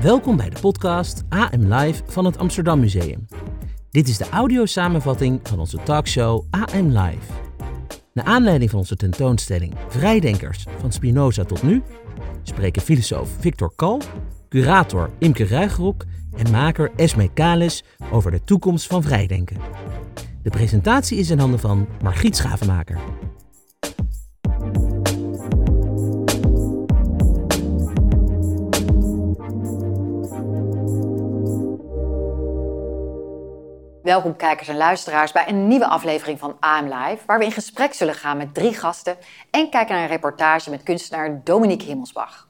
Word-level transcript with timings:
Welkom 0.00 0.36
bij 0.36 0.50
de 0.50 0.60
podcast 0.60 1.22
AM 1.28 1.72
Live 1.72 2.02
van 2.06 2.24
het 2.24 2.38
Amsterdam 2.38 2.80
Museum. 2.80 3.26
Dit 3.90 4.08
is 4.08 4.18
de 4.18 4.28
audiosamenvatting 4.28 5.40
van 5.42 5.58
onze 5.58 5.82
talkshow 5.82 6.44
AM 6.50 6.86
Live. 6.86 7.32
Naar 8.12 8.24
aanleiding 8.24 8.70
van 8.70 8.78
onze 8.78 8.96
tentoonstelling 8.96 9.74
Vrijdenkers 9.88 10.66
van 10.78 10.92
Spinoza 10.92 11.44
tot 11.44 11.62
nu 11.62 11.82
spreken 12.42 12.82
filosoof 12.82 13.30
Victor 13.38 13.72
Kal, 13.76 14.00
curator 14.48 15.10
Imke 15.18 15.46
Ruigrok 15.46 16.04
en 16.36 16.50
maker 16.50 16.90
Esme 16.96 17.32
Kalis 17.32 17.84
over 18.12 18.30
de 18.30 18.44
toekomst 18.44 18.86
van 18.86 19.02
vrijdenken. 19.02 19.56
De 20.42 20.50
presentatie 20.50 21.18
is 21.18 21.30
in 21.30 21.38
handen 21.38 21.60
van 21.60 21.88
Margriet 22.02 22.36
Schavenmaker. 22.36 22.98
Welkom 34.04 34.36
kijkers 34.36 34.68
en 34.68 34.76
luisteraars 34.76 35.32
bij 35.32 35.48
een 35.48 35.68
nieuwe 35.68 35.86
aflevering 35.86 36.38
van 36.38 36.56
AM 36.60 36.84
Live, 36.84 37.18
waar 37.26 37.38
we 37.38 37.44
in 37.44 37.52
gesprek 37.52 37.92
zullen 37.92 38.14
gaan 38.14 38.36
met 38.36 38.54
drie 38.54 38.74
gasten 38.74 39.16
en 39.50 39.70
kijken 39.70 39.94
naar 39.94 40.02
een 40.02 40.10
reportage 40.10 40.70
met 40.70 40.82
kunstenaar 40.82 41.40
Dominique 41.44 41.86
Himmelsbach. 41.86 42.48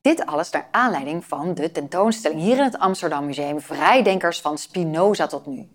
Dit 0.00 0.26
alles 0.26 0.50
naar 0.50 0.68
aanleiding 0.70 1.24
van 1.24 1.54
de 1.54 1.72
tentoonstelling 1.72 2.40
hier 2.40 2.56
in 2.56 2.62
het 2.62 2.78
Amsterdam 2.78 3.26
Museum 3.26 3.60
Vrijdenkers 3.60 4.40
van 4.40 4.58
Spinoza 4.58 5.26
tot 5.26 5.46
nu. 5.46 5.68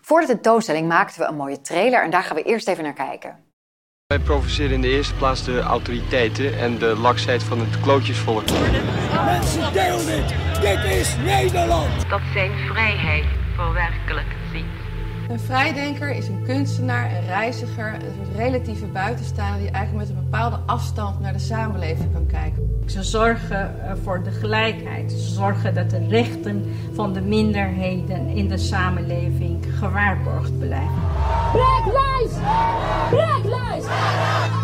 Voor 0.00 0.20
de 0.20 0.26
tentoonstelling 0.26 0.88
maakten 0.88 1.20
we 1.20 1.26
een 1.26 1.36
mooie 1.36 1.60
trailer 1.60 2.02
en 2.02 2.10
daar 2.10 2.22
gaan 2.22 2.36
we 2.36 2.42
eerst 2.42 2.68
even 2.68 2.84
naar 2.84 2.92
kijken. 2.92 3.44
Wij 4.06 4.18
provoceren 4.18 4.72
in 4.72 4.80
de 4.80 4.88
eerste 4.88 5.14
plaats 5.14 5.44
de 5.44 5.60
autoriteiten 5.60 6.58
en 6.58 6.78
de 6.78 6.96
laksheid 6.96 7.42
van 7.42 7.60
het 7.60 7.80
klootjesvolk. 7.80 8.44
Mensen, 9.24 9.72
deel 9.72 9.96
dit! 9.96 10.34
Dit 10.60 10.84
is 10.84 11.16
Nederland! 11.16 12.08
dat 12.08 12.20
zijn 12.34 12.52
vrijheid 12.68 13.37
verwerkelijk 13.58 14.36
ziet. 14.52 14.64
Een 15.28 15.40
vrijdenker 15.40 16.10
is 16.10 16.28
een 16.28 16.42
kunstenaar, 16.44 17.16
een 17.16 17.26
reiziger, 17.26 17.94
een 17.94 18.12
soort 18.16 18.36
relatieve 18.36 18.86
buitenstaander 18.86 19.60
die 19.60 19.70
eigenlijk 19.70 20.08
met 20.08 20.16
een 20.16 20.24
bepaalde 20.24 20.58
afstand 20.66 21.20
naar 21.20 21.32
de 21.32 21.38
samenleving 21.38 22.12
kan 22.12 22.26
kijken. 22.26 22.80
Ze 22.86 23.02
zorgen 23.02 23.84
eh, 23.84 23.92
voor 24.02 24.22
de 24.22 24.30
gelijkheid. 24.30 25.12
Ze 25.12 25.18
zorgen 25.18 25.74
dat 25.74 25.90
de 25.90 26.06
rechten 26.08 26.64
van 26.92 27.12
de 27.12 27.20
minderheden 27.20 28.28
in 28.28 28.48
de 28.48 28.58
samenleving 28.58 29.66
gewaarborgd 29.78 30.58
blijven. 30.58 31.02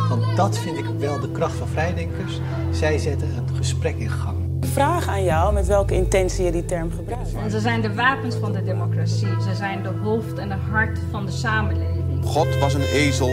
Want 0.09 0.37
dat 0.37 0.59
vind 0.59 0.79
ik 0.79 0.87
wel 0.99 1.21
de 1.21 1.31
kracht 1.31 1.55
van 1.55 1.69
vrijdenkers. 1.69 2.41
Zij 2.71 2.99
zetten 2.99 3.29
een 3.37 3.57
gesprek 3.57 3.97
in 3.97 4.11
gang. 4.11 4.44
Vraag 4.75 5.09
aan 5.09 5.25
jou 5.25 5.53
met 5.53 5.67
welke 5.67 5.95
intentie 5.95 6.45
je 6.45 6.53
die 6.53 6.65
term 6.65 6.91
gebruikt. 6.97 7.35
En 7.45 7.51
ze 7.51 7.61
zijn 7.61 7.81
de 7.81 7.95
wapens 7.95 8.35
van 8.35 8.53
de 8.53 8.65
democratie. 8.65 9.41
Ze 9.43 9.55
zijn 9.55 9.83
de 9.83 9.89
hoofd 10.03 10.39
en 10.39 10.49
de 10.49 10.57
hart 10.71 10.99
van 11.11 11.27
de 11.27 11.33
samenleving. 11.33 12.25
God 12.25 12.59
was 12.59 12.75
een 12.75 12.83
ezel. 12.83 13.29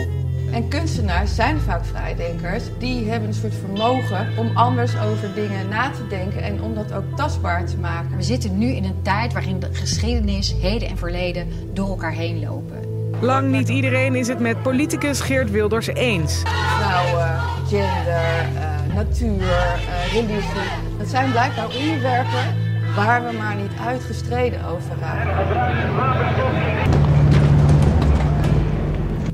En 0.52 0.68
kunstenaars 0.68 1.36
zijn 1.36 1.60
vaak 1.60 1.86
vrijdenkers. 1.86 2.64
Die 2.80 3.10
hebben 3.10 3.30
een 3.30 3.36
soort 3.36 3.54
vermogen 3.56 4.28
om 4.38 4.58
anders 4.58 5.00
over 5.00 5.34
dingen 5.34 5.68
na 5.70 5.90
te 5.90 6.08
denken 6.08 6.42
en 6.42 6.62
om 6.62 6.76
dat 6.76 6.94
ook 6.94 7.16
tastbaar 7.16 7.66
te 7.66 7.78
maken. 7.78 8.18
We 8.18 8.24
zitten 8.24 8.58
nu 8.58 8.68
in 8.68 8.84
een 8.84 9.02
tijd 9.02 9.34
waarin 9.34 9.60
de 9.60 9.70
geschiedenis, 9.72 10.56
heden 10.62 10.88
en 10.88 10.98
verleden 10.98 11.48
door 11.74 11.88
elkaar 11.88 12.14
heen 12.14 12.40
lopen. 12.40 12.80
Lang 13.22 13.52
niet 13.52 13.70
iedereen 13.70 14.16
is 14.16 14.28
het 14.28 14.40
met 14.40 14.62
politicus 14.62 15.20
Geert 15.20 15.52
Wilders 15.52 15.88
eens. 15.88 16.42
Vrouwen, 16.78 17.40
gender, 17.68 18.46
eh, 18.56 18.71
natuur, 19.04 19.42
eh, 19.42 20.14
religie. 20.14 20.70
Dat 20.98 21.08
zijn 21.08 21.32
blijkbaar 21.32 21.66
onderwerpen 21.66 22.56
waar 22.96 23.26
we 23.26 23.38
maar 23.38 23.56
niet 23.56 23.72
uitgestreden 23.86 24.66
over 24.66 24.92
raken. 25.00 25.48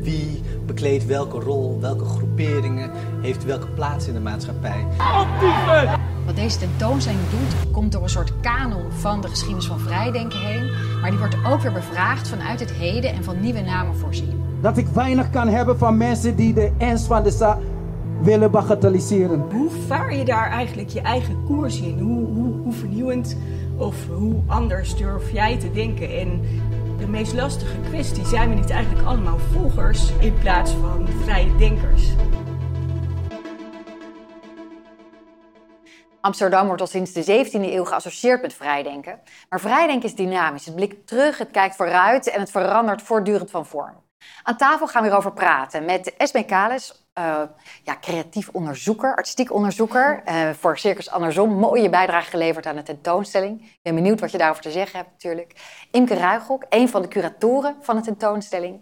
Wie 0.01 0.43
bekleedt 0.65 1.05
welke 1.05 1.39
rol, 1.39 1.77
welke 1.81 2.05
groeperingen, 2.05 2.91
heeft 3.21 3.45
welke 3.45 3.67
plaats 3.67 4.07
in 4.07 4.13
de 4.13 4.19
maatschappij. 4.19 4.85
Wat 6.25 6.35
deze 6.35 6.57
tentoonstelling 6.57 7.29
doet, 7.29 7.71
komt 7.71 7.91
door 7.91 8.03
een 8.03 8.09
soort 8.09 8.33
kanon 8.41 8.91
van 8.91 9.21
de 9.21 9.27
geschiedenis 9.27 9.65
van 9.67 9.79
vrijdenken 9.79 10.39
heen. 10.39 10.69
Maar 11.01 11.09
die 11.09 11.19
wordt 11.19 11.37
ook 11.45 11.61
weer 11.61 11.71
bevraagd 11.71 12.27
vanuit 12.27 12.59
het 12.59 12.71
heden 12.71 13.13
en 13.13 13.23
van 13.23 13.39
nieuwe 13.39 13.61
namen 13.61 13.95
voorzien. 13.95 14.43
Dat 14.61 14.77
ik 14.77 14.87
weinig 14.87 15.29
kan 15.29 15.47
hebben 15.47 15.77
van 15.77 15.97
mensen 15.97 16.35
die 16.35 16.53
de 16.53 16.71
ernst 16.77 17.05
van 17.05 17.23
de 17.23 17.31
zaak 17.31 17.57
willen 18.21 18.51
bagatelliseren. 18.51 19.39
Hoe 19.51 19.69
vaar 19.69 20.15
je 20.15 20.25
daar 20.25 20.51
eigenlijk 20.51 20.89
je 20.89 21.01
eigen 21.01 21.43
koers 21.45 21.81
in? 21.81 21.99
Hoe, 21.99 22.25
hoe, 22.25 22.53
hoe 22.63 22.73
vernieuwend 22.73 23.37
of 23.77 24.07
hoe 24.07 24.35
anders 24.47 24.95
durf 24.95 25.31
jij 25.31 25.57
te 25.59 25.71
denken? 25.71 26.19
En 26.19 26.41
de 26.97 27.07
meest 27.07 27.33
lastige 27.33 27.79
kwestie, 27.89 28.25
zijn 28.25 28.49
we 28.49 28.55
niet 28.55 28.69
eigenlijk 28.69 29.07
allemaal 29.07 29.37
volgers 29.37 30.11
in 30.19 30.39
plaats 30.39 30.71
van 30.71 31.07
vrije 31.07 31.55
denkers? 31.55 32.03
Amsterdam 36.21 36.65
wordt 36.65 36.81
al 36.81 36.87
sinds 36.87 37.11
de 37.11 37.45
17e 37.45 37.51
eeuw 37.51 37.83
geassocieerd 37.83 38.41
met 38.41 38.53
vrijdenken. 38.53 39.19
Maar 39.49 39.59
vrijdenken 39.59 40.09
is 40.09 40.15
dynamisch. 40.15 40.65
Het 40.65 40.75
blikt 40.75 41.07
terug, 41.07 41.37
het 41.37 41.51
kijkt 41.51 41.75
vooruit 41.75 42.29
en 42.29 42.39
het 42.39 42.51
verandert 42.51 43.01
voortdurend 43.01 43.51
van 43.51 43.65
vorm. 43.65 44.05
Aan 44.43 44.57
tafel 44.57 44.87
gaan 44.87 45.03
we 45.03 45.09
erover 45.09 45.33
praten 45.33 45.85
met 45.85 46.15
Esme 46.17 46.45
Kalis, 46.45 47.06
eh, 47.17 47.41
ja, 47.83 47.97
creatief 48.01 48.49
onderzoeker, 48.51 49.15
artistiek 49.15 49.53
onderzoeker. 49.53 50.21
eh, 50.25 50.49
voor 50.49 50.77
Circus 50.77 51.09
Andersom, 51.09 51.53
mooie 51.53 51.89
bijdrage 51.89 52.29
geleverd 52.29 52.65
aan 52.65 52.75
de 52.75 52.83
tentoonstelling. 52.83 53.61
Ik 53.61 53.79
ben 53.81 53.95
benieuwd 53.95 54.19
wat 54.19 54.31
je 54.31 54.37
daarover 54.37 54.63
te 54.63 54.71
zeggen 54.71 54.99
hebt 54.99 55.11
natuurlijk. 55.11 55.53
Imke 55.91 56.13
Ruigrok, 56.13 56.63
een 56.69 56.89
van 56.89 57.01
de 57.01 57.07
curatoren 57.07 57.75
van 57.81 57.95
de 57.95 58.01
tentoonstelling. 58.01 58.81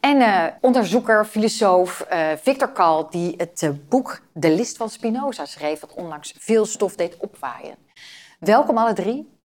En 0.00 0.20
eh, 0.20 0.46
onderzoeker, 0.60 1.24
filosoof 1.24 2.06
Victor 2.42 2.72
Kal, 2.72 3.10
die 3.10 3.34
het 3.36 3.88
boek 3.88 4.20
De 4.32 4.50
List 4.50 4.76
van 4.76 4.88
Spinoza 4.88 5.44
schreef, 5.44 5.80
wat 5.80 5.94
onlangs 5.94 6.34
veel 6.38 6.64
stof 6.64 6.94
deed 6.94 7.16
opwaaien. 7.16 7.76
Welkom 8.38 8.78
alle 8.78 8.92
drie. 8.92 9.41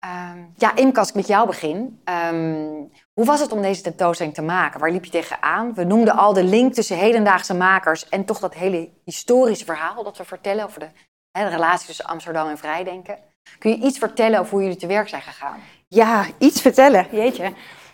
Ehm, 0.00 0.38
ja, 0.56 0.76
Imke, 0.76 0.98
als 0.98 1.08
ik 1.08 1.14
met 1.14 1.26
jou 1.26 1.46
begin. 1.46 2.00
Ehm, 2.04 2.70
hoe 3.12 3.24
was 3.24 3.40
het 3.40 3.52
om 3.52 3.62
deze 3.62 3.82
tentoonstelling 3.82 4.34
te 4.34 4.42
maken? 4.42 4.80
Waar 4.80 4.90
liep 4.90 5.04
je 5.04 5.10
tegenaan? 5.10 5.74
We 5.74 5.84
noemden 5.84 6.16
al 6.16 6.32
de 6.32 6.44
link 6.44 6.74
tussen 6.74 6.96
hedendaagse 6.96 7.54
makers 7.54 8.08
en 8.08 8.24
toch 8.24 8.38
dat 8.38 8.54
hele 8.54 8.90
historische 9.04 9.64
verhaal 9.64 10.02
dat 10.04 10.16
we 10.16 10.24
vertellen 10.24 10.64
over 10.64 10.80
de, 10.80 10.88
relatie 11.32 11.86
tussen 11.86 12.04
Amsterdam 12.04 12.48
en 12.48 12.58
Vrijdenken. 12.58 13.18
Kun 13.58 13.70
je 13.70 13.86
iets 13.86 13.98
vertellen 13.98 14.40
over 14.40 14.52
hoe 14.52 14.62
jullie 14.62 14.76
te 14.76 14.86
werk 14.86 15.08
zijn 15.08 15.22
gegaan? 15.22 15.60
Ja, 15.88 16.26
iets 16.38 16.60
vertellen. 16.60 17.06
Jeetje. 17.10 17.42
Nou, 17.42 17.52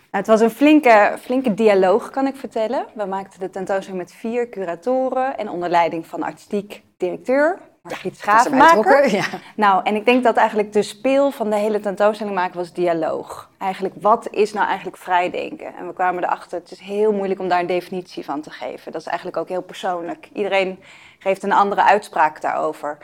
het 0.09 0.27
was 0.27 0.41
een 0.41 0.49
flinke, 0.49 1.17
flinke 1.21 1.53
dialoog, 1.53 2.09
kan 2.09 2.27
ik 2.27 2.35
vertellen. 2.35 2.85
We 2.93 3.05
maakten 3.05 3.39
de 3.39 3.49
tentoonstelling 3.49 4.03
met 4.03 4.13
vier 4.13 4.49
curatoren 4.49 5.37
en 5.37 5.49
onder 5.49 5.69
leiding 5.69 6.07
van 6.07 6.23
artistiek 6.23 6.83
directeur, 6.97 7.59
Margriet 7.89 8.17
Schaafmaker. 8.17 9.11
ja. 9.11 9.25
Nou, 9.55 9.81
en 9.83 9.95
ik 9.95 10.05
denk 10.05 10.23
dat 10.23 10.35
eigenlijk 10.35 10.73
de 10.73 10.81
speel 10.81 11.31
van 11.31 11.49
de 11.49 11.55
hele 11.55 11.79
tentoonstelling 11.79 12.35
maken 12.35 12.57
was 12.57 12.73
dialoog. 12.73 13.49
Eigenlijk, 13.57 13.95
wat 14.01 14.27
is 14.29 14.53
nou 14.53 14.67
eigenlijk 14.67 14.97
vrijdenken? 14.97 15.75
En 15.75 15.87
we 15.87 15.93
kwamen 15.93 16.23
erachter, 16.23 16.59
het 16.59 16.71
is 16.71 16.79
heel 16.79 17.13
moeilijk 17.13 17.39
om 17.39 17.47
daar 17.47 17.59
een 17.59 17.67
definitie 17.67 18.25
van 18.25 18.41
te 18.41 18.49
geven. 18.49 18.91
Dat 18.91 19.01
is 19.01 19.07
eigenlijk 19.07 19.37
ook 19.37 19.49
heel 19.49 19.61
persoonlijk. 19.61 20.29
Iedereen 20.33 20.79
geeft 21.19 21.43
een 21.43 21.53
andere 21.53 21.83
uitspraak 21.83 22.41
daarover. 22.41 22.97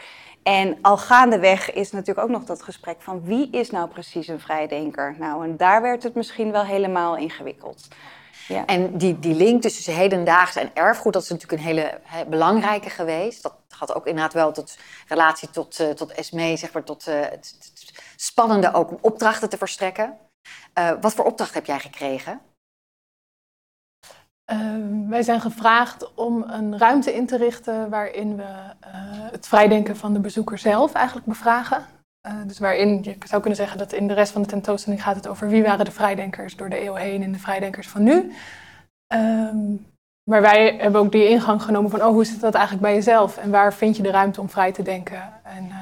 En 0.44 0.78
al 0.82 0.98
gaandeweg 0.98 1.74
is 1.74 1.92
natuurlijk 1.92 2.28
ook 2.28 2.34
nog 2.34 2.44
dat 2.44 2.64
gesprek 2.64 2.96
van 3.00 3.22
wie 3.24 3.50
is 3.52 3.70
nou 3.70 3.90
precies 3.90 4.28
een 4.28 4.40
vrijdenker? 4.40 5.16
Nou, 5.20 5.44
en 5.44 5.58
daar 5.58 5.82
werd 5.82 6.04
het 6.04 6.16
misschien 6.16 6.52
wel 6.52 6.66
helemaal 6.66 7.18
ingewikkeld. 7.18 7.88
Ja. 8.48 8.66
En 8.66 8.98
die, 8.98 9.20
die 9.20 9.36
link 9.36 9.62
tussen 9.62 9.94
hedendaagse 9.94 10.60
en 10.60 10.72
erfgoed, 10.74 11.14
dat 11.14 11.24
is 11.24 11.30
natuurlijk 11.30 11.62
een 11.62 11.68
hele 11.68 12.00
hè, 12.04 12.26
belangrijke 12.26 12.90
geweest. 12.90 13.44
Dat 13.44 13.56
gaat 13.68 13.96
ook 13.96 14.08
inderdaad 14.08 14.34
wel 14.34 14.52
tot 14.52 14.78
relatie 15.08 15.50
tot, 15.50 15.80
eh, 15.80 15.90
tot 15.90 16.14
SME, 16.16 16.58
zeg 16.58 16.74
maar, 16.74 16.84
tot 16.84 17.08
eh, 17.08 17.20
het, 17.20 17.56
spannende 18.16 18.74
ook 18.74 18.92
om 18.92 18.98
opdrachten 19.02 19.50
te 19.50 19.58
verstrekken. 19.58 20.18
Eh, 20.74 20.92
wat 21.02 21.14
voor 21.14 21.26
opdracht 21.26 21.54
heb 21.54 21.66
jij 21.66 21.80
gekregen? 21.80 22.42
Ehm, 24.46 25.08
wij 25.08 25.22
zijn 25.22 25.42
gevraagd 25.42 26.14
om 26.14 26.44
een 26.44 26.78
ruimte 26.78 27.14
in 27.14 27.26
te 27.26 27.38
richten 27.38 27.90
waarin 27.90 28.36
we 28.36 28.44
eh, 28.80 28.92
het 29.32 29.48
vrijdenken 29.48 29.98
van 29.98 30.14
de 30.14 30.20
bezoeker 30.20 30.58
zelf 30.58 30.94
eigenlijk 30.94 31.26
bevragen. 31.26 31.86
Eh, 32.28 32.34
dus 32.46 32.60
waarin, 32.60 33.04
je 33.04 33.16
zou 33.26 33.42
kunnen 33.42 33.60
zeggen 33.60 33.78
dat 33.78 33.94
in 33.94 34.08
de 34.08 34.14
rest 34.14 34.32
van 34.32 34.42
de 34.42 34.48
tentoonstelling 34.48 35.04
gaat 35.04 35.16
het 35.16 35.28
over 35.28 35.48
wie 35.50 35.64
waren 35.64 35.86
de 35.86 35.92
vrijdenkers 35.92 36.56
door 36.56 36.70
de 36.70 36.84
eeuw 36.84 36.94
heen 36.94 37.24
en 37.24 37.32
de 37.32 37.40
vrijdenkers 37.40 37.88
van 37.88 38.04
nu. 38.04 38.32
Ehm, 39.08 39.76
maar 40.30 40.42
wij 40.42 40.76
hebben 40.76 41.02
ook 41.02 41.12
die 41.12 41.30
ingang 41.30 41.62
genomen 41.62 41.92
van, 41.92 42.02
oh, 42.02 42.08
hoe 42.08 42.26
zit 42.26 42.40
dat 42.40 42.54
eigenlijk 42.54 42.84
bij 42.84 42.94
jezelf? 42.94 43.38
En 43.38 43.52
waar 43.52 43.74
vind 43.74 43.98
je 43.98 44.04
de 44.04 44.12
ruimte 44.12 44.42
om 44.42 44.50
vrij 44.50 44.72
te 44.72 44.82
denken? 44.82 45.42
En, 45.44 45.70
eh, 45.70 45.78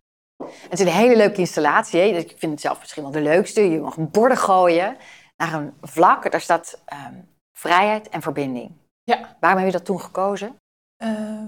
Het 0.70 0.80
is 0.80 0.86
een 0.86 0.92
hele 0.92 1.16
leuke 1.16 1.40
installatie. 1.40 2.00
Hè? 2.00 2.06
Ik 2.06 2.36
vind 2.38 2.52
het 2.52 2.62
zelf 2.62 2.80
misschien 2.80 3.04
wel 3.04 3.12
de 3.12 3.22
leukste. 3.22 3.70
Je 3.70 3.80
mag 3.80 3.98
borden 3.98 4.38
gooien 4.38 4.98
naar 5.38 5.54
een 5.54 5.74
vlak. 5.82 6.32
Daar 6.32 6.42
staat 6.42 6.82
ehm, 6.86 7.14
vrijheid 7.58 8.10
en 8.10 8.22
verbinding. 8.22 8.72
Ja. 9.04 9.36
Waarom 9.40 9.60
heb 9.60 9.72
je 9.72 9.78
dat 9.78 9.86
toen 9.86 10.02
gekozen? 10.02 10.56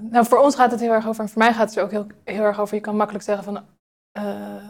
nou, 0.09 0.25
voor 0.25 0.37
ons 0.37 0.55
gaat 0.55 0.71
het 0.71 0.79
heel 0.79 0.91
erg 0.91 1.07
over, 1.07 1.23
en 1.23 1.29
voor 1.29 1.41
mij 1.41 1.53
gaat 1.53 1.67
het 1.67 1.77
er 1.77 1.83
ook 1.83 1.91
heel, 1.91 2.07
heel 2.23 2.43
erg 2.43 2.59
over, 2.59 2.75
je 2.75 2.81
kan 2.81 2.95
makkelijk 2.95 3.23
zeggen 3.23 3.43
van, 3.43 3.65
uh, 4.19 4.69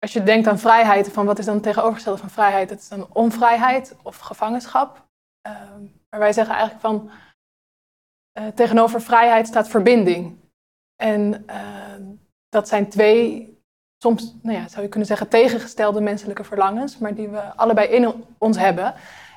als 0.00 0.12
je 0.12 0.22
denkt 0.22 0.48
aan 0.48 0.58
vrijheid, 0.58 1.12
van 1.12 1.26
wat 1.26 1.38
is 1.38 1.44
dan 1.44 1.54
het 1.54 1.62
tegenovergestelde 1.62 2.18
van 2.18 2.30
vrijheid? 2.30 2.68
Dat 2.68 2.78
is 2.78 2.88
dan 2.88 3.08
onvrijheid 3.12 3.96
of 4.02 4.18
gevangenschap. 4.18 5.08
Uh, 5.48 5.52
maar 6.10 6.20
wij 6.20 6.32
zeggen 6.32 6.54
eigenlijk 6.54 6.82
van, 6.82 7.10
uh, 8.38 8.46
tegenover 8.46 9.02
vrijheid 9.02 9.46
staat 9.46 9.68
verbinding. 9.68 10.38
En 11.02 11.44
dat 12.48 12.68
zijn 12.68 12.88
twee, 12.88 13.58
soms 14.02 14.36
nou 14.42 14.58
ja, 14.58 14.68
zou 14.68 14.82
je 14.82 14.88
kunnen 14.88 15.08
zeggen, 15.08 15.28
tegengestelde 15.28 16.00
menselijke 16.00 16.44
verlangens, 16.44 16.98
maar 16.98 17.14
die 17.14 17.28
we 17.28 17.54
allebei 17.56 17.88
in 17.88 18.24
ons 18.38 18.58
hebben. 18.58 18.94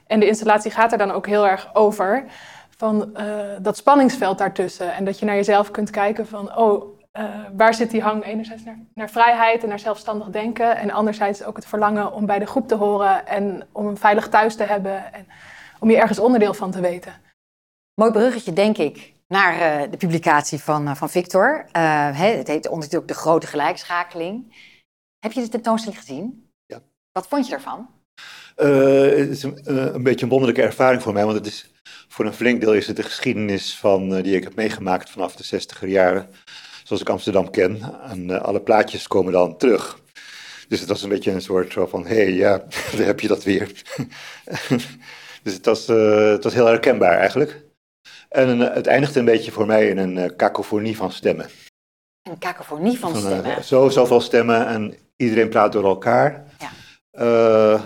En 0.07 0.19
de 0.19 0.27
installatie 0.27 0.71
gaat 0.71 0.91
er 0.91 0.97
dan 0.97 1.11
ook 1.11 1.27
heel 1.27 1.47
erg 1.47 1.75
over 1.75 2.25
van 2.69 3.09
uh, 3.17 3.45
dat 3.61 3.77
spanningsveld 3.77 4.37
daartussen. 4.37 4.93
En 4.93 5.05
dat 5.05 5.19
je 5.19 5.25
naar 5.25 5.35
jezelf 5.35 5.71
kunt 5.71 5.89
kijken 5.89 6.27
van, 6.27 6.57
oh, 6.57 6.99
uh, 7.19 7.45
waar 7.55 7.73
zit 7.73 7.91
die 7.91 8.01
hang 8.01 8.25
enerzijds 8.25 8.63
naar, 8.63 8.79
naar, 8.93 9.09
vrijheid 9.09 9.63
en 9.63 9.69
naar 9.69 9.79
zelfstandig 9.79 10.29
denken. 10.29 10.77
En 10.77 10.91
anderzijds 10.91 11.43
ook 11.43 11.55
het 11.55 11.65
verlangen 11.65 12.13
om 12.13 12.25
bij 12.25 12.39
de 12.39 12.45
groep 12.45 12.67
te 12.67 12.75
horen 12.75 13.27
en 13.27 13.67
om 13.71 13.87
een 13.87 13.97
veilig 13.97 14.29
thuis 14.29 14.55
te 14.55 14.63
hebben. 14.63 15.13
En 15.13 15.27
om 15.79 15.89
je 15.89 15.97
ergens 15.97 16.19
onderdeel 16.19 16.53
van 16.53 16.71
te 16.71 16.81
weten. 16.81 17.21
Mooi 17.93 18.11
bruggetje, 18.11 18.53
denk 18.53 18.77
ik, 18.77 19.13
naar 19.27 19.83
uh, 19.83 19.91
de 19.91 19.97
publicatie 19.97 20.59
van, 20.59 20.95
van 20.95 21.09
Victor. 21.09 21.65
het 21.71 22.47
heet 22.47 22.67
ondertussen 22.67 22.99
ook 22.99 23.07
De 23.07 23.13
Grote 23.13 23.47
Gelijkschakeling. 23.47 24.55
Heb 25.19 25.31
je 25.31 25.41
de 25.41 25.49
tentoonstelling 25.49 25.99
gezien? 25.99 26.51
Ja. 26.65 26.79
Wat 27.11 27.27
vond 27.27 27.47
je 27.47 27.53
ervan? 27.53 27.89
het 28.55 29.29
is 29.29 29.43
een, 29.43 29.59
een 29.95 30.03
beetje 30.03 30.23
een 30.23 30.31
wonderlijke 30.31 30.61
ervaring 30.61 31.01
voor 31.01 31.13
mij, 31.13 31.25
want 31.25 31.37
het 31.37 31.45
is 31.45 31.73
voor 32.13 32.25
een 32.25 32.33
flink 32.33 32.61
deel 32.61 32.73
is 32.73 32.87
het 32.87 32.95
de 32.95 33.03
geschiedenis 33.03 33.77
van, 33.77 34.17
uh, 34.17 34.23
die 34.23 34.35
ik 34.35 34.43
heb 34.43 34.55
meegemaakt 34.55 35.09
vanaf 35.09 35.35
de 35.35 35.43
zestiger 35.43 35.87
jaren, 35.87 36.29
zoals 36.83 37.01
ik 37.01 37.09
Amsterdam 37.09 37.49
ken. 37.49 38.01
En 38.01 38.29
uh, 38.29 38.41
alle 38.41 38.61
plaatjes 38.61 39.07
komen 39.07 39.33
dan 39.33 39.57
terug. 39.57 40.01
Dus 40.67 40.79
het 40.79 40.89
was 40.89 41.01
een 41.01 41.09
beetje 41.09 41.31
een 41.31 41.41
soort 41.41 41.73
van, 41.73 42.05
hé, 42.05 42.15
hey, 42.15 42.33
ja, 42.33 42.57
daar 42.97 43.05
heb 43.05 43.19
je 43.19 43.27
dat 43.27 43.43
weer. 43.43 43.71
dus 45.43 45.53
het 45.53 45.65
was, 45.65 45.89
uh, 45.89 46.31
het 46.31 46.43
was 46.43 46.53
heel 46.53 46.65
herkenbaar 46.65 47.17
eigenlijk. 47.17 47.61
En 48.29 48.59
het 48.59 48.87
eindigde 48.87 49.19
een 49.19 49.25
beetje 49.25 49.51
voor 49.51 49.65
mij 49.65 49.87
in 49.87 49.97
een 49.97 50.35
kakofonie 50.35 50.97
van 50.97 51.11
stemmen. 51.11 51.49
Een 52.21 52.37
kakofonie 52.37 52.99
van, 52.99 53.15
stemmen? 53.15 53.63
zo, 53.63 53.89
zoveel 53.89 54.21
stemmen 54.21 54.67
en 54.67 54.95
iedereen 55.15 55.49
praat 55.49 55.71
door 55.71 55.85
elkaar. 55.85 56.45
Ja. 57.11 57.81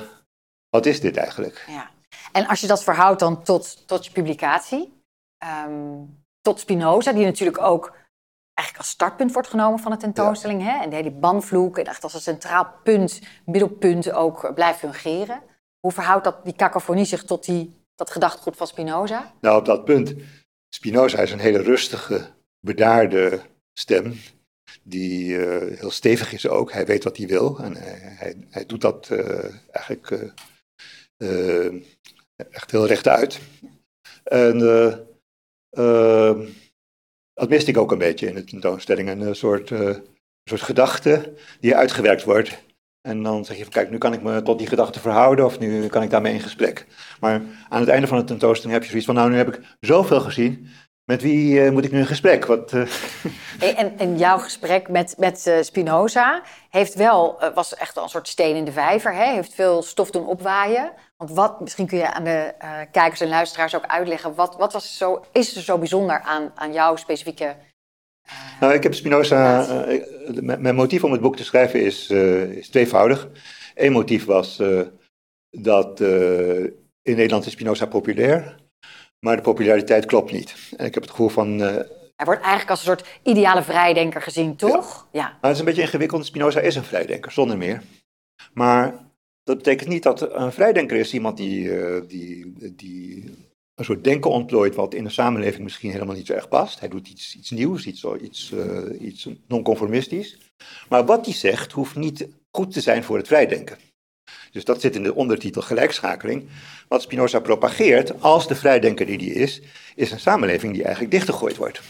wat 0.70 0.86
is 0.86 1.00
dit 1.02 1.18
eigenlijk? 1.18 1.66
Ja. 1.68 1.90
En 2.32 2.48
als 2.48 2.62
je 2.62 2.68
dat 2.68 2.84
verhoudt 2.84 3.20
dan 3.20 3.44
tot, 3.44 3.88
tot 3.88 4.06
je 4.06 4.12
publicatie, 4.12 4.94
um, 5.68 6.24
tot 6.42 6.60
Spinoza, 6.60 7.14
die 7.14 7.26
natuurlijk 7.26 7.62
ook 7.62 7.94
eigenlijk 8.57 8.77
als 8.77 8.89
startpunt 8.89 9.33
wordt 9.33 9.48
genomen 9.48 9.80
van 9.80 9.92
de 9.92 9.98
tentoonstelling. 9.98 10.63
Hè? 10.63 10.81
En 10.83 10.89
de 10.89 10.95
hele 10.95 11.12
banvloek 11.12 11.77
en 11.77 11.86
echt 11.86 12.04
als 12.04 12.13
een 12.13 12.19
centraal 12.21 12.74
punt, 12.83 13.21
middelpunt 13.45 14.12
ook 14.12 14.54
blijft 14.54 14.80
fungeren. 14.80 15.42
Hoe 15.80 15.92
verhoudt 15.92 16.24
dat, 16.24 16.45
die 16.45 16.56
cacophonie 16.56 17.06
zich 17.06 17.24
tot 17.24 17.45
die, 17.45 17.86
dat 17.95 18.12
gedachtegoed 18.12 18.57
van 18.57 18.68
Spinoza? 18.68 19.33
Nou, 19.42 19.57
op 19.59 19.65
dat 19.65 19.86
punt. 19.86 20.13
Spinoza 20.69 21.19
is 21.19 21.31
een 21.31 21.39
hele 21.39 21.62
rustige, 21.62 22.27
bedaarde 22.59 23.42
stem. 23.74 24.19
Die 24.83 25.30
uh, 25.30 25.80
heel 25.80 25.92
stevig 25.92 26.33
is 26.33 26.48
ook. 26.48 26.71
Hij 26.71 26.86
weet 26.86 27.03
wat 27.03 27.18
hij 27.18 27.27
wil. 27.27 27.60
En 27.60 27.75
hij, 27.75 28.15
hij, 28.18 28.48
hij 28.50 28.65
doet 28.65 28.81
dat 28.81 29.10
uh, 29.12 29.45
eigenlijk 29.71 30.31
uh, 31.18 31.81
echt 32.50 32.71
heel 32.71 32.88
rechtuit. 32.88 33.39
En 34.24 34.60
uh, 35.69 36.48
dat 37.38 37.50
miste 37.50 37.69
ik 37.69 37.78
ook 37.78 37.92
een 37.92 37.98
beetje 37.98 38.28
in 38.28 38.36
de 38.36 38.44
tentoonstelling. 38.44 39.10
Een 39.10 39.36
soort, 39.36 39.69
uh, 39.69 39.95
soort 40.44 40.62
gedachte 40.62 41.34
die 41.60 41.75
uitgewerkt 41.75 42.24
wordt. 42.24 42.66
En 43.01 43.24
dan 43.24 43.45
zeg 43.45 43.57
je 43.57 43.63
van 43.63 43.72
kijk, 43.72 43.89
nu 43.89 43.98
kan 43.98 44.13
ik 44.13 44.22
me 44.22 44.42
tot 44.42 44.57
die 44.57 44.68
gedachte 44.68 45.00
verhouden 45.00 45.45
of 45.45 45.60
nu 45.60 45.88
kan 45.88 46.04
ik 46.04 46.10
daarmee 46.10 46.34
in 46.34 46.39
gesprek. 46.39 46.86
Maar 47.19 47.42
aan 47.69 47.80
het 47.80 47.89
einde 47.89 48.07
van 48.07 48.18
de 48.18 48.24
tentoonstelling 48.24 48.74
heb 48.74 48.84
je 48.84 48.89
zoiets 48.89 49.06
van 49.06 49.16
nou, 49.16 49.30
nu 49.30 49.38
heb 49.38 49.56
ik 49.56 49.62
zoveel 49.80 50.19
gezien. 50.19 50.68
Met 51.04 51.22
wie 51.22 51.54
uh, 51.54 51.72
moet 51.72 51.86
ik 51.86 51.92
nu 51.92 52.00
in 52.00 52.06
gesprek? 52.06 52.45
Wat, 52.45 52.72
en, 53.60 53.98
en, 53.98 54.18
jouw 54.18 54.38
gesprek 54.38 54.89
met, 54.89 55.16
met 55.18 55.57
Spinoza 55.62 56.42
heeft 56.69 56.94
wel, 56.94 57.39
was 57.54 57.75
echt 57.75 57.98
een 57.98 58.10
soort 58.10 58.28
steen 58.28 58.56
in 58.56 58.66
de 58.66 58.72
vijver. 58.72 59.13
Hè? 59.13 59.34
Heeft 59.34 59.54
veel 59.54 59.81
stof 59.81 60.12
doen 60.12 60.28
opwaaien. 60.28 60.92
Want 61.18 61.31
wat, 61.31 61.60
misschien 61.60 61.88
kun 61.88 61.98
je 61.98 62.14
aan 62.14 62.24
de 62.24 62.54
kijkers 62.92 63.22
en 63.22 63.28
luisteraars 63.28 63.75
ook 63.75 63.86
uitleggen. 63.86 64.36
Wat, 64.36 64.56
wat 64.56 64.74
was 64.74 64.98
zo, 64.98 65.25
is 65.31 65.56
er 65.56 65.62
zo 65.62 65.78
bijzonder 65.78 66.19
aan, 66.19 66.52
aan 66.56 66.74
jouw 66.74 66.96
specifieke. 66.96 67.56
nou, 68.60 68.74
ik 68.74 68.84
heb 68.84 68.94
Spinoza. 68.94 69.66
mijn 70.42 70.75
motief 70.75 71.04
om 71.04 71.12
het 71.12 71.22
boek 71.22 71.36
te 71.36 71.44
schrijven 71.44 71.81
is, 71.81 72.10
is 72.10 72.69
tweevoudig. 72.69 73.28
Eén 73.75 73.92
motief 73.92 74.25
was 74.25 74.58
dat 75.50 76.00
in 77.02 77.16
Nederland 77.16 77.46
is 77.46 77.52
Spinoza 77.52 77.86
populair 77.86 78.66
maar 79.20 79.36
de 79.36 79.42
populariteit 79.42 80.06
klopt 80.06 80.31
niet. 80.31 80.56
En 80.78 80.86
ik 80.86 80.94
heb 80.94 81.04
het 81.04 81.12
gevoel 81.12 81.30
van. 81.30 81.60
Hij 82.16 82.25
wordt 82.25 82.42
eigenlijk 82.42 82.70
als 82.70 82.80
een 82.80 82.86
soort 82.86 83.08
ideale 83.24 83.63
vrijdenker 83.63 84.22
gezien, 84.22 84.56
toch? 84.56 85.08
Ja. 85.12 85.24
Maar 85.24 85.38
het 85.42 85.52
is 85.52 85.60
een 85.60 85.66
beetje 85.66 85.81
ingewikkeld. 85.81 86.25
Spinoza 86.25 86.60
is 86.60 86.75
een 86.75 86.84
vrijdenker, 86.84 87.31
zonder 87.31 87.58
meer. 87.58 87.81
Maar 88.54 88.94
dat 89.48 89.58
betekent 89.58 89.90
niet 89.90 90.04
dat 90.04 90.34
een 90.34 90.52
vrijdenker 90.52 90.98
is 90.98 91.14
iemand 91.14 91.38
die, 91.38 91.64
uh, 91.64 92.02
die, 92.08 92.54
die 92.76 93.24
een 93.76 93.86
soort 93.86 94.04
denken 94.04 94.32
ontplooit 94.32 94.76
wat 94.76 94.94
in 94.94 95.04
de 95.04 95.10
samenleving 95.10 95.64
misschien 95.64 95.92
helemaal 95.92 96.16
niet 96.16 96.26
zo 96.26 96.34
erg 96.34 96.48
past. 96.48 96.80
Hij 96.80 96.90
doet 96.90 97.08
iets, 97.08 97.36
iets 97.36 97.52
nieuws, 97.52 97.86
iets, 97.86 98.06
iets, 98.22 98.52
uh, 98.52 99.02
iets 99.02 99.30
non-conformistisch. 99.48 100.38
Maar 100.90 101.06
wat 101.06 101.26
hij 101.26 101.34
zegt 101.34 101.72
hoeft 101.72 101.96
niet 101.96 102.28
goed 102.52 102.74
te 102.74 102.82
zijn 102.82 103.04
voor 103.04 103.18
het 103.18 103.28
vrijdenken. 103.28 103.78
Dus 104.52 104.66
dat 104.66 104.82
zit 104.82 104.96
in 104.96 105.04
de 105.04 105.16
ondertitel 105.16 105.62
gelijkschakeling. 105.62 106.50
Wat 106.88 107.02
Spinoza 107.02 107.40
propageert, 107.40 108.22
als 108.22 108.48
de 108.48 108.56
vrijdenker 108.56 109.06
die 109.06 109.18
die 109.18 109.34
is, 109.34 109.62
is 109.96 110.12
een 110.12 110.20
samenleving 110.20 110.74
die 110.74 110.84
eigenlijk 110.84 111.14
dichtgegooid 111.14 111.58
wordt. 111.58 111.82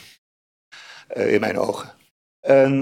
In 1.13 1.39
mijn 1.39 1.57
ogen. 1.57 1.93
En 2.39 2.81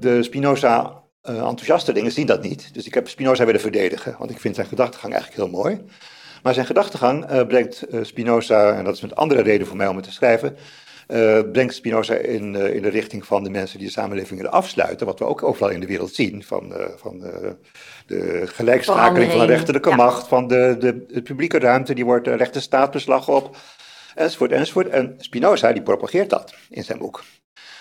de 0.00 0.18
Spinoza 0.22 1.03
uh, 1.30 1.36
enthousiastelingen 1.36 2.12
zien 2.12 2.26
dat 2.26 2.42
niet. 2.42 2.74
Dus 2.74 2.86
ik 2.86 2.94
heb 2.94 3.08
Spinoza 3.08 3.44
willen 3.44 3.60
verdedigen, 3.60 4.16
want 4.18 4.30
ik 4.30 4.40
vind 4.40 4.54
zijn 4.54 4.66
gedachtegang 4.66 5.12
eigenlijk 5.12 5.42
heel 5.42 5.60
mooi. 5.60 5.80
Maar 6.42 6.54
zijn 6.54 6.66
gedachtegang 6.66 7.46
brengt 7.46 7.82
Spinoza, 8.02 8.72
en 8.72 8.84
dat 8.84 8.94
is 8.94 9.00
met 9.00 9.14
andere 9.14 9.42
reden 9.42 9.66
voor 9.66 9.76
mij 9.76 9.86
om 9.86 9.96
het 9.96 10.04
te 10.04 10.12
schrijven, 10.12 10.56
uh, 11.08 11.40
brengt 11.52 11.74
Spinoza 11.74 12.14
in, 12.14 12.54
in 12.54 12.82
de 12.82 12.88
richting 12.88 13.26
van 13.26 13.44
de 13.44 13.50
mensen 13.50 13.78
die 13.78 13.86
de 13.86 13.92
samenleving 13.92 14.36
willen 14.36 14.54
afsluiten, 14.54 15.06
wat 15.06 15.18
we 15.18 15.24
ook 15.24 15.42
overal 15.42 15.70
in 15.70 15.80
de 15.80 15.86
wereld 15.86 16.14
zien, 16.14 16.42
van, 16.42 16.74
van 16.96 17.18
de 18.06 18.42
gelijkschakeling 18.44 19.30
van 19.30 19.40
de 19.40 19.46
rechterlijke 19.46 19.88
ja. 19.88 19.96
macht, 19.96 20.28
van 20.28 20.48
de, 20.48 20.76
de, 20.78 21.06
de, 21.06 21.22
publieke 21.22 21.58
ruimte, 21.58 21.94
die 21.94 22.04
wordt 22.04 22.28
staatsbeslag 22.52 23.28
op, 23.28 23.56
enzovoort, 24.14 24.52
enzovoort. 24.52 24.88
En 24.88 25.14
Spinoza 25.18 25.72
die 25.72 25.82
propageert 25.82 26.30
dat 26.30 26.54
in 26.70 26.84
zijn 26.84 26.98
boek. 26.98 27.24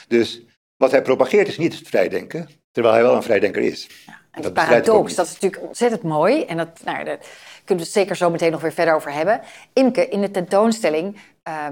Dus 0.08 0.42
wat 0.78 0.92
hij 0.92 1.02
propageert 1.02 1.48
is 1.48 1.58
niet 1.58 1.78
het 1.78 1.88
vrijdenken, 1.88 2.50
terwijl 2.74 2.96
hij 2.96 3.04
wel 3.04 3.16
een 3.16 3.24
vrijdenker 3.24 3.62
is. 3.62 3.90
Ja, 4.06 4.22
en 4.32 4.42
die 4.42 4.52
paradox, 4.52 5.16
dat 5.16 5.26
is 5.26 5.34
natuurlijk 5.34 5.64
ontzettend 5.64 6.04
mooi. 6.04 6.44
En 6.46 6.58
dat, 6.58 6.70
nou, 6.84 7.04
daar 7.04 7.18
kunnen 7.66 7.84
we 7.84 7.90
het 7.90 8.00
zeker 8.00 8.16
zo 8.16 8.30
meteen 8.30 8.52
nog 8.52 8.62
weer 8.62 8.74
verder 8.74 8.94
over 8.94 9.12
hebben. 9.12 9.42
Imke, 9.74 10.08
in 10.08 10.22
de 10.22 10.32
tentoonstelling 10.32 11.20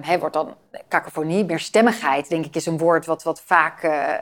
uh, 0.06 0.16
wordt 0.20 0.34
dan 0.34 0.56
kakofonie, 0.88 1.46
meer 1.46 1.60
stemmigheid, 1.60 2.30
denk 2.30 2.46
ik, 2.46 2.56
is 2.56 2.66
een 2.66 2.78
woord 2.78 3.06
wat, 3.06 3.24
wat 3.24 3.42
vaak 3.46 3.84
uh, 3.84 3.92
uh, 3.92 4.16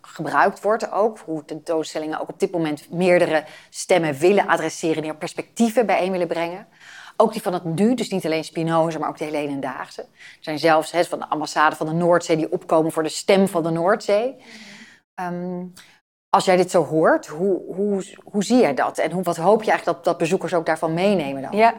gebruikt 0.00 0.62
wordt 0.62 0.92
ook. 0.92 1.18
Hoe 1.18 1.44
tentoonstellingen 1.44 2.20
ook 2.20 2.28
op 2.28 2.40
dit 2.40 2.50
moment 2.50 2.90
meerdere 2.90 3.44
stemmen 3.70 4.14
willen 4.18 4.46
adresseren, 4.46 5.02
die 5.02 5.14
perspectieven 5.14 5.86
bijeen 5.86 6.12
willen 6.12 6.28
brengen. 6.28 6.66
Ook 7.16 7.32
die 7.32 7.42
van 7.42 7.52
het 7.52 7.64
nu, 7.64 7.94
dus 7.94 8.08
niet 8.08 8.24
alleen 8.24 8.44
Spinoza, 8.44 8.98
maar 8.98 9.08
ook 9.08 9.18
de 9.18 9.24
hele 9.24 9.36
hedendaagse. 9.36 10.00
Er 10.00 10.08
zijn 10.40 10.58
zelfs 10.58 10.90
he, 10.90 11.04
van 11.04 11.18
de 11.18 11.28
ambassade 11.28 11.76
van 11.76 11.86
de 11.86 11.92
Noordzee 11.92 12.36
die 12.36 12.52
opkomen 12.52 12.92
voor 12.92 13.02
de 13.02 13.08
stem 13.08 13.48
van 13.48 13.62
de 13.62 13.70
Noordzee. 13.70 14.36
Um, 15.20 15.72
als 16.30 16.44
jij 16.44 16.56
dit 16.56 16.70
zo 16.70 16.84
hoort, 16.84 17.26
hoe, 17.26 17.60
hoe, 17.74 18.04
hoe 18.24 18.44
zie 18.44 18.60
jij 18.60 18.74
dat? 18.74 18.98
En 18.98 19.10
hoe, 19.10 19.22
wat 19.22 19.36
hoop 19.36 19.62
je 19.62 19.70
eigenlijk 19.70 19.96
dat, 19.96 20.04
dat 20.04 20.18
bezoekers 20.18 20.54
ook 20.54 20.66
daarvan 20.66 20.94
meenemen 20.94 21.42
dan? 21.42 21.56
Ja, 21.56 21.74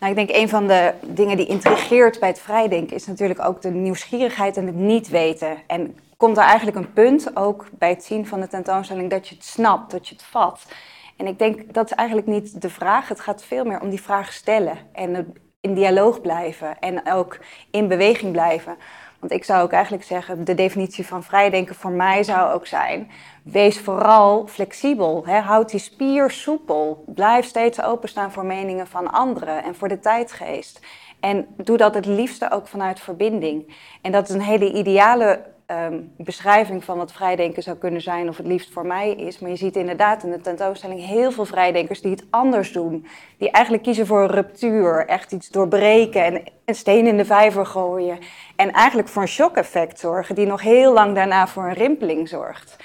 nou, 0.00 0.10
ik 0.10 0.16
denk 0.16 0.40
een 0.42 0.48
van 0.48 0.66
de 0.66 0.92
dingen 1.02 1.36
die 1.36 1.46
intrigeert 1.46 2.20
bij 2.20 2.28
het 2.28 2.38
vrijdenken 2.38 2.96
is 2.96 3.06
natuurlijk 3.06 3.44
ook 3.44 3.62
de 3.62 3.70
nieuwsgierigheid 3.70 4.56
en 4.56 4.66
het 4.66 4.74
niet 4.74 5.08
weten. 5.08 5.56
En 5.66 5.98
komt 6.16 6.36
er 6.36 6.42
eigenlijk 6.42 6.76
een 6.76 6.92
punt, 6.92 7.36
ook 7.36 7.66
bij 7.72 7.88
het 7.88 8.04
zien 8.04 8.26
van 8.26 8.40
de 8.40 8.48
tentoonstelling, 8.48 9.10
dat 9.10 9.28
je 9.28 9.34
het 9.34 9.44
snapt, 9.44 9.90
dat 9.90 10.08
je 10.08 10.14
het 10.14 10.24
vat. 10.24 10.66
En 11.16 11.26
ik 11.26 11.38
denk 11.38 11.74
dat 11.74 11.84
is 11.90 11.96
eigenlijk 11.96 12.28
niet 12.28 12.60
de 12.62 12.70
vraag. 12.70 13.08
Het 13.08 13.20
gaat 13.20 13.44
veel 13.44 13.64
meer 13.64 13.80
om 13.80 13.90
die 13.90 14.02
vraag 14.02 14.32
stellen 14.32 14.78
en 14.92 15.34
in 15.60 15.74
dialoog 15.74 16.20
blijven 16.20 16.78
en 16.78 17.12
ook 17.12 17.38
in 17.70 17.88
beweging 17.88 18.32
blijven. 18.32 18.76
Want 19.26 19.40
ik 19.40 19.46
zou 19.46 19.62
ook 19.62 19.72
eigenlijk 19.72 20.04
zeggen, 20.04 20.44
de 20.44 20.54
definitie 20.54 21.06
van 21.06 21.22
vrijdenken 21.22 21.74
voor 21.74 21.90
mij 21.90 22.22
zou 22.22 22.52
ook 22.52 22.66
zijn, 22.66 23.10
wees 23.42 23.80
vooral 23.80 24.46
flexibel. 24.46 25.26
Hè? 25.26 25.38
Houd 25.38 25.70
die 25.70 25.80
spier 25.80 26.30
soepel. 26.30 27.04
Blijf 27.06 27.46
steeds 27.46 27.82
openstaan 27.82 28.32
voor 28.32 28.44
meningen 28.44 28.86
van 28.86 29.12
anderen 29.12 29.64
en 29.64 29.74
voor 29.74 29.88
de 29.88 29.98
tijdgeest. 29.98 30.80
En 31.20 31.46
doe 31.56 31.76
dat 31.76 31.94
het 31.94 32.06
liefste 32.06 32.50
ook 32.50 32.68
vanuit 32.68 33.00
verbinding. 33.00 33.74
En 34.02 34.12
dat 34.12 34.28
is 34.28 34.34
een 34.34 34.42
hele 34.42 34.72
ideale 34.72 35.44
ehm, 35.66 36.00
beschrijving 36.16 36.84
van 36.84 36.98
wat 36.98 37.12
vrijdenken 37.12 37.62
zou 37.62 37.76
kunnen 37.76 38.00
zijn, 38.00 38.28
of 38.28 38.36
het 38.36 38.46
liefst 38.46 38.72
voor 38.72 38.86
mij 38.86 39.10
is. 39.10 39.38
Maar 39.38 39.50
je 39.50 39.56
ziet 39.56 39.76
inderdaad 39.76 40.22
in 40.22 40.30
de 40.30 40.40
tentoonstelling 40.40 41.06
heel 41.06 41.32
veel 41.32 41.44
vrijdenkers 41.44 42.00
die 42.00 42.10
het 42.10 42.24
anders 42.30 42.72
doen. 42.72 43.06
Die 43.38 43.50
eigenlijk 43.50 43.84
kiezen 43.84 44.06
voor 44.06 44.20
een 44.20 44.30
ruptuur, 44.30 45.06
echt 45.06 45.32
iets 45.32 45.48
doorbreken 45.48 46.24
en 46.24 46.42
een 46.64 46.74
steen 46.74 47.06
in 47.06 47.16
de 47.16 47.24
vijver 47.24 47.66
gooien. 47.66 48.18
En 48.56 48.72
eigenlijk 48.72 49.08
voor 49.08 49.22
een 49.22 49.28
shock-effect 49.28 49.98
zorgen, 49.98 50.34
die 50.34 50.46
nog 50.46 50.62
heel 50.62 50.92
lang 50.92 51.14
daarna 51.14 51.46
voor 51.46 51.64
een 51.64 51.74
rimpeling 51.74 52.28
zorgt. 52.28 52.76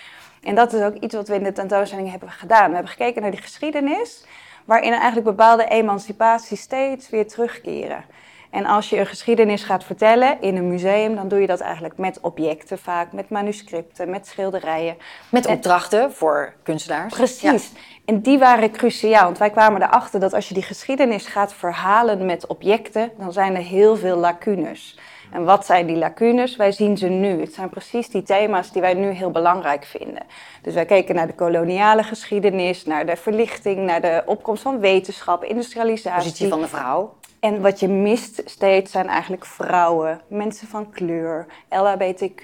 En 0.43 0.55
dat 0.55 0.73
is 0.73 0.81
ook 0.81 0.95
iets 0.95 1.15
wat 1.15 1.27
we 1.27 1.35
in 1.35 1.43
de 1.43 1.51
tentoonstelling 1.51 2.11
hebben 2.11 2.31
gedaan. 2.31 2.67
We 2.67 2.73
hebben 2.73 2.91
gekeken 2.91 3.21
naar 3.21 3.31
die 3.31 3.41
geschiedenis, 3.41 4.25
waarin 4.65 4.91
eigenlijk 4.91 5.23
bepaalde 5.23 5.65
emancipaties 5.65 6.61
steeds 6.61 7.09
weer 7.09 7.27
terugkeren. 7.27 8.03
En 8.51 8.65
als 8.65 8.89
je 8.89 8.97
een 8.97 9.05
geschiedenis 9.05 9.63
gaat 9.63 9.83
vertellen 9.83 10.41
in 10.41 10.55
een 10.55 10.67
museum, 10.67 11.15
dan 11.15 11.27
doe 11.27 11.39
je 11.39 11.47
dat 11.47 11.59
eigenlijk 11.59 11.97
met 11.97 12.19
objecten 12.21 12.79
vaak, 12.79 13.11
met 13.11 13.29
manuscripten, 13.29 14.09
met 14.09 14.27
schilderijen. 14.27 14.97
Met 15.29 15.45
opdrachten 15.45 16.13
voor 16.13 16.53
kunstenaars. 16.63 17.13
Precies. 17.13 17.71
En 18.05 18.21
die 18.21 18.39
waren 18.39 18.71
cruciaal, 18.71 19.23
want 19.23 19.37
wij 19.37 19.49
kwamen 19.49 19.81
erachter 19.81 20.19
dat 20.19 20.33
als 20.33 20.47
je 20.47 20.53
die 20.53 20.63
geschiedenis 20.63 21.27
gaat 21.27 21.53
verhalen 21.53 22.25
met 22.25 22.47
objecten, 22.47 23.11
dan 23.17 23.33
zijn 23.33 23.55
er 23.55 23.61
heel 23.61 23.95
veel 23.95 24.17
lacunes. 24.17 24.97
En 25.31 25.43
wat 25.43 25.65
zijn 25.65 25.85
die 25.85 25.95
lacunes? 25.95 26.55
Wij 26.55 26.71
zien 26.71 26.97
ze 26.97 27.07
nu. 27.07 27.39
Het 27.41 27.53
zijn 27.53 27.69
precies 27.69 28.09
die 28.09 28.23
thema's 28.23 28.71
die 28.71 28.81
wij 28.81 28.93
nu 28.93 29.09
heel 29.09 29.31
belangrijk 29.31 29.85
vinden. 29.85 30.23
Dus 30.61 30.73
wij 30.73 30.85
keken 30.85 31.15
naar 31.15 31.27
de 31.27 31.33
koloniale 31.33 32.03
geschiedenis, 32.03 32.85
naar 32.85 33.05
de 33.05 33.15
verlichting, 33.15 33.77
naar 33.77 34.01
de 34.01 34.23
opkomst 34.25 34.61
van 34.61 34.79
wetenschap, 34.79 35.43
industrialisatie. 35.43 36.23
Positie 36.23 36.49
van 36.49 36.61
de 36.61 36.67
vrouw. 36.67 37.13
En 37.41 37.61
wat 37.61 37.79
je 37.79 37.87
mist 37.87 38.41
steeds 38.45 38.91
zijn 38.91 39.07
eigenlijk 39.07 39.45
vrouwen, 39.45 40.21
mensen 40.27 40.67
van 40.67 40.89
kleur, 40.89 41.45
LHBTQ. 41.69 42.43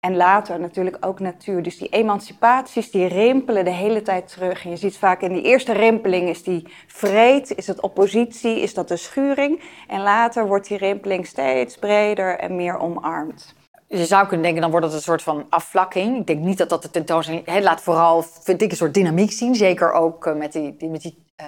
En 0.00 0.16
later 0.16 0.60
natuurlijk 0.60 0.96
ook 1.00 1.20
natuur. 1.20 1.62
Dus 1.62 1.78
die 1.78 1.88
emancipaties 1.88 2.90
die 2.90 3.06
rimpelen 3.06 3.64
de 3.64 3.70
hele 3.70 4.02
tijd 4.02 4.28
terug. 4.28 4.64
En 4.64 4.70
je 4.70 4.76
ziet 4.76 4.96
vaak 4.96 5.20
in 5.20 5.32
die 5.32 5.42
eerste 5.42 5.72
rimpeling 5.72 6.28
is 6.28 6.42
die 6.42 6.68
vreed, 6.86 7.56
is 7.56 7.66
het 7.66 7.80
oppositie, 7.80 8.60
is 8.60 8.74
dat 8.74 8.88
de 8.88 8.96
schuring. 8.96 9.62
En 9.88 10.00
later 10.00 10.46
wordt 10.46 10.68
die 10.68 10.78
rimpeling 10.78 11.26
steeds 11.26 11.76
breder 11.76 12.38
en 12.38 12.56
meer 12.56 12.78
omarmd. 12.78 13.54
Je 13.86 14.06
zou 14.06 14.26
kunnen 14.26 14.42
denken, 14.42 14.62
dan 14.62 14.70
wordt 14.70 14.86
het 14.86 14.94
een 14.94 15.02
soort 15.02 15.22
van 15.22 15.46
afvlakking. 15.48 16.18
Ik 16.18 16.26
denk 16.26 16.40
niet 16.40 16.58
dat 16.58 16.68
dat 16.68 16.82
de 16.82 16.90
tentoonstelling... 16.90 17.46
He, 17.46 17.60
laat 17.60 17.80
vooral, 17.80 18.22
vind 18.22 18.62
een 18.62 18.76
soort 18.76 18.94
dynamiek 18.94 19.32
zien. 19.32 19.54
Zeker 19.54 19.92
ook 19.92 20.26
eh, 20.26 20.34
met 20.34 20.52
die, 20.52 20.76
met 20.90 21.02
die 21.02 21.24
uh, 21.40 21.46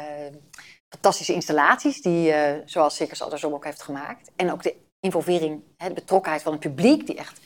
fantastische 0.88 1.33
installaties... 1.33 2.02
die, 2.02 2.31
uh, 2.31 2.50
zoals 2.64 2.97
Circus 2.97 3.23
Andersom 3.23 3.55
ook 3.55 3.64
heeft 3.64 3.83
gemaakt. 3.83 4.31
En 4.37 4.52
ook 4.52 4.62
de 4.62 4.76
involvering, 5.00 5.62
de 5.76 5.93
betrokkenheid 5.93 6.43
van 6.43 6.52
het 6.52 6.61
publiek... 6.61 7.07
die 7.07 7.16
echt 7.16 7.40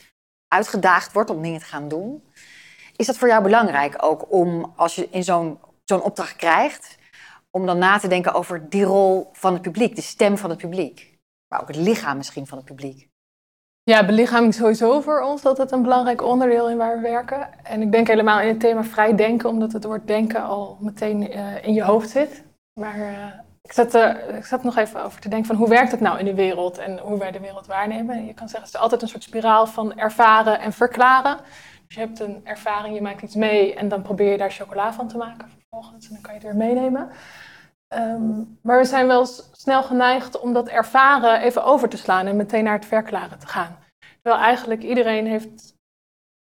uitgedaagd 0.47 1.13
wordt 1.13 1.29
om 1.29 1.41
dingen 1.41 1.59
te 1.59 1.65
gaan 1.65 1.87
doen. 1.87 2.23
Is 2.95 3.05
dat 3.05 3.17
voor 3.17 3.27
jou 3.27 3.43
belangrijk 3.43 4.03
ook 4.03 4.31
om, 4.31 4.73
als 4.75 4.95
je 4.95 5.07
in 5.11 5.23
zo'n 5.23 5.59
zo'n 5.83 6.01
opdracht 6.01 6.35
krijgt, 6.35 6.97
om 7.49 7.65
dan 7.65 7.77
na 7.77 7.97
te 7.97 8.07
denken 8.07 8.33
over 8.33 8.69
die 8.69 8.83
rol 8.83 9.29
van 9.33 9.53
het 9.53 9.61
publiek, 9.61 9.95
de 9.95 10.01
stem 10.01 10.37
van 10.37 10.49
het 10.49 10.59
publiek, 10.59 11.17
maar 11.47 11.61
ook 11.61 11.67
het 11.67 11.77
lichaam 11.77 12.17
misschien 12.17 12.47
van 12.47 12.57
het 12.57 12.67
publiek? 12.67 13.09
Ja, 13.83 14.05
belichaming 14.05 14.53
sowieso 14.53 15.01
voor 15.01 15.21
ons 15.21 15.45
altijd 15.45 15.71
een 15.71 15.81
belangrijk 15.81 16.21
onderdeel 16.21 16.69
in 16.69 16.77
waar 16.77 16.95
we 16.95 17.01
werken. 17.01 17.63
En 17.63 17.81
ik 17.81 17.91
denk 17.91 18.07
helemaal 18.07 18.39
in 18.39 18.47
het 18.47 18.59
thema 18.59 18.83
vrij 18.83 19.15
denken, 19.15 19.49
omdat 19.49 19.71
het 19.71 19.83
woord 19.83 20.07
denken 20.07 20.43
al 20.43 20.77
meteen 20.79 21.31
uh, 21.31 21.63
in 21.63 21.73
je 21.73 21.83
hoofd 21.83 22.09
zit. 22.09 22.43
Maar 22.79 22.97
uh, 22.97 23.27
ik 23.61 23.71
zat, 23.71 23.95
uh, 23.95 24.37
ik 24.37 24.45
zat 24.45 24.63
nog 24.63 24.77
even 24.77 25.03
over 25.03 25.21
te 25.21 25.29
denken 25.29 25.47
van 25.47 25.55
hoe 25.55 25.69
werkt 25.69 25.91
het 25.91 25.99
nou 25.99 26.19
in 26.19 26.25
de 26.25 26.35
wereld 26.35 26.77
en 26.77 26.99
hoe 26.99 27.17
wij 27.17 27.31
de 27.31 27.39
wereld 27.39 27.67
waarnemen. 27.67 28.25
Je 28.25 28.33
kan 28.33 28.49
zeggen, 28.49 28.67
het 28.67 28.75
is 28.75 28.81
altijd 28.81 29.01
een 29.01 29.07
soort 29.07 29.23
spiraal 29.23 29.67
van 29.67 29.97
ervaren 29.97 30.59
en 30.59 30.73
verklaren. 30.73 31.37
Dus 31.87 31.95
je 31.95 31.99
hebt 31.99 32.19
een 32.19 32.41
ervaring, 32.43 32.95
je 32.95 33.01
maakt 33.01 33.21
iets 33.21 33.35
mee 33.35 33.75
en 33.75 33.87
dan 33.87 34.01
probeer 34.01 34.31
je 34.31 34.37
daar 34.37 34.51
chocola 34.51 34.93
van 34.93 35.07
te 35.07 35.17
maken 35.17 35.49
vervolgens. 35.49 36.07
En 36.07 36.13
dan 36.13 36.21
kan 36.21 36.33
je 36.33 36.39
het 36.39 36.47
weer 36.47 36.67
meenemen. 36.67 37.09
Um, 37.93 38.59
maar 38.61 38.77
we 38.77 38.85
zijn 38.85 39.07
wel 39.07 39.25
snel 39.51 39.83
geneigd 39.83 40.39
om 40.39 40.53
dat 40.53 40.67
ervaren 40.67 41.41
even 41.41 41.63
over 41.63 41.89
te 41.89 41.97
slaan 41.97 42.27
en 42.27 42.35
meteen 42.35 42.63
naar 42.63 42.73
het 42.73 42.85
verklaren 42.85 43.39
te 43.39 43.47
gaan. 43.47 43.77
Terwijl 44.21 44.43
eigenlijk 44.43 44.83
iedereen 44.83 45.27
heeft, 45.27 45.75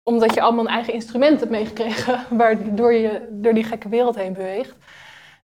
omdat 0.03 0.33
je 0.33 0.41
allemaal 0.41 0.65
een 0.65 0.71
eigen 0.71 0.93
instrument 0.93 1.39
hebt 1.39 1.51
meegekregen, 1.51 2.25
waardoor 2.37 2.93
je 2.93 3.27
door 3.31 3.53
die 3.53 3.63
gekke 3.63 3.89
wereld 3.89 4.15
heen 4.15 4.33
beweegt. 4.33 4.75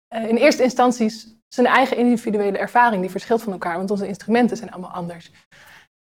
Uh, 0.10 0.30
in 0.30 0.36
eerste 0.36 0.64
instantie 0.64 1.42
zijn 1.48 1.68
eigen 1.68 1.98
individuele 1.98 2.58
ervaring 2.58 3.02
die 3.02 3.12
verschilt 3.12 3.42
van 3.42 3.54
elkaar, 3.54 3.78
want 3.78 3.92
onze 3.92 4.08
instrumenten 4.08 4.58
zijn 4.58 4.72
allemaal 4.72 4.92
anders. 4.92 5.32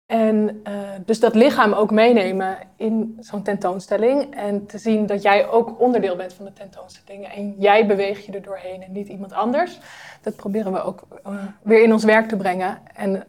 En 0.07 0.63
uh, 0.69 0.91
dus 1.05 1.21
dat 1.21 1.35
lichaam 1.35 1.73
ook 1.73 1.91
meenemen 1.91 2.59
in 2.77 3.17
zo'n 3.21 3.43
tentoonstelling 3.43 4.35
en 4.35 4.67
te 4.67 4.79
zien 4.79 5.07
dat 5.07 5.23
jij 5.23 5.49
ook 5.49 5.81
onderdeel 5.81 6.17
bent 6.17 6.33
van 6.33 6.45
de 6.45 6.53
tentoonstelling 6.53 7.27
en 7.27 7.55
jij 7.59 7.87
beweegt 7.87 8.25
je 8.25 8.33
er 8.33 8.43
doorheen 8.43 8.83
en 8.83 8.93
niet 8.93 9.09
iemand 9.09 9.33
anders. 9.33 9.79
Dat 10.23 10.37
proberen 10.37 10.73
we 10.73 10.83
ook 10.83 11.03
uh, 11.27 11.35
weer 11.63 11.83
in 11.83 11.93
ons 11.93 12.05
werk 12.05 12.29
te 12.29 12.37
brengen. 12.37 12.79
En 12.95 13.27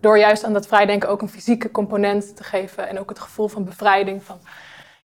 door 0.00 0.18
juist 0.18 0.44
aan 0.44 0.52
dat 0.52 0.66
vrijdenken 0.66 1.08
ook 1.08 1.22
een 1.22 1.28
fysieke 1.28 1.70
component 1.70 2.36
te 2.36 2.44
geven 2.44 2.88
en 2.88 2.98
ook 2.98 3.08
het 3.08 3.18
gevoel 3.18 3.48
van 3.48 3.64
bevrijding 3.64 4.22
van 4.22 4.38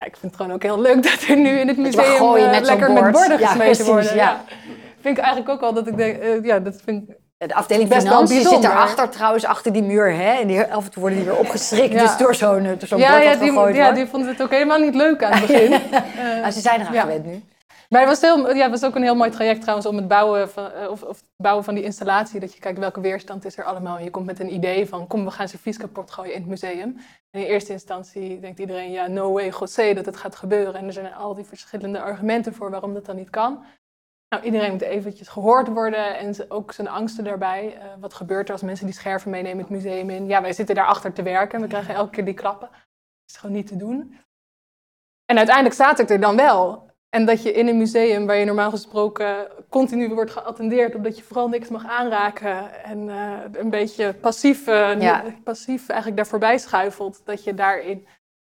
ik 0.04 0.16
vind 0.16 0.32
het 0.32 0.36
gewoon 0.36 0.52
ook 0.52 0.62
heel 0.62 0.80
leuk 0.80 1.02
dat 1.02 1.22
er 1.28 1.36
nu 1.36 1.58
in 1.58 1.68
het 1.68 1.76
museum 1.76 2.50
met 2.50 2.66
lekker 2.66 2.92
met 2.92 3.12
borden 3.12 3.38
ja, 3.38 3.46
gesmeten 3.46 3.56
precies, 3.56 3.86
worden. 3.86 4.14
Ja. 4.14 4.22
Ja. 4.22 4.44
Vind 5.00 5.16
ik 5.18 5.24
eigenlijk 5.24 5.52
ook 5.54 5.60
wel 5.60 5.72
dat 5.72 5.86
ik 5.86 5.96
denk, 5.96 6.22
uh, 6.22 6.44
ja, 6.44 6.58
dat 6.58 6.80
vind 6.84 7.08
ik 7.08 7.16
de 7.48 7.54
afdeling 7.54 7.88
best 7.88 8.06
financiën 8.06 8.42
zit 8.42 8.62
daarachter 8.62 9.08
trouwens, 9.08 9.44
achter 9.44 9.72
die 9.72 9.82
muur. 9.82 10.14
Hè? 10.14 10.40
En 10.40 10.46
die, 10.46 10.62
af 10.62 10.84
en 10.84 10.90
toe 10.90 11.00
worden 11.00 11.18
die 11.18 11.28
weer 11.28 11.38
opgeschrikt, 11.38 11.92
Ja. 11.92 12.02
dus 12.02 12.16
door 12.16 12.34
zo'n 12.34 12.62
door 12.62 12.88
zo'n 12.88 12.98
ja, 12.98 13.10
bord 13.10 13.22
ja, 13.22 13.34
die, 13.34 13.48
gegooid 13.48 13.74
ja, 13.74 13.82
wordt. 13.82 13.96
die 13.96 14.06
vonden 14.06 14.28
het 14.28 14.42
ook 14.42 14.50
helemaal 14.50 14.78
niet 14.78 14.94
leuk 14.94 15.22
aan 15.22 15.32
het 15.32 15.46
begin. 15.46 15.72
Ah, 16.44 16.50
ze 16.50 16.60
zijn 16.60 16.80
eraan 16.80 16.94
gewend 16.94 17.24
nu. 17.24 17.42
Maar 17.92 18.00
het 18.00 18.10
was, 18.10 18.20
heel, 18.20 18.54
ja, 18.54 18.70
was 18.70 18.84
ook 18.84 18.94
een 18.94 19.02
heel 19.02 19.16
mooi 19.16 19.30
traject 19.30 19.60
trouwens 19.60 19.88
om 19.88 19.96
het 19.96 20.08
bouwen 20.08 20.50
van, 20.50 20.70
eh, 20.70 20.90
of, 20.90 21.02
of 21.02 21.22
bouwen 21.36 21.64
van 21.64 21.74
die 21.74 21.84
installatie. 21.84 22.40
Dat 22.40 22.54
je 22.54 22.60
kijkt 22.60 22.78
welke 22.78 23.00
weerstand 23.00 23.44
is 23.44 23.58
er 23.58 23.64
allemaal. 23.64 23.96
En 23.96 24.04
je 24.04 24.10
komt 24.10 24.26
met 24.26 24.40
een 24.40 24.54
idee 24.54 24.88
van 24.88 25.06
kom 25.06 25.24
we 25.24 25.30
gaan 25.30 25.48
servies 25.48 25.76
kapot 25.76 26.10
gooien 26.10 26.34
in 26.34 26.40
het 26.40 26.48
museum. 26.48 26.96
En 27.30 27.40
in 27.40 27.46
eerste 27.46 27.72
instantie 27.72 28.40
denkt 28.40 28.58
iedereen 28.58 28.90
ja 28.90 29.06
no 29.06 29.32
way 29.32 29.48
José 29.48 29.94
dat 29.94 30.06
het 30.06 30.16
gaat 30.16 30.36
gebeuren. 30.36 30.74
En 30.74 30.86
er 30.86 30.92
zijn 30.92 31.14
al 31.14 31.34
die 31.34 31.44
verschillende 31.44 32.00
argumenten 32.00 32.54
voor 32.54 32.70
waarom 32.70 32.94
dat 32.94 33.04
dan 33.04 33.16
niet 33.16 33.30
kan. 33.30 33.64
Nou, 34.28 34.44
iedereen 34.44 34.70
moet 34.70 34.80
eventjes 34.80 35.28
gehoord 35.28 35.68
worden 35.68 36.18
en 36.18 36.34
ook 36.48 36.72
zijn 36.72 36.88
angsten 36.88 37.24
daarbij. 37.24 37.76
Eh, 37.76 37.86
wat 38.00 38.14
gebeurt 38.14 38.46
er 38.46 38.52
als 38.52 38.62
mensen 38.62 38.86
die 38.86 38.94
scherven 38.94 39.30
meenemen 39.30 39.58
het 39.58 39.70
museum 39.70 40.10
in? 40.10 40.26
Ja, 40.26 40.42
wij 40.42 40.52
zitten 40.52 40.74
daarachter 40.74 41.12
te 41.12 41.22
werken 41.22 41.54
en 41.54 41.62
we 41.62 41.68
krijgen 41.68 41.94
elke 41.94 42.10
keer 42.10 42.24
die 42.24 42.34
klappen. 42.34 42.68
Dat 42.68 43.30
is 43.30 43.36
gewoon 43.36 43.56
niet 43.56 43.66
te 43.66 43.76
doen. 43.76 44.18
En 45.24 45.36
uiteindelijk 45.36 45.74
staat 45.74 45.98
ik 45.98 46.10
er 46.10 46.20
dan 46.20 46.36
wel. 46.36 46.90
En 47.14 47.24
dat 47.26 47.42
je 47.42 47.52
in 47.52 47.68
een 47.68 47.76
museum 47.76 48.26
waar 48.26 48.36
je 48.36 48.44
normaal 48.44 48.70
gesproken 48.70 49.48
continu 49.68 50.08
wordt 50.14 50.30
geattendeerd, 50.30 50.94
omdat 50.94 51.16
je 51.16 51.22
vooral 51.24 51.48
niks 51.48 51.68
mag 51.68 51.86
aanraken 51.86 52.84
en 52.84 53.08
eh, 53.08 53.60
een 53.60 53.70
beetje 53.70 54.14
passief, 54.14 54.66
eh, 54.66 55.00
Ja. 55.00 55.24
passief 55.44 55.88
eigenlijk 55.88 56.16
daar 56.16 56.26
voorbij 56.30 56.58
schuifelt, 56.58 57.20
dat 57.24 57.44
je 57.44 57.54
daarin 57.54 58.06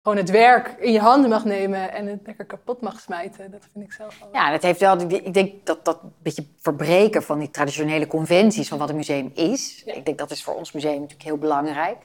gewoon 0.01 0.17
het 0.17 0.29
werk 0.29 0.75
in 0.79 0.91
je 0.91 0.99
handen 0.99 1.29
mag 1.29 1.45
nemen 1.45 1.91
en 1.91 2.07
het 2.07 2.19
lekker 2.25 2.45
kapot 2.45 2.81
mag 2.81 2.99
smijten. 2.99 3.51
Dat 3.51 3.67
vind 3.73 3.85
ik 3.85 3.91
zelf 3.93 4.19
wel. 4.19 4.29
Ja, 4.31 4.51
dat 4.51 4.61
heeft 4.61 4.79
wel, 4.79 4.99
ik 4.99 5.33
denk 5.33 5.65
dat 5.65 5.85
dat 5.85 5.99
beetje 6.21 6.45
verbreken 6.59 7.23
van 7.23 7.39
die 7.39 7.49
traditionele 7.51 8.07
conventies 8.07 8.67
van 8.67 8.77
wat 8.77 8.89
een 8.89 8.95
museum 8.95 9.31
is. 9.33 9.83
Ik 9.85 10.05
denk 10.05 10.17
dat 10.17 10.31
is 10.31 10.43
voor 10.43 10.55
ons 10.55 10.71
museum 10.71 10.93
natuurlijk 10.93 11.23
heel 11.23 11.37
belangrijk. 11.37 11.97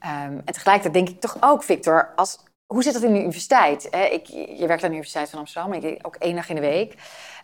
Ehm, 0.00 0.38
en 0.44 0.52
tegelijkertijd 0.52 0.94
denk 0.94 1.08
ik 1.08 1.20
toch 1.20 1.36
ook, 1.40 1.62
Victor, 1.62 2.12
als, 2.16 2.38
hoe 2.72 2.82
zit 2.82 2.92
dat 2.92 3.02
in 3.02 3.12
de 3.12 3.18
universiteit? 3.18 3.88
Hè? 3.90 4.04
Ik, 4.04 4.26
je 4.26 4.66
werkt 4.66 4.82
aan 4.82 4.88
de 4.88 4.96
Universiteit 4.96 5.30
van 5.30 5.38
Amsterdam, 5.38 5.72
ik 5.72 6.06
ook 6.06 6.16
één 6.16 6.34
dag 6.34 6.48
in 6.48 6.54
de 6.54 6.60
week. 6.60 6.94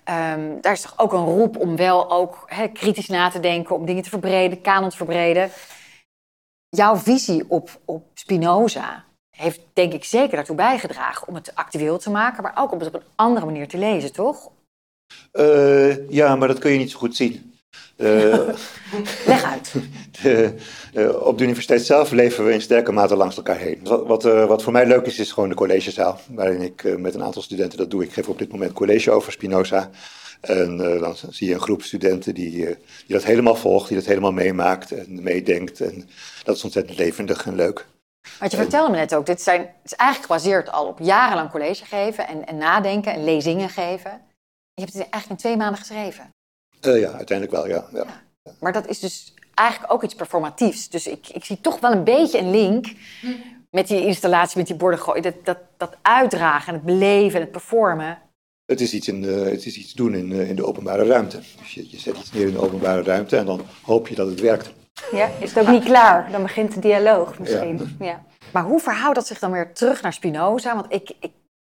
Ehm, 0.04 0.60
daar 0.60 0.72
is 0.72 0.80
toch 0.80 0.98
ook 0.98 1.12
een 1.12 1.24
roep 1.24 1.56
om 1.56 1.76
wel 1.76 2.10
ook 2.10 2.48
kritisch 2.72 3.08
na 3.08 3.30
te 3.30 3.40
denken, 3.40 3.74
om 3.74 3.86
dingen 3.86 4.02
te 4.02 4.08
verbreden, 4.08 4.60
kanon 4.60 4.90
te 4.90 4.96
verbreden. 4.96 5.50
Jouw 6.68 6.96
visie 6.96 7.44
op, 7.48 7.80
op 7.84 8.04
Spinoza 8.14 9.04
heeft 9.36 9.60
denk 9.72 9.92
ik 9.92 10.04
zeker 10.04 10.36
daartoe 10.36 10.56
bijgedragen 10.56 11.28
om 11.28 11.34
het 11.34 11.54
actueel 11.54 11.98
te 11.98 12.10
maken, 12.10 12.42
maar 12.42 12.58
ook 12.58 12.72
om 12.72 12.78
het 12.78 12.88
op 12.88 12.94
een 12.94 13.06
andere 13.14 13.46
manier 13.46 13.68
te 13.68 13.78
lezen, 13.78 14.12
toch? 14.12 14.50
Eh, 15.32 16.08
ja, 16.08 16.36
maar 16.36 16.48
dat 16.48 16.58
kun 16.58 16.70
je 16.70 16.78
niet 16.78 16.90
zo 16.90 16.98
goed 16.98 17.16
zien. 17.16 17.54
Eh, 17.96 18.08
Leg 19.26 19.42
uit. 19.44 19.74
De, 20.22 20.54
eh, 20.94 21.22
op 21.22 21.38
de 21.38 21.44
universiteit 21.44 21.84
zelf 21.84 22.10
leven 22.10 22.44
we 22.44 22.52
in 22.52 22.60
sterke 22.60 22.92
mate 22.92 23.16
langs 23.16 23.36
elkaar 23.36 23.58
heen. 23.58 23.80
Wat, 23.82 24.06
wat, 24.06 24.24
eh, 24.24 24.46
wat 24.46 24.62
voor 24.62 24.72
mij 24.72 24.86
leuk 24.86 25.06
is, 25.06 25.18
is 25.18 25.32
gewoon 25.32 25.48
de 25.48 25.54
collegezaal. 25.54 26.20
Waarin 26.30 26.60
ik 26.60 26.84
eh, 26.84 26.96
met 26.96 27.14
een 27.14 27.22
aantal 27.22 27.42
studenten 27.42 27.78
dat 27.78 27.90
doe. 27.90 28.02
Ik 28.02 28.12
geef 28.12 28.28
op 28.28 28.38
dit 28.38 28.52
moment 28.52 28.72
college 28.72 29.10
over 29.10 29.32
Spinoza. 29.32 29.90
En 30.40 30.80
eh, 30.80 31.00
dan 31.00 31.16
zie 31.30 31.48
je 31.48 31.54
een 31.54 31.60
groep 31.60 31.82
studenten 31.82 32.34
die, 32.34 32.66
eh, 32.66 32.76
die 33.06 33.16
dat 33.16 33.24
helemaal 33.24 33.54
volgt, 33.54 33.88
die 33.88 33.96
dat 33.96 34.06
helemaal 34.06 34.32
meemaakt 34.32 34.92
en 34.92 35.22
meedenkt. 35.22 35.80
En 35.80 36.08
dat 36.44 36.56
is 36.56 36.64
ontzettend 36.64 36.98
levendig 36.98 37.46
en 37.46 37.54
leuk. 37.54 37.86
Want 38.38 38.50
je 38.50 38.56
vertelde 38.56 38.90
me 38.90 38.96
net 38.96 39.14
ook, 39.14 39.26
dit 39.26 39.42
zijn, 39.42 39.60
het 39.60 39.70
is 39.84 39.94
eigenlijk 39.94 40.32
gebaseerd 40.32 40.72
al 40.72 40.86
op 40.86 40.98
jarenlang 40.98 41.50
college 41.50 41.84
geven 41.84 42.28
en, 42.28 42.46
en 42.46 42.56
nadenken 42.56 43.12
en 43.12 43.24
lezingen 43.24 43.68
geven. 43.68 44.10
Je 44.74 44.82
hebt 44.82 44.92
het 44.92 45.02
eigenlijk 45.02 45.30
in 45.30 45.36
twee 45.36 45.56
maanden 45.56 45.78
geschreven. 45.78 46.30
Eh, 46.80 47.00
ja, 47.00 47.10
uiteindelijk 47.10 47.56
wel, 47.56 47.68
ja. 47.68 47.86
ja. 47.92 48.04
Maar 48.60 48.72
dat 48.72 48.86
is 48.86 48.98
dus 48.98 49.34
eigenlijk 49.56 49.92
ook 49.92 50.02
iets 50.02 50.14
performatiefs. 50.14 50.88
Dus 50.88 51.06
ik, 51.06 51.28
ik 51.28 51.44
zie 51.44 51.60
toch 51.60 51.80
wel 51.80 51.92
een 51.92 52.04
beetje 52.04 52.38
een 52.38 52.50
link 52.50 52.86
met 53.70 53.88
die 53.88 54.06
installatie, 54.06 54.58
met 54.58 54.66
die 54.66 54.76
borden 54.76 55.00
gooien. 55.00 55.22
Dat, 55.22 55.44
dat, 55.44 55.58
dat 55.76 55.96
uitdragen, 56.02 56.74
het 56.74 56.82
beleven 56.82 57.34
en 57.34 57.40
het 57.40 57.50
performen. 57.50 58.18
Het 58.66 58.80
is 58.80 58.94
iets, 58.94 59.08
in 59.08 59.22
de, 59.22 59.28
het 59.28 59.66
is 59.66 59.76
iets 59.76 59.92
doen 59.92 60.14
in, 60.14 60.32
eh, 60.32 60.48
in 60.48 60.56
de 60.56 60.66
openbare 60.66 61.04
ruimte. 61.04 61.38
Dus 61.58 61.74
je, 61.74 61.90
je 61.90 61.98
zet 61.98 62.16
iets 62.16 62.32
neer 62.32 62.46
in 62.46 62.52
de 62.52 62.60
openbare 62.60 63.02
ruimte 63.02 63.36
en 63.36 63.46
dan 63.46 63.60
hoop 63.82 64.08
je 64.08 64.14
dat 64.14 64.28
het 64.28 64.40
werkt. 64.40 64.72
Ja, 65.12 65.30
is 65.40 65.54
het 65.54 65.66
ook 65.66 65.72
niet 65.72 65.84
klaar? 65.84 66.30
Dan 66.30 66.42
begint 66.42 66.74
de 66.74 66.80
dialoog 66.80 67.38
misschien. 67.38 67.96
Ja. 68.00 68.24
Maar 68.52 68.64
hoe 68.64 68.80
verhoudt 68.80 69.14
dat 69.14 69.26
zich 69.26 69.38
dan 69.38 69.50
weer 69.52 69.72
terug 69.72 70.02
naar 70.02 70.12
Spinoza? 70.12 70.74
Want 70.74 70.92
ik, 70.92 71.10
ik 71.20 71.32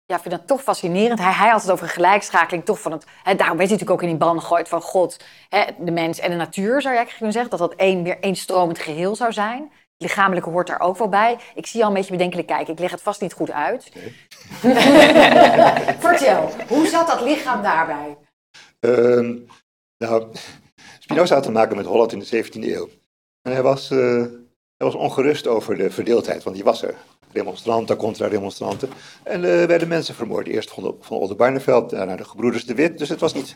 ja, 0.10 0.20
vind 0.20 0.36
dat 0.36 0.48
toch 0.48 0.62
fascinerend. 0.62 1.20
Hij, 1.20 1.32
hij 1.32 1.50
had 1.50 1.62
het 1.62 1.72
over 1.72 1.86
een 1.86 1.92
gelijkschakeling 1.92 2.66
toch 2.66 2.82
van 2.82 2.92
het... 2.92 3.06
Hè, 3.24 3.36
daarom 3.36 3.58
werd 3.58 3.70
hij 3.70 3.78
natuurlijk 3.78 3.92
ook 3.92 4.02
in 4.02 4.08
die 4.08 4.18
ban 4.18 4.40
gegooid 4.42 4.68
van 4.68 4.82
God, 4.82 5.20
hè, 5.50 5.64
de 5.80 5.92
mens 5.92 6.20
en 6.20 6.30
de 6.30 6.36
natuur, 6.36 6.82
zou 6.82 6.94
je 6.94 7.00
eigenlijk 7.00 7.16
kunnen 7.16 7.32
zeggen. 7.32 7.52
Dat 7.52 7.60
dat 7.60 7.74
één, 7.76 8.04
weer 8.04 8.20
één 8.20 8.36
stromend 8.36 8.80
geheel 8.80 9.16
zou 9.16 9.34
zijn. 9.34 9.72
Lichamelijke 9.98 10.50
hoort 10.50 10.68
daar 10.68 10.80
ook 10.80 10.98
wel 10.98 11.10
bij. 11.10 11.38
Ik 11.56 11.68
zie 11.68 11.82
al 11.82 11.88
een 11.88 11.94
beetje 11.94 12.12
bedenkelijk 12.12 12.48
kijken. 12.48 12.74
Ik 12.74 12.80
leg 12.80 12.92
het 12.92 13.02
vast 13.02 13.22
niet 13.22 13.34
goed 13.34 13.52
uit. 13.52 13.92
Vertel, 16.06 16.52
hoe 16.68 16.88
zat 16.88 17.08
dat 17.08 17.22
lichaam 17.22 17.62
daarbij? 17.62 18.18
Ehm, 18.80 19.36
nou, 19.98 20.32
Spinoza 21.00 21.34
had 21.34 21.44
te 21.44 21.52
maken 21.52 21.76
met 21.76 21.86
Holland 21.86 22.12
in 22.12 22.20
de 22.20 22.44
17e 22.44 22.74
eeuw. 22.74 22.90
En 23.42 23.52
hij 23.52 23.62
was, 23.62 23.92
eh, 23.92 24.26
hij 24.80 24.88
was 24.88 25.02
ongerust 25.02 25.48
over 25.48 25.78
de 25.78 25.92
verdeeldheid, 25.92 26.44
want 26.44 26.56
die 26.56 26.66
was 26.66 26.84
er. 26.84 26.96
Remonstranten, 27.32 27.98
contra-remonstranten. 27.98 28.90
En 29.24 29.44
er 29.44 29.68
werden 29.68 29.88
mensen 29.88 30.16
vermoord. 30.16 30.48
Eerst 30.48 30.72
van, 30.72 30.96
van 31.00 31.18
Oldenbarneveld, 31.18 31.90
daarna 31.90 32.16
de 32.16 32.24
gebroeders 32.24 32.66
de 32.66 32.76
Wit. 32.76 32.98
Dus 32.98 33.10
het 33.10 33.20
was 33.20 33.34
niet, 33.34 33.56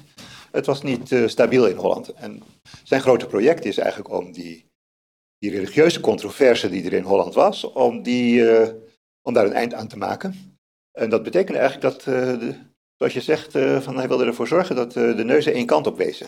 het 0.52 0.66
was 0.66 0.82
niet 0.82 1.12
uh, 1.12 1.28
stabiel 1.28 1.68
in 1.68 1.76
Holland. 1.76 2.10
En 2.14 2.44
zijn 2.84 3.02
grote 3.02 3.26
project 3.26 3.66
is 3.66 3.78
eigenlijk 3.78 4.12
om 4.14 4.32
die, 4.32 4.66
die 5.38 5.52
religieuze 5.52 6.00
controverse 6.00 6.70
die 6.70 6.86
er 6.86 6.94
in 6.94 7.04
Holland 7.04 7.34
was, 7.34 7.64
om, 7.64 8.02
die, 8.02 8.40
uh, 8.40 8.68
om 9.22 9.34
daar 9.34 9.46
een 9.46 9.54
eind 9.54 9.74
aan 9.74 9.88
te 9.88 9.98
maken. 9.98 10.58
En 10.92 11.10
dat 11.10 11.24
betekende 11.24 11.60
eigenlijk 11.60 11.94
dat, 11.94 12.04
de, 12.04 12.56
zoals 12.98 13.14
je 13.14 13.22
zegt, 13.22 13.52
van 13.84 13.98
hij 13.98 14.08
wilde 14.08 14.26
ervoor 14.26 14.48
zorgen 14.48 14.76
dat 14.76 14.94
de 14.94 15.24
neuzen 15.26 15.54
één 15.54 15.66
kant 15.66 15.88
op 15.88 15.98
wezen. 15.98 16.28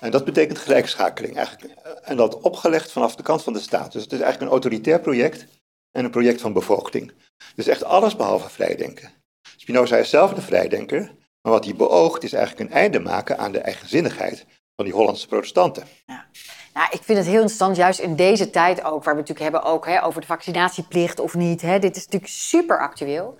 En 0.00 0.10
dat 0.10 0.24
betekent 0.24 0.58
gelijkschakeling 0.58 1.36
eigenlijk. 1.36 1.74
En 2.02 2.16
dat 2.16 2.40
opgelegd 2.40 2.92
vanaf 2.92 3.16
de 3.16 3.22
kant 3.22 3.42
van 3.42 3.52
de 3.52 3.60
staat. 3.60 3.92
Dus 3.92 4.02
het 4.02 4.12
is 4.12 4.20
eigenlijk 4.20 4.40
een 4.42 4.60
autoritair 4.60 5.00
project 5.00 5.46
en 5.90 6.04
een 6.04 6.10
project 6.10 6.40
van 6.40 6.52
bevoogding. 6.52 7.12
Dus 7.54 7.66
echt 7.66 7.84
alles 7.84 8.16
behalve 8.16 8.50
vrijdenken. 8.50 9.10
Spinoza 9.56 9.96
is 9.96 10.10
zelf 10.10 10.32
een 10.32 10.42
vrijdenker, 10.42 11.14
maar 11.42 11.52
wat 11.52 11.64
hij 11.64 11.74
beoogt 11.74 12.22
is 12.22 12.32
eigenlijk 12.32 12.70
een 12.70 12.76
einde 12.76 13.00
maken 13.00 13.38
aan 13.38 13.52
de 13.52 13.58
eigenzinnigheid 13.58 14.46
van 14.76 14.84
die 14.84 14.94
Hollandse 14.94 15.26
protestanten. 15.26 15.86
Ja. 16.06 16.26
Nou, 16.74 16.86
ik 16.90 17.02
vind 17.02 17.18
het 17.18 17.26
heel 17.26 17.36
interessant, 17.36 17.76
juist 17.76 17.98
in 17.98 18.16
deze 18.16 18.50
tijd 18.50 18.84
ook, 18.84 19.04
waar 19.04 19.14
we 19.14 19.20
natuurlijk 19.20 19.50
hebben 19.50 19.62
ook, 19.62 19.86
hè, 19.86 20.04
over 20.04 20.20
de 20.20 20.26
vaccinatieplicht 20.26 21.20
of 21.20 21.34
niet. 21.34 21.62
Hè. 21.62 21.78
Dit 21.78 21.96
is 21.96 22.04
natuurlijk 22.04 22.32
super 22.32 22.78
actueel. 22.80 23.36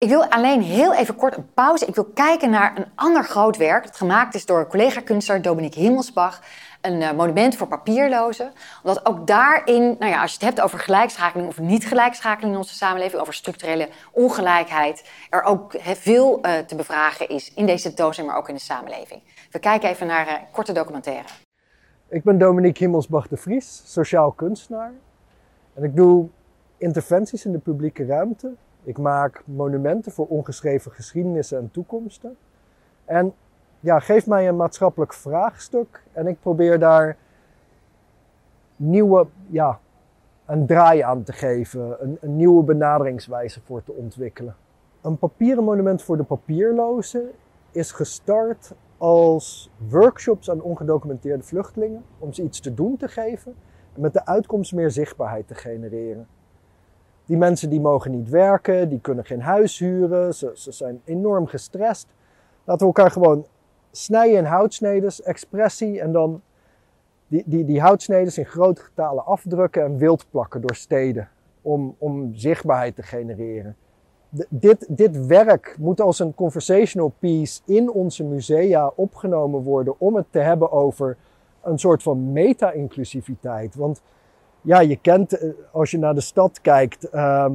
Ik 0.00 0.08
wil 0.08 0.24
alleen 0.24 0.62
heel 0.62 0.94
even 0.94 1.16
kort 1.16 1.36
een 1.36 1.52
pauze. 1.54 1.86
Ik 1.86 1.94
wil 1.94 2.04
kijken 2.04 2.50
naar 2.50 2.78
een 2.78 2.86
ander 2.94 3.24
groot 3.24 3.56
werk. 3.56 3.84
Dat 3.84 3.96
gemaakt 3.96 4.34
is 4.34 4.46
door 4.46 4.66
collega-kunstenaar 4.66 5.42
Dominique 5.42 5.80
Himmelsbach. 5.80 6.42
Een 6.80 7.00
uh, 7.00 7.12
monument 7.12 7.56
voor 7.56 7.66
papierlozen. 7.66 8.52
Omdat 8.82 9.06
ook 9.06 9.26
daarin, 9.26 9.96
nou 9.98 10.12
ja, 10.12 10.22
als 10.22 10.30
je 10.30 10.36
het 10.36 10.46
hebt 10.46 10.60
over 10.60 10.78
gelijkschakeling 10.78 11.48
of 11.48 11.58
niet 11.58 11.86
gelijkschakeling 11.86 12.52
in 12.52 12.58
onze 12.58 12.74
samenleving, 12.74 13.20
over 13.20 13.34
structurele 13.34 13.88
ongelijkheid, 14.12 15.10
er 15.30 15.42
ook 15.42 15.74
veel 15.80 16.46
uh, 16.46 16.58
te 16.58 16.74
bevragen 16.74 17.28
is 17.28 17.54
in 17.54 17.66
deze 17.66 17.82
tentoonstelling, 17.82 18.32
maar 18.32 18.42
ook 18.42 18.48
in 18.48 18.54
de 18.54 18.60
samenleving. 18.60 19.22
We 19.50 19.58
kijken 19.58 19.88
even 19.88 20.06
naar 20.06 20.28
een 20.28 20.34
uh, 20.34 20.52
korte 20.52 20.72
documentaire. 20.72 21.28
Ik 22.08 22.22
ben 22.22 22.38
Dominique 22.38 22.78
Himmelsbach 22.78 23.28
de 23.28 23.36
Vries, 23.36 23.82
sociaal 23.84 24.32
kunstenaar. 24.32 24.92
En 25.74 25.84
ik 25.84 25.96
doe 25.96 26.28
interventies 26.76 27.44
in 27.44 27.52
de 27.52 27.58
publieke 27.58 28.06
ruimte 28.06 28.54
ik 28.82 28.98
maak 28.98 29.42
monumenten 29.44 30.12
voor 30.12 30.26
ongeschreven 30.26 30.92
geschiedenissen 30.92 31.58
en 31.58 31.70
toekomsten. 31.70 32.36
En 33.04 33.34
ja, 33.80 34.00
geef 34.00 34.26
mij 34.26 34.48
een 34.48 34.56
maatschappelijk 34.56 35.14
vraagstuk 35.14 36.02
en 36.12 36.26
ik 36.26 36.40
probeer 36.40 36.78
daar 36.78 37.16
nieuwe, 38.76 39.26
ja, 39.46 39.78
een 40.46 40.66
draai 40.66 41.00
aan 41.00 41.22
te 41.22 41.32
geven, 41.32 41.96
een, 42.02 42.18
een 42.20 42.36
nieuwe 42.36 42.62
benaderingswijze 42.62 43.60
voor 43.60 43.82
te 43.82 43.92
ontwikkelen. 43.92 44.56
Een 45.00 45.18
papieren 45.18 45.64
monument 45.64 46.02
voor 46.02 46.16
de 46.16 46.22
papierlozen 46.22 47.30
is 47.70 47.92
gestart 47.92 48.74
als 48.96 49.70
workshops 49.88 50.50
aan 50.50 50.60
ongedocumenteerde 50.62 51.42
vluchtelingen 51.42 52.04
om 52.18 52.32
ze 52.32 52.42
iets 52.42 52.60
te 52.60 52.74
doen 52.74 52.96
te 52.96 53.08
geven 53.08 53.54
en 53.94 54.00
met 54.00 54.12
de 54.12 54.26
uitkomst 54.26 54.72
meer 54.72 54.90
zichtbaarheid 54.90 55.48
te 55.48 55.54
genereren. 55.54 56.26
Die 57.30 57.38
mensen 57.38 57.70
die 57.70 57.80
mogen 57.80 58.10
niet 58.10 58.28
werken, 58.28 58.88
die 58.88 59.00
kunnen 59.00 59.24
geen 59.24 59.40
huis 59.40 59.78
huren, 59.78 60.34
ze, 60.34 60.50
ze 60.54 60.72
zijn 60.72 61.00
enorm 61.04 61.46
gestrest. 61.46 62.06
Laten 62.64 62.86
we 62.86 62.92
elkaar 62.92 63.10
gewoon 63.10 63.46
snijden 63.90 64.38
in 64.38 64.44
houtsnedes, 64.44 65.22
expressie 65.22 66.00
en 66.00 66.12
dan 66.12 66.42
die, 67.26 67.42
die, 67.46 67.64
die 67.64 67.80
houtsnedes 67.80 68.38
in 68.38 68.44
grote 68.44 68.82
getalen 68.82 69.24
afdrukken 69.24 69.84
en 69.84 69.96
wild 69.96 70.26
plakken 70.30 70.60
door 70.60 70.74
steden 70.74 71.28
om, 71.62 71.94
om 71.98 72.34
zichtbaarheid 72.34 72.96
te 72.96 73.02
genereren. 73.02 73.76
Dit, 74.48 74.86
dit 74.88 75.26
werk 75.26 75.76
moet 75.78 76.00
als 76.00 76.18
een 76.18 76.34
conversational 76.34 77.12
piece 77.18 77.60
in 77.64 77.90
onze 77.90 78.24
musea 78.24 78.92
opgenomen 78.94 79.62
worden 79.62 79.94
om 79.98 80.16
het 80.16 80.26
te 80.30 80.38
hebben 80.38 80.72
over 80.72 81.16
een 81.62 81.78
soort 81.78 82.02
van 82.02 82.32
meta-inclusiviteit. 82.32 83.74
Want 83.74 84.02
ja, 84.62 84.80
je 84.80 84.96
kent, 84.96 85.38
eh, 85.38 85.50
als 85.72 85.90
je 85.90 85.98
naar 85.98 86.14
de 86.14 86.20
stad 86.20 86.60
kijkt, 86.60 87.08
uh, 87.14 87.46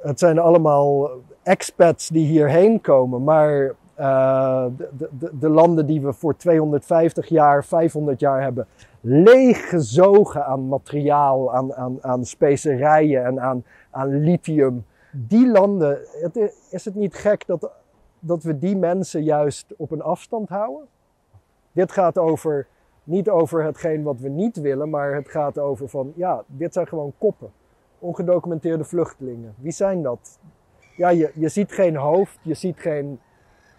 het 0.00 0.18
zijn 0.18 0.38
allemaal 0.38 1.10
expats 1.42 2.08
die 2.08 2.26
hierheen 2.26 2.80
komen. 2.80 3.24
Maar 3.24 3.74
uh, 4.00 4.64
de, 4.76 5.08
de, 5.18 5.30
de, 5.38 5.48
landen 5.48 5.86
die 5.86 6.00
we 6.00 6.12
voor 6.12 6.36
250 6.36 7.28
jaar, 7.28 7.64
500 7.64 8.20
jaar 8.20 8.42
hebben 8.42 8.66
leeggezogen 9.00 10.46
aan 10.46 10.68
materiaal, 10.68 11.54
aan, 11.54 11.74
aan, 11.74 11.98
aan 12.00 12.24
specerijen 12.24 13.24
en 13.24 13.40
aan, 13.40 13.64
aan 13.90 14.20
lithium. 14.20 14.86
Die 15.12 15.50
landen, 15.50 15.98
is 16.70 16.84
het 16.84 16.94
niet 16.94 17.14
gek 17.14 17.46
dat, 17.46 17.70
dat 18.18 18.42
we 18.42 18.58
die 18.58 18.76
mensen 18.76 19.22
juist 19.22 19.66
op 19.76 19.90
een 19.90 20.02
afstand 20.02 20.48
houden? 20.48 20.86
Dit 21.72 21.92
gaat 21.92 22.18
over 22.18 22.66
niet 23.08 23.28
over 23.28 23.64
hetgeen 23.64 24.02
wat 24.02 24.20
we 24.20 24.28
niet 24.28 24.56
willen, 24.60 24.90
maar 24.90 25.14
het 25.14 25.28
gaat 25.28 25.58
over 25.58 25.88
van, 25.88 26.12
ja, 26.16 26.44
dit 26.46 26.72
zijn 26.72 26.88
gewoon 26.88 27.12
koppen. 27.18 27.50
Ongedocumenteerde 27.98 28.84
vluchtelingen. 28.84 29.54
Wie 29.58 29.72
zijn 29.72 30.02
dat? 30.02 30.38
Ja, 30.96 31.08
je, 31.08 31.30
je 31.34 31.48
ziet 31.48 31.72
geen 31.72 31.96
hoofd, 31.96 32.38
je 32.42 32.54
ziet 32.54 32.78
geen, 32.78 33.20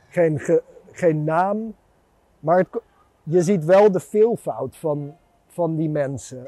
geen, 0.10 0.40
ge, 0.40 0.64
geen 0.92 1.24
naam, 1.24 1.76
maar 2.40 2.66
je 3.24 3.42
ziet 3.42 3.66
wel 3.66 3.92
de 3.92 4.00
veelvoud 4.00 4.78
van, 4.78 5.16
van 5.48 5.76
die 5.76 5.90
mensen. 5.90 6.48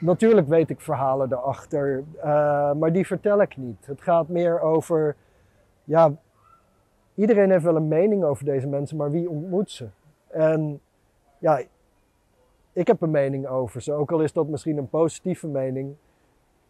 Natuurlijk 0.00 0.48
weet 0.48 0.70
ik 0.70 0.80
verhalen 0.80 1.32
erachter, 1.32 2.04
uh, 2.16 2.72
maar 2.72 2.92
die 2.92 3.06
vertel 3.06 3.40
ik 3.40 3.56
niet. 3.56 3.86
Het 3.86 4.00
gaat 4.00 4.28
meer 4.28 4.60
over, 4.60 5.16
ja, 5.84 6.14
iedereen 7.14 7.50
heeft 7.50 7.64
wel 7.64 7.76
een 7.76 7.88
mening 7.88 8.24
over 8.24 8.44
deze 8.44 8.68
mensen, 8.68 8.96
maar 8.96 9.10
wie 9.10 9.30
ontmoet 9.30 9.70
ze? 9.70 9.88
En 10.28 10.80
ja, 11.38 11.62
ik 12.72 12.86
heb 12.86 13.02
een 13.02 13.10
mening 13.10 13.46
over 13.46 13.82
ze, 13.82 13.92
ook 13.92 14.12
al 14.12 14.20
is 14.20 14.32
dat 14.32 14.48
misschien 14.48 14.78
een 14.78 14.88
positieve 14.88 15.48
mening. 15.48 15.94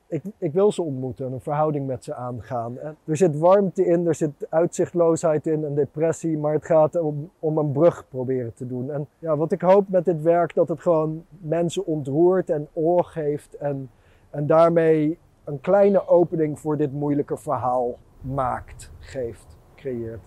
Ik, 0.06 0.22
ik 0.38 0.52
wil 0.52 0.72
ze 0.72 0.82
ontmoeten 0.82 1.26
en 1.26 1.32
een 1.32 1.40
verhouding 1.40 1.86
met 1.86 2.04
ze 2.04 2.14
aangaan. 2.14 2.78
Er 3.04 3.16
zit 3.16 3.38
warmte 3.38 3.86
in, 3.86 4.06
er 4.06 4.14
zit 4.14 4.46
uitzichtloosheid 4.48 5.46
in 5.46 5.64
en 5.64 5.74
depressie, 5.74 6.38
maar 6.38 6.52
het 6.52 6.64
gaat 6.64 7.00
om, 7.00 7.30
om 7.38 7.58
een 7.58 7.72
brug 7.72 8.08
proberen 8.08 8.54
te 8.54 8.66
doen. 8.66 8.90
En 8.90 9.06
ja, 9.18 9.36
wat 9.36 9.52
ik 9.52 9.60
hoop 9.60 9.88
met 9.88 10.04
dit 10.04 10.22
werk, 10.22 10.54
dat 10.54 10.68
het 10.68 10.80
gewoon 10.80 11.24
mensen 11.40 11.86
ontroert 11.86 12.50
en 12.50 12.68
oor 12.72 13.04
geeft 13.04 13.56
en, 13.56 13.90
en 14.30 14.46
daarmee 14.46 15.18
een 15.44 15.60
kleine 15.60 16.08
opening 16.08 16.60
voor 16.60 16.76
dit 16.76 16.92
moeilijke 16.92 17.36
verhaal 17.36 17.98
maakt, 18.20 18.90
geeft, 18.98 19.58
creëert. 19.76 20.22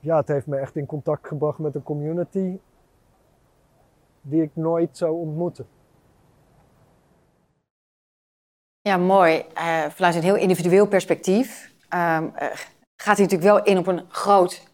Ja, 0.00 0.16
het 0.16 0.28
heeft 0.28 0.46
me 0.46 0.56
echt 0.56 0.76
in 0.76 0.86
contact 0.86 1.26
gebracht 1.26 1.58
met 1.58 1.72
de 1.72 1.82
community 1.82 2.58
die 4.22 4.42
ik 4.42 4.50
nooit 4.54 4.96
zou 4.96 5.12
ontmoeten. 5.12 5.66
Ja, 8.80 8.96
mooi. 8.96 9.44
Uh, 9.54 9.84
vanuit 9.88 10.14
een 10.14 10.22
heel 10.22 10.36
individueel 10.36 10.86
perspectief 10.86 11.72
um, 11.94 12.24
uh, 12.24 12.30
gaat 12.96 13.16
hij 13.16 13.26
natuurlijk 13.26 13.42
wel 13.42 13.62
in 13.62 13.78
op 13.78 13.86
een 13.86 14.04
groot 14.08 14.70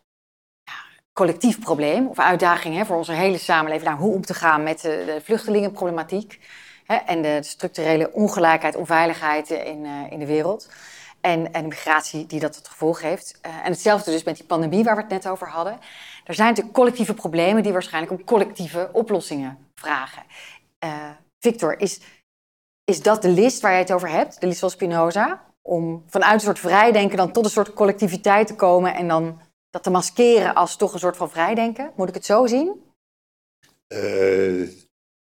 collectief 1.13 1.61
probleem 1.61 2.07
of 2.07 2.19
uitdaging 2.19 2.77
hè, 2.77 2.85
voor 2.85 2.97
onze 2.97 3.13
hele 3.13 3.39
samenleving. 3.39 3.89
Nou, 3.89 4.01
hoe 4.01 4.15
om 4.15 4.25
te 4.25 4.35
gaan 4.35 4.63
met 4.63 4.81
de, 4.81 5.21
vluchtelingenproblematiek 5.23 6.41
hè, 6.85 6.95
en 6.95 7.23
de 7.23 7.43
structurele 7.43 8.13
ongelijkheid, 8.13 8.77
onveiligheid 8.77 9.51
in, 9.51 9.85
uh, 9.85 10.11
in 10.11 10.19
de 10.19 10.27
wereld. 10.27 10.71
En, 11.21 11.53
en 11.53 11.63
de 11.63 11.69
migratie 11.69 12.27
die 12.27 12.41
dat 12.41 12.53
tot 12.53 12.69
gevolg 12.69 13.03
heeft. 13.03 13.39
en 13.41 13.71
hetzelfde 13.71 14.11
dus 14.11 14.25
met 14.25 14.37
die 14.37 14.47
pandemie 14.47 14.85
waar 14.85 14.97
we 14.97 15.01
het 15.01 15.11
net 15.11 15.29
over 15.29 15.49
hadden. 15.49 15.79
Er 16.29 16.35
zijn 16.35 16.49
natuurlijk 16.49 16.77
collectieve 16.77 17.15
problemen 17.15 17.63
die 17.63 17.73
waarschijnlijk 17.73 18.13
om 18.13 18.25
collectieve 18.25 18.91
oplossingen 18.93 19.59
vragen. 19.75 20.23
Uh, 20.85 21.11
Victor, 21.39 21.81
is, 21.81 22.01
is 22.85 23.03
dat 23.03 23.23
de 23.23 23.29
list 23.29 23.61
waar 23.61 23.71
jij 23.71 23.81
het 23.81 23.93
over 23.93 24.09
hebt? 24.09 24.41
De 24.41 24.47
list 24.47 24.59
van 24.59 24.71
Spinoza? 24.71 25.47
Om 25.63 26.05
vanuit 26.07 26.35
een 26.35 26.41
soort 26.41 26.59
vrijdenken 26.59 27.17
dan 27.17 27.33
tot 27.33 27.45
een 27.45 27.51
soort 27.51 27.73
collectiviteit 27.73 28.47
te 28.47 28.55
komen 28.55 28.95
en 28.95 29.09
dan 29.09 29.41
dat 29.71 29.83
te 29.83 29.91
maskeren 29.91 30.55
als 30.55 30.77
toch 30.77 30.93
een 30.93 30.99
soort 30.99 31.17
van 31.17 31.31
vrijdenken? 31.31 31.93
Moet 31.97 32.09
ik 32.09 32.15
het 32.15 32.25
zo 32.25 32.47
zien? 32.47 32.83
Uh, 33.89 33.99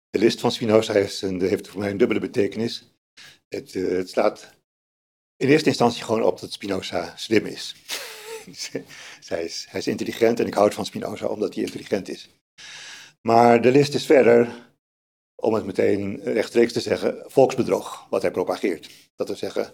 de 0.09 0.19
list 0.19 0.39
van 0.39 0.51
Spinoza 0.51 0.93
heeft, 0.93 1.21
heeft 1.21 1.67
voor 1.67 1.79
mij 1.79 1.89
een 1.89 1.97
dubbele 1.97 2.19
betekenis. 2.19 2.93
Het, 3.47 3.73
uh, 3.73 3.97
het 3.97 4.09
slaat 4.09 4.53
in 5.37 5.47
eerste 5.47 5.69
instantie 5.69 6.03
gewoon 6.03 6.23
op 6.23 6.39
dat 6.39 6.51
Spinoza 6.51 7.13
slim 7.15 7.45
is. 7.45 7.75
hij, 9.27 9.43
is 9.73 9.87
intelligent 9.87 10.39
en 10.39 10.47
ik 10.47 10.53
houd 10.53 10.73
van 10.73 10.85
Spinoza 10.85 11.25
omdat 11.25 11.53
hij 11.53 11.63
intelligent 11.63 12.09
is. 12.09 12.29
Maar 13.21 13.61
de 13.61 13.71
list 13.71 13.93
is 13.93 14.05
verder, 14.05 14.69
om 15.35 15.53
het 15.53 15.65
meteen 15.65 16.19
rechtstreeks 16.23 16.73
te 16.73 16.79
zeggen, 16.79 17.23
volksbedrog, 17.25 18.05
wat 18.09 18.21
hij 18.21 18.31
propageert. 18.31 18.89
Dat 19.15 19.27
wil 19.27 19.35
zeggen, 19.35 19.73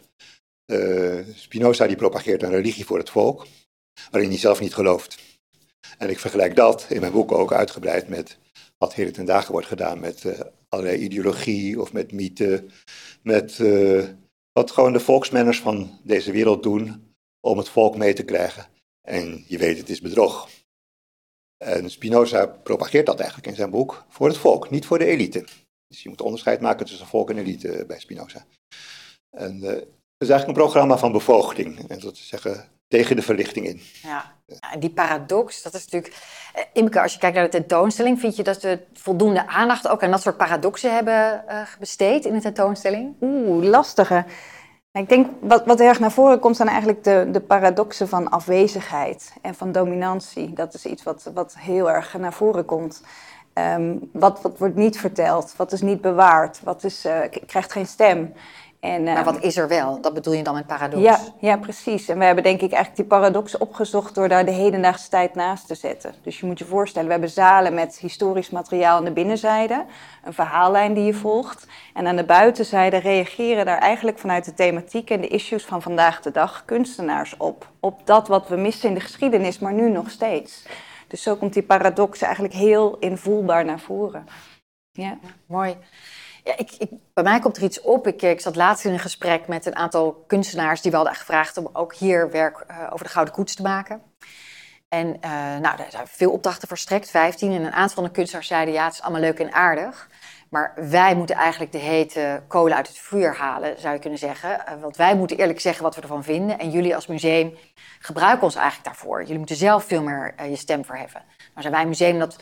uh, 0.71 1.19
Spinoza 1.35 1.87
die 1.87 1.95
propageert 1.95 2.43
een 2.43 2.49
religie 2.49 2.85
voor 2.85 2.97
het 2.97 3.09
volk, 3.09 3.47
waarin 4.11 4.29
hij 4.29 4.39
zelf 4.39 4.59
niet 4.59 4.73
gelooft. 4.73 5.17
En 5.97 6.09
ik 6.09 6.19
vergelijk 6.19 6.55
dat 6.55 6.85
in 6.89 6.99
mijn 6.99 7.11
boek 7.11 7.31
ook 7.31 7.53
uitgebreid 7.53 8.07
met 8.07 8.37
wat 8.77 8.93
heden 8.93 9.13
ten 9.13 9.25
dagen 9.25 9.51
wordt 9.51 9.67
gedaan 9.67 9.99
met 9.99 10.23
uh, 10.23 10.39
allerlei 10.69 10.97
ideologie 10.97 11.81
of 11.81 11.93
met 11.93 12.11
mythe, 12.11 12.65
met 13.21 13.57
uh, 13.59 14.03
wat 14.51 14.71
gewoon 14.71 14.93
de 14.93 14.99
volksmanners 14.99 15.59
van 15.59 15.99
deze 16.03 16.31
wereld 16.31 16.63
doen 16.63 17.06
om 17.39 17.57
het 17.57 17.69
volk 17.69 17.97
mee 17.97 18.13
te 18.13 18.23
krijgen. 18.23 18.67
En 19.01 19.43
je 19.47 19.57
weet, 19.57 19.77
het 19.77 19.89
is 19.89 20.01
bedrog. 20.01 20.49
En 21.57 21.89
Spinoza 21.89 22.45
propageert 22.45 23.05
dat 23.05 23.19
eigenlijk 23.19 23.49
in 23.49 23.55
zijn 23.55 23.69
boek 23.69 24.05
voor 24.09 24.27
het 24.27 24.37
volk, 24.37 24.69
niet 24.69 24.85
voor 24.85 24.99
de 24.99 25.05
elite. 25.05 25.45
Dus 25.87 26.03
je 26.03 26.09
moet 26.09 26.21
onderscheid 26.21 26.61
maken 26.61 26.85
tussen 26.85 27.07
volk 27.07 27.29
en 27.29 27.37
elite 27.37 27.83
bij 27.87 27.99
Spinoza. 27.99 28.45
En 29.37 29.57
uh, 29.63 29.69
het 29.69 30.27
is 30.27 30.29
eigenlijk 30.29 30.47
een 30.47 30.63
programma 30.65 30.97
van 30.97 31.11
bevoogding. 31.11 31.89
En 31.89 31.99
dat 31.99 32.15
te 32.15 32.23
zeggen, 32.23 32.69
tegen 32.87 33.15
de 33.15 33.21
verlichting 33.21 33.65
in. 33.65 33.81
Ja, 34.01 34.35
en 34.71 34.79
die 34.79 34.89
paradox, 34.89 35.61
dat 35.61 35.73
is 35.73 35.83
natuurlijk... 35.83 36.13
Uh, 36.57 36.63
Imke, 36.73 37.01
als 37.01 37.13
je 37.13 37.19
kijkt 37.19 37.35
naar 37.35 37.45
de 37.45 37.51
tentoonstelling, 37.51 38.19
vind 38.19 38.35
je 38.35 38.43
dat 38.43 38.61
we 38.61 38.79
voldoende 38.93 39.47
aandacht 39.47 39.87
ook 39.87 40.03
aan 40.03 40.11
dat 40.11 40.21
soort 40.21 40.37
paradoxen 40.37 40.93
hebben 40.93 41.43
uh, 41.49 41.61
besteed 41.79 42.25
in 42.25 42.33
de 42.33 42.41
tentoonstelling? 42.41 43.15
Oeh, 43.21 43.65
lastige. 43.65 44.25
Ik 44.97 45.09
denk 45.09 45.27
wat, 45.39 45.65
wat 45.65 45.79
erg 45.79 45.99
naar 45.99 46.11
voren 46.11 46.39
komt 46.39 46.55
zijn 46.55 46.67
eigenlijk 46.67 47.03
de, 47.03 47.27
de 47.31 47.39
paradoxen 47.39 48.07
van 48.07 48.29
afwezigheid 48.29 49.33
en 49.41 49.55
van 49.55 49.71
dominantie. 49.71 50.53
Dat 50.53 50.73
is 50.73 50.85
iets 50.85 51.03
wat, 51.03 51.31
wat 51.33 51.55
heel 51.59 51.91
erg 51.91 52.17
naar 52.17 52.33
voren 52.33 52.65
komt. 52.65 53.01
Um, 53.53 54.09
wat, 54.11 54.41
wat 54.41 54.57
wordt 54.57 54.75
niet 54.75 54.99
verteld? 54.99 55.53
Wat 55.55 55.71
is 55.71 55.81
niet 55.81 56.01
bewaard? 56.01 56.59
Wat 56.63 56.83
is, 56.83 57.05
uh, 57.05 57.19
krijgt 57.45 57.71
geen 57.71 57.85
stem? 57.87 58.33
En, 58.87 59.03
maar 59.03 59.23
wat 59.23 59.43
is 59.43 59.57
er 59.57 59.67
wel? 59.67 60.01
Dat 60.01 60.13
bedoel 60.13 60.33
je 60.33 60.43
dan 60.43 60.53
met 60.53 60.67
paradox? 60.67 61.03
Ja, 61.03 61.19
ja, 61.39 61.57
precies. 61.57 62.07
En 62.07 62.17
we 62.17 62.25
hebben 62.25 62.43
denk 62.43 62.61
ik 62.61 62.71
eigenlijk 62.71 62.95
die 62.95 63.05
paradox 63.05 63.57
opgezocht 63.57 64.15
door 64.15 64.27
daar 64.27 64.45
de 64.45 64.51
hedendaagse 64.51 65.09
tijd 65.09 65.35
naast 65.35 65.67
te 65.67 65.75
zetten. 65.75 66.13
Dus 66.21 66.39
je 66.39 66.45
moet 66.45 66.59
je 66.59 66.65
voorstellen, 66.65 67.05
we 67.07 67.13
hebben 67.13 67.31
zalen 67.31 67.73
met 67.73 67.97
historisch 67.97 68.49
materiaal 68.49 68.97
aan 68.97 69.03
de 69.03 69.11
binnenzijde, 69.11 69.85
een 70.23 70.33
verhaallijn 70.33 70.93
die 70.93 71.03
je 71.03 71.13
volgt. 71.13 71.67
En 71.93 72.07
aan 72.07 72.15
de 72.15 72.25
buitenzijde 72.25 72.97
reageren 72.97 73.65
daar 73.65 73.79
eigenlijk 73.79 74.19
vanuit 74.19 74.45
de 74.45 74.53
thematiek 74.53 75.09
en 75.09 75.21
de 75.21 75.27
issues 75.27 75.65
van 75.65 75.81
vandaag 75.81 76.21
de 76.21 76.31
dag 76.31 76.65
kunstenaars 76.65 77.37
op. 77.37 77.69
Op 77.79 78.01
dat 78.05 78.27
wat 78.27 78.47
we 78.47 78.55
missen 78.55 78.89
in 78.89 78.95
de 78.95 79.01
geschiedenis, 79.01 79.59
maar 79.59 79.73
nu 79.73 79.89
nog 79.89 80.09
steeds. 80.09 80.65
Dus 81.07 81.21
zo 81.21 81.35
komt 81.35 81.53
die 81.53 81.63
paradox 81.63 82.21
eigenlijk 82.21 82.53
heel 82.53 82.97
invoelbaar 82.99 83.65
naar 83.65 83.79
voren. 83.79 84.27
Ja, 84.91 85.17
mooi. 85.45 85.77
Ja, 86.47 86.57
ik, 86.57 86.77
bij 87.13 87.23
mij 87.23 87.39
komt 87.39 87.57
er 87.57 87.63
iets 87.63 87.81
op. 87.81 88.07
Ik, 88.07 88.21
ik, 88.21 88.41
zat 88.41 88.55
laatst 88.55 88.85
in 88.85 88.93
een 88.93 88.99
gesprek 88.99 89.47
met 89.47 89.65
een 89.65 89.75
aantal 89.75 90.23
kunstenaars 90.27 90.81
die 90.81 90.91
we 90.91 90.97
hadden 90.97 91.15
gevraagd 91.15 91.57
om 91.57 91.69
ook 91.73 91.95
hier 91.95 92.31
werk 92.31 92.65
uh, 92.71 92.87
over 92.89 93.05
de 93.05 93.11
Gouden 93.11 93.33
Koets 93.33 93.55
te 93.55 93.61
maken. 93.61 94.01
En 94.89 95.07
uh, 95.07 95.31
nou, 95.57 95.81
er 95.81 95.85
zijn 95.89 96.07
veel 96.07 96.31
opdrachten 96.31 96.67
verstrekt, 96.67 97.09
15. 97.09 97.51
En 97.51 97.61
een 97.61 97.71
aantal 97.71 97.95
van 97.95 98.03
de 98.03 98.11
kunstenaars 98.11 98.47
zeiden 98.47 98.73
ja, 98.73 98.85
het 98.85 98.93
is 98.93 99.01
allemaal 99.01 99.21
leuk 99.21 99.39
en 99.39 99.53
aardig. 99.53 100.09
Maar 100.49 100.73
wij 100.75 101.15
moeten 101.15 101.35
eigenlijk 101.35 101.71
de 101.71 101.77
hete 101.77 102.43
kolen 102.47 102.75
uit 102.75 102.87
het 102.87 102.97
vuur 102.97 103.35
halen, 103.35 103.79
zou 103.79 103.93
je 103.93 103.99
kunnen 103.99 104.19
zeggen. 104.19 104.63
Want 104.81 104.97
wij 104.97 105.15
moeten 105.15 105.37
eerlijk 105.37 105.59
zeggen 105.59 105.83
wat 105.83 105.95
we 105.95 106.01
ervan 106.01 106.23
vinden. 106.23 106.59
En 106.59 106.69
jullie 106.69 106.95
als 106.95 107.07
museum 107.07 107.57
gebruiken 107.99 108.43
ons 108.43 108.55
eigenlijk 108.55 108.85
daarvoor. 108.85 109.21
Jullie 109.21 109.37
moeten 109.37 109.55
zelf 109.55 109.83
veel 109.83 110.03
meer 110.03 110.49
je 110.49 110.55
stem 110.55 110.85
verheffen. 110.85 111.23
Nou 111.37 111.61
zijn 111.61 111.73
wij 111.73 111.81
een 111.81 111.87
museum 111.87 112.19
dat 112.19 112.37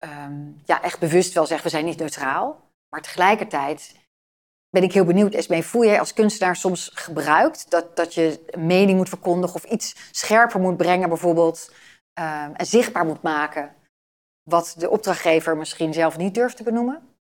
um, 0.00 0.60
ja, 0.64 0.82
echt 0.82 0.98
bewust 0.98 1.32
wel 1.32 1.46
zegt, 1.46 1.62
we 1.62 1.68
zijn 1.68 1.84
niet 1.84 1.98
neutraal. 1.98 2.65
Maar 2.90 3.02
tegelijkertijd 3.02 3.94
ben 4.70 4.82
ik 4.82 4.92
heel 4.92 5.04
benieuwd, 5.04 5.34
Esmee, 5.34 5.62
voel 5.62 5.84
jij 5.84 5.98
als 5.98 6.12
kunstenaar 6.12 6.56
soms 6.56 6.90
gebruikt 6.94 7.70
dat, 7.70 7.96
dat 7.96 8.14
je 8.14 8.44
een 8.46 8.66
mening 8.66 8.98
moet 8.98 9.08
verkondigen 9.08 9.56
of 9.56 9.64
iets 9.64 10.08
scherper 10.10 10.60
moet 10.60 10.76
brengen 10.76 11.08
bijvoorbeeld 11.08 11.72
uh, 12.18 12.42
en 12.52 12.66
zichtbaar 12.66 13.04
moet 13.04 13.22
maken 13.22 13.74
wat 14.42 14.74
de 14.78 14.90
opdrachtgever 14.90 15.56
misschien 15.56 15.92
zelf 15.92 16.16
niet 16.16 16.34
durft 16.34 16.56
te 16.56 16.62
benoemen? 16.62 17.16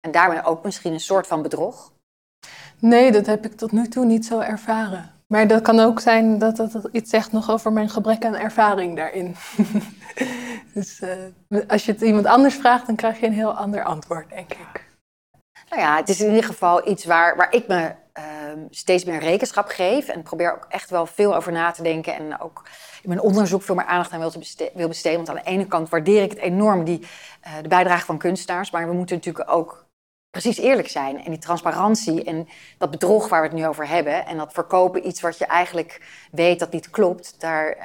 En 0.00 0.10
daarmee 0.10 0.44
ook 0.44 0.64
misschien 0.64 0.92
een 0.92 1.00
soort 1.00 1.26
van 1.26 1.42
bedrog? 1.42 1.92
Nee, 2.78 3.12
dat 3.12 3.26
heb 3.26 3.44
ik 3.44 3.56
tot 3.56 3.72
nu 3.72 3.88
toe 3.88 4.04
niet 4.04 4.26
zo 4.26 4.40
ervaren. 4.40 5.22
Maar 5.26 5.48
dat 5.48 5.62
kan 5.62 5.80
ook 5.80 6.00
zijn 6.00 6.38
dat 6.38 6.56
dat 6.56 6.88
iets 6.92 7.10
zegt 7.10 7.32
nog 7.32 7.50
over 7.50 7.72
mijn 7.72 7.88
gebrek 7.88 8.24
aan 8.24 8.34
ervaring 8.34 8.96
daarin. 8.96 9.36
dus 10.74 11.00
uh, 11.00 11.60
als 11.68 11.84
je 11.84 11.92
het 11.92 12.00
iemand 12.00 12.26
anders 12.26 12.54
vraagt, 12.54 12.86
dan 12.86 12.96
krijg 12.96 13.20
je 13.20 13.26
een 13.26 13.32
heel 13.32 13.54
ander 13.56 13.84
antwoord, 13.84 14.28
denk 14.28 14.52
ik. 14.52 14.90
Nou 15.68 15.82
ja, 15.82 15.96
het 15.96 16.08
is 16.08 16.20
in 16.20 16.28
ieder 16.28 16.44
geval 16.44 16.88
iets 16.88 17.04
waar, 17.04 17.36
waar 17.36 17.52
ik 17.52 17.68
me 17.68 17.94
uh, 18.18 18.24
steeds 18.70 19.04
meer 19.04 19.18
rekenschap 19.18 19.68
geef. 19.68 20.08
En 20.08 20.22
probeer 20.22 20.54
ook 20.54 20.66
echt 20.68 20.90
wel 20.90 21.06
veel 21.06 21.36
over 21.36 21.52
na 21.52 21.70
te 21.70 21.82
denken. 21.82 22.14
En 22.14 22.40
ook 22.40 22.62
in 23.02 23.08
mijn 23.08 23.20
onderzoek 23.20 23.62
veel 23.62 23.74
meer 23.74 23.84
aandacht 23.84 24.12
aan 24.12 24.20
wil, 24.20 24.32
wil 24.74 24.88
besteden. 24.88 25.16
Want 25.16 25.28
aan 25.28 25.44
de 25.44 25.50
ene 25.50 25.66
kant 25.66 25.88
waardeer 25.88 26.22
ik 26.22 26.30
het 26.30 26.38
enorm, 26.38 26.84
die, 26.84 27.00
uh, 27.00 27.52
de 27.62 27.68
bijdrage 27.68 28.04
van 28.04 28.18
kunstenaars. 28.18 28.70
Maar 28.70 28.88
we 28.88 28.94
moeten 28.94 29.16
natuurlijk 29.16 29.50
ook 29.50 29.86
precies 30.30 30.58
eerlijk 30.58 30.88
zijn. 30.88 31.24
En 31.24 31.30
die 31.30 31.40
transparantie 31.40 32.24
en 32.24 32.48
dat 32.78 32.90
bedrog 32.90 33.28
waar 33.28 33.40
we 33.40 33.48
het 33.48 33.56
nu 33.56 33.66
over 33.66 33.88
hebben. 33.88 34.26
En 34.26 34.36
dat 34.36 34.52
verkopen 34.52 35.06
iets 35.06 35.20
wat 35.20 35.38
je 35.38 35.46
eigenlijk 35.46 36.00
weet 36.30 36.58
dat 36.58 36.72
niet 36.72 36.90
klopt. 36.90 37.40
Daar 37.40 37.76
uh, 37.76 37.84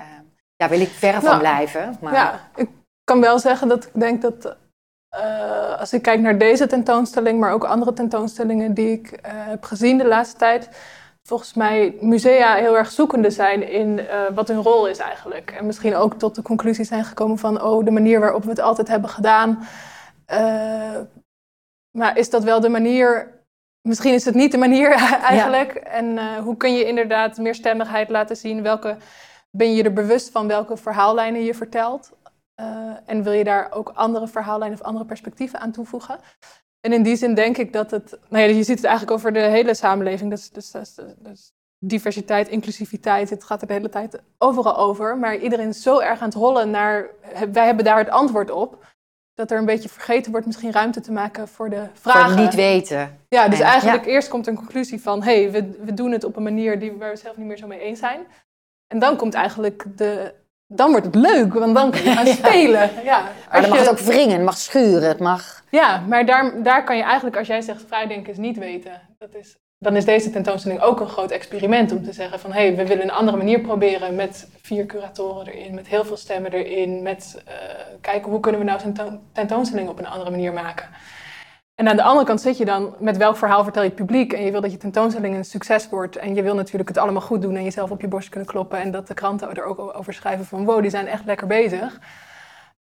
ja, 0.58 0.70
wil 0.70 0.80
ik 0.80 0.90
verre 0.90 1.20
van 1.20 1.30
nou, 1.30 1.40
blijven. 1.40 1.98
Maar... 2.02 2.14
Ja, 2.14 2.40
ik 2.56 2.70
kan 3.04 3.22
wel 3.22 3.40
zeggen 3.40 3.68
dat 3.68 3.86
ik 3.86 3.92
denk 3.94 4.22
dat... 4.22 4.56
Uh, 5.16 5.80
als 5.80 5.94
ik 5.94 6.02
kijk 6.02 6.20
naar 6.20 6.38
deze 6.38 6.68
tentoonstelling, 6.68 7.40
maar 7.40 7.54
ook 7.54 7.64
andere 7.64 7.94
tentoonstellingen 7.94 8.74
die 8.74 8.92
ik 8.92 9.12
uh, 9.12 9.18
heb 9.24 9.64
gezien 9.64 9.98
de 9.98 10.08
laatste 10.08 10.38
tijd, 10.38 10.70
volgens 11.24 11.54
mij 11.54 11.96
musea 12.02 12.56
heel 12.56 12.78
erg 12.78 12.92
zoekende 12.92 13.30
zijn 13.30 13.70
in 13.70 13.98
uh, 13.98 14.06
wat 14.36 14.48
hun 14.48 14.62
rol 14.62 14.88
is 14.88 14.98
eigenlijk. 14.98 15.52
En 15.52 15.66
misschien 15.66 15.96
ook 15.96 16.14
tot 16.14 16.36
de 16.36 16.42
conclusie 16.42 16.86
zijn 16.86 17.06
gekomen 17.06 17.38
van, 17.38 17.62
oh, 17.62 17.86
de 17.86 17.92
manier 17.92 18.20
waarop 18.20 18.44
we 18.44 18.50
het 18.50 18.60
altijd 18.60 18.88
hebben 18.88 19.10
gedaan, 19.10 19.68
maar 21.98 22.18
is 22.18 22.30
dat 22.30 22.44
wel 22.44 22.60
de 22.60 22.70
manier? 22.70 23.36
Misschien 23.82 24.14
is 24.14 24.26
het 24.26 24.36
niet 24.36 24.52
de 24.52 24.58
manier 24.58 24.92
eigenlijk. 25.32 25.74
Ja. 25.74 25.82
En 25.82 26.38
hoe 26.38 26.58
kun 26.58 26.74
je 26.74 26.86
inderdaad 26.86 27.38
meer 27.38 27.56
stemmigheid 27.56 28.10
laten 28.10 28.36
zien? 28.36 28.62
Welke, 28.62 28.98
ben 29.58 29.74
je 29.74 29.84
er 29.84 29.94
bewust 29.94 30.30
van 30.30 30.48
welke 30.48 30.78
verhaallijnen 30.78 31.44
je 31.44 31.54
vertelt? 31.54 32.12
Uh, 32.62 32.92
en 33.06 33.24
wil 33.24 33.34
je 33.34 33.44
daar 33.44 33.72
ook 33.72 33.92
andere 33.94 34.28
verhaallijnen 34.28 34.80
of 34.80 34.86
andere 34.86 35.06
perspectieven 35.06 35.60
aan 35.60 35.72
toevoegen? 35.72 36.20
En 36.80 36.94
in 36.94 37.04
die 37.04 37.16
zin 37.16 37.34
denk 37.34 37.58
ik 37.58 37.74
dat 37.74 37.92
het. 37.92 38.18
Nou 38.30 38.44
ja, 38.44 38.56
je 38.56 38.64
ziet 38.64 38.76
het 38.76 38.84
eigenlijk 38.84 39.18
over 39.18 39.34
de 39.34 39.40
hele 39.40 39.74
samenleving. 39.74 40.30
Dus, 40.30 40.50
dus, 40.50 40.72
dus, 40.72 40.96
dus 41.18 41.52
diversiteit, 41.80 42.48
inclusiviteit, 42.48 43.30
het 43.30 43.44
gaat 43.44 43.62
er 43.62 43.68
de 43.68 43.74
hele 43.74 43.90
tijd 43.90 44.22
overal 44.38 44.78
over. 44.78 45.18
Maar 45.18 45.38
iedereen 45.38 45.68
is 45.68 45.82
zo 45.82 46.00
erg 46.00 46.20
aan 46.20 46.30
het 46.30 46.38
rollen 46.38 46.70
naar. 46.70 47.10
Wij 47.52 47.66
hebben 47.66 47.86
daar 47.86 47.98
het 47.98 48.10
antwoord 48.10 48.52
op 48.52 48.86
dat 49.34 49.52
er 49.52 49.58
een 49.58 49.66
beetje 49.66 49.90
vergeten 49.90 50.32
wordt 50.32 50.46
misschien 50.46 50.72
ruimte 50.72 51.02
te 51.02 51.12
maken 51.12 51.48
voor 51.48 51.70
de 51.70 51.88
vragen. 51.94 52.32
Voor 52.32 52.42
niet 52.42 52.56
weten. 52.56 53.20
Ja, 53.30 53.48
dus 53.48 53.60
eigenlijk 53.60 54.06
ja. 54.06 54.12
eerst 54.12 54.28
komt 54.28 54.48
een 54.48 54.56
conclusie 54.56 55.02
van... 55.02 55.24
hé, 55.24 55.42
hey, 55.42 55.52
we, 55.52 55.84
we 55.84 55.94
doen 55.94 56.12
het 56.12 56.24
op 56.24 56.36
een 56.36 56.44
manier 56.44 56.80
die, 56.80 56.92
waar 56.92 57.12
we 57.12 57.18
zelf 57.18 57.38
niet 57.38 57.48
meer 57.48 57.58
zo 57.58 57.68
mee 57.68 57.80
eens 57.80 58.00
zijn. 58.00 58.20
En 58.88 59.00
dan 59.00 59.16
komt 59.16 59.34
eigenlijk 59.34 59.86
de... 59.96 60.34
Dan 60.70 60.92
wordt 60.92 61.06
het 61.06 61.16
leuk, 61.16 61.54
want 61.54 61.76
dan 61.76 61.92
kun 61.92 62.04
je 62.04 62.12
gaan 62.12 62.28
spelen. 62.44 62.90
Ja, 63.04 63.22
maar 63.50 63.62
dan 63.62 63.70
mag 63.70 63.80
je, 63.80 63.86
het 63.86 63.92
ook 63.92 64.06
wringen, 64.06 64.36
het 64.36 64.46
mag 64.46 64.58
schuren, 64.58 65.08
het 65.08 65.20
mag... 65.20 65.64
Ja, 65.70 66.04
maar 66.08 66.26
daar, 66.26 66.64
daar 66.64 66.84
kan 66.84 66.98
je 66.98 67.04
eigenlijk, 67.04 67.38
als 67.38 67.48
jij 67.48 67.62
zegt 67.62 67.84
vrijdenken 67.88 68.32
is 68.32 68.38
niet 68.38 68.58
weten... 68.58 69.02
Dat 69.18 69.36
is, 69.36 69.58
dan 69.80 69.96
is 69.96 70.06
deze 70.06 70.30
tentoonstelling 70.30 70.82
ook 70.82 71.00
een 71.00 71.10
groot 71.10 71.32
experiment 71.32 71.92
om 71.92 72.04
te 72.04 72.14
zeggen 72.14 72.40
van... 72.40 72.52
hé, 72.52 72.62
hey, 72.62 72.76
we 72.76 72.88
willen 72.88 73.04
een 73.04 73.12
andere 73.12 73.38
manier 73.38 73.60
proberen 73.60 74.16
met 74.16 74.48
vier 74.62 74.86
curatoren 74.86 75.48
erin, 75.48 75.76
met 75.76 75.88
heel 75.88 76.06
veel 76.06 76.18
stemmen 76.18 76.52
erin, 76.52 77.02
met 77.02 77.44
uh, 77.48 77.54
kijken 78.02 78.32
hoe 78.32 78.40
kunnen 78.40 78.62
we 78.62 78.68
nou 78.68 78.80
zo'n 78.80 79.22
tentoonstelling 79.32 79.90
op 79.90 80.00
een 80.00 80.08
andere 80.08 80.30
manier 80.30 80.54
maken. 80.54 80.90
En 81.78 81.88
aan 81.88 81.96
de 81.96 82.04
andere 82.04 82.26
kant 82.26 82.42
zit 82.42 82.58
je 82.58 82.66
dan 82.66 82.96
met 83.00 83.18
welk 83.18 83.38
verhaal 83.38 83.64
vertel 83.64 83.82
je 83.82 83.88
het 83.88 83.98
publiek 83.98 84.34
en 84.34 84.44
je 84.44 84.52
wil 84.52 84.62
dat 84.62 84.72
je 84.72 84.78
tentoonstelling 84.78 85.36
een 85.36 85.46
succes 85.46 85.90
wordt 85.90 86.16
en 86.16 86.36
je 86.36 86.42
wil 86.44 86.56
natuurlijk 86.56 86.90
het 86.90 86.98
allemaal 86.98 87.22
goed 87.22 87.42
doen 87.42 87.56
en 87.56 87.64
jezelf 87.64 87.92
op 87.92 88.02
je 88.02 88.08
borst 88.08 88.30
kunnen 88.30 88.50
kloppen 88.50 88.80
en 88.80 88.92
dat 88.92 89.08
de 89.08 89.14
kranten 89.14 89.56
er 89.56 89.64
ook 89.64 89.96
over 89.98 90.14
schrijven 90.14 90.46
van 90.46 90.66
wow, 90.66 90.82
die 90.82 90.90
zijn 90.90 91.08
echt 91.08 91.26
lekker 91.26 91.48
bezig. 91.48 92.00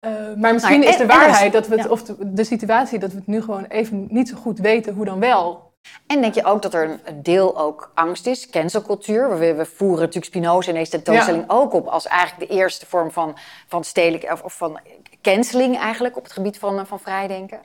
Uh, 0.06 0.12
maar 0.38 0.54
misschien 0.54 0.80
Nou, 0.80 0.92
is 0.92 0.98
de 0.98 1.04
en- 1.04 1.10
en 1.10 1.18
waarheid 1.18 1.54
dat 1.54 1.68
we 1.68 1.76
het, 1.76 1.84
ja. 1.84 1.90
of 1.90 2.04
de, 2.04 2.16
de 2.34 2.44
situatie 2.44 3.00
dat 3.00 3.12
we 3.12 3.18
het 3.18 3.28
nu 3.28 3.42
gewoon 3.42 3.66
even 3.66 4.08
niet 4.10 4.30
zo 4.30 4.36
goed 4.38 4.60
weten 4.60 4.94
hoe 4.94 5.06
dan 5.06 5.20
wel. 5.20 5.74
En 6.08 6.22
denk 6.22 6.34
je 6.34 6.44
ook 6.46 6.62
dat 6.62 6.74
er 6.74 7.00
een- 7.06 7.22
deel 7.22 7.58
ook 7.60 7.92
angst 7.94 8.28
is, 8.28 8.50
cancelcultuur? 8.50 9.38
We, 9.40 9.54
we 9.54 9.66
voeren 9.66 10.00
natuurlijk 10.00 10.26
Spinoza 10.26 10.70
in 10.70 10.76
deze 10.78 10.92
tentoonstelling 10.92 11.44
ook 11.48 11.74
op 11.74 11.88
als 11.88 12.08
eigenlijk 12.08 12.50
de 12.52 12.56
eerste 12.58 12.86
vorm 12.86 13.12
van, 13.12 13.38
van 13.68 13.84
stedelijk 13.84 14.32
of, 14.32 14.42
of 14.42 14.54
van 14.54 14.80
canceling 15.22 15.78
eigenlijk 15.78 16.18
op 16.18 16.24
het 16.24 16.32
gebied 16.32 16.60
van, 16.60 16.80
eh, 16.80 16.86
van 16.86 17.00
vrijdenken. 17.00 17.60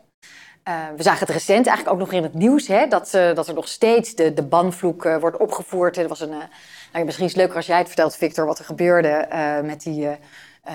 Eh, 0.67 0.75
we 0.97 1.03
zagen 1.03 1.27
het 1.27 1.37
recent 1.37 1.67
eigenlijk 1.67 1.97
ook 1.97 2.03
nog 2.03 2.13
in 2.13 2.23
het 2.23 2.35
nieuws, 2.35 2.67
hè, 2.67 2.87
dat, 2.87 3.15
eh, 3.15 3.35
dat 3.35 3.49
er 3.49 3.55
nog 3.55 3.69
steeds 3.69 4.15
de, 4.15 4.33
de 4.33 4.43
banvloek 4.43 5.05
eh, 5.05 5.17
wordt 5.17 5.37
opgevoerd. 5.37 5.97
Er 5.97 6.09
was 6.09 6.21
een, 6.21 6.35
nou, 6.93 7.05
misschien 7.05 7.25
is 7.25 7.31
het 7.31 7.41
leuker 7.41 7.57
als 7.57 7.67
jij 7.67 7.79
het 7.79 7.87
vertelt, 7.87 8.17
Victor, 8.17 8.47
wat 8.47 8.59
er 8.59 8.65
gebeurde 8.65 9.29
met 9.65 9.83
die 9.83 10.09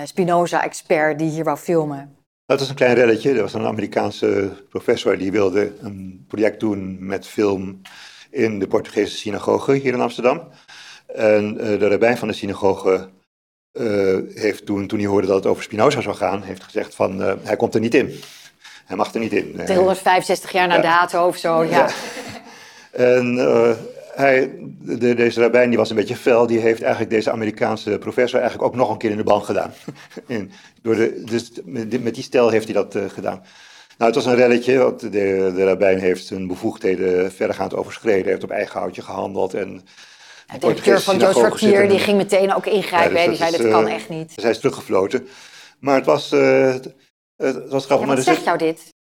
Spinoza-expert 0.03 1.19
die 1.19 1.29
hier 1.29 1.43
wou 1.43 1.57
filmen. 1.57 2.15
Dat 2.45 2.59
was 2.59 2.69
een 2.69 2.75
klein 2.75 2.95
reddetje. 2.95 3.31
Er 3.31 3.41
was 3.41 3.53
een 3.53 3.65
Amerikaanse 3.65 4.51
professor 4.69 5.17
die 5.17 5.31
wilde 5.31 5.71
een 5.81 6.25
project 6.27 6.59
doen 6.59 7.05
met 7.05 7.27
film 7.27 7.81
in 8.29 8.59
de 8.59 8.67
Portugese 8.67 9.17
synagoge 9.17 9.73
hier 9.73 9.93
in 9.93 10.01
Amsterdam. 10.01 10.47
En 11.07 11.53
de 11.53 11.87
rabbijn 11.87 12.17
van 12.17 12.27
de 12.27 12.33
synagoge 12.33 13.09
heeft 14.33 14.65
toen, 14.65 14.87
toen 14.87 14.99
hij 14.99 15.07
hoorde 15.07 15.27
dat 15.27 15.35
het 15.35 15.45
over 15.45 15.63
Spinoza 15.63 16.01
zou 16.01 16.15
gaan, 16.15 16.41
heeft 16.41 16.63
gezegd 16.63 16.95
van 16.95 17.19
hij 17.19 17.55
komt 17.55 17.73
er 17.75 17.81
niet 17.81 17.95
in. 17.95 18.19
Hij 18.85 18.95
mag 18.97 19.13
er 19.13 19.19
niet 19.19 19.33
in. 19.33 19.53
Eh, 19.59 19.65
365 19.65 20.51
jaar 20.51 20.67
na 20.67 20.75
Ja. 20.75 20.81
dato 20.81 21.27
of 21.27 21.37
zo, 21.37 21.63
ja. 21.63 21.87
En 22.91 23.37
eh, 23.39 23.71
hij, 24.15 24.51
de, 24.81 25.13
deze 25.13 25.41
rabbijn 25.41 25.69
die 25.69 25.77
was 25.77 25.89
een 25.89 25.95
beetje 25.95 26.15
fel, 26.15 26.47
die 26.47 26.59
heeft 26.59 26.81
eigenlijk 26.81 27.11
deze 27.11 27.31
Amerikaanse 27.31 27.97
professor 27.97 28.39
eigenlijk 28.39 28.69
ook 28.71 28.77
nog 28.79 28.89
een 28.89 28.97
keer 28.97 29.11
in 29.11 29.17
de 29.17 29.23
ban 29.23 29.43
gedaan. 29.43 29.73
in, 30.27 30.51
door 30.81 30.95
de, 30.95 31.21
dus 31.25 31.51
met, 31.65 32.13
die- 32.15 32.23
stijl 32.23 32.49
heeft 32.49 32.65
hij 32.65 32.73
dat 32.73 32.95
eh, 32.95 33.03
gedaan. 33.09 33.43
Nou, 33.97 34.13
het 34.13 34.23
was 34.23 34.33
een 34.33 34.39
relletje, 34.39 34.77
want 34.77 34.99
de, 34.99 35.09
de 35.55 35.63
rabbijn 35.63 35.99
heeft 35.99 36.25
zijn 36.25 36.47
bevoegdheden 36.47 37.31
verregaand 37.31 37.75
overschreden, 37.75 38.31
heeft 38.31 38.43
op 38.43 38.49
eigen 38.49 38.79
houtje 38.79 39.01
gehandeld. 39.01 39.53
En 39.53 39.81
De 40.51 40.57
directeur 40.59 41.01
van 41.01 41.17
Joost 41.17 41.39
Verkeer 41.39 41.89
die 41.89 41.99
ging 41.99 42.17
meteen 42.17 42.53
ook 42.55 42.65
ingrijpen. 42.65 43.21
hè, 43.21 43.27
die 43.27 43.37
zei, 43.37 43.51
dat 43.51 43.69
kan 43.71 43.87
echt 43.87 44.09
niet. 44.09 44.35
Dus 44.35 44.43
hij 44.43 44.51
is 44.53 44.59
teruggefloten. 44.59 45.27
Maar 45.79 45.95
het 45.95 46.05
was, 46.05 46.31
eh, 46.31 46.75
was 47.69 47.85
grappig. 47.85 47.99
Ja, 47.99 48.05
maar 48.05 48.15
wat 48.15 48.25
zegt 48.25 48.43
jou 48.43 48.57
dit? 48.57 48.91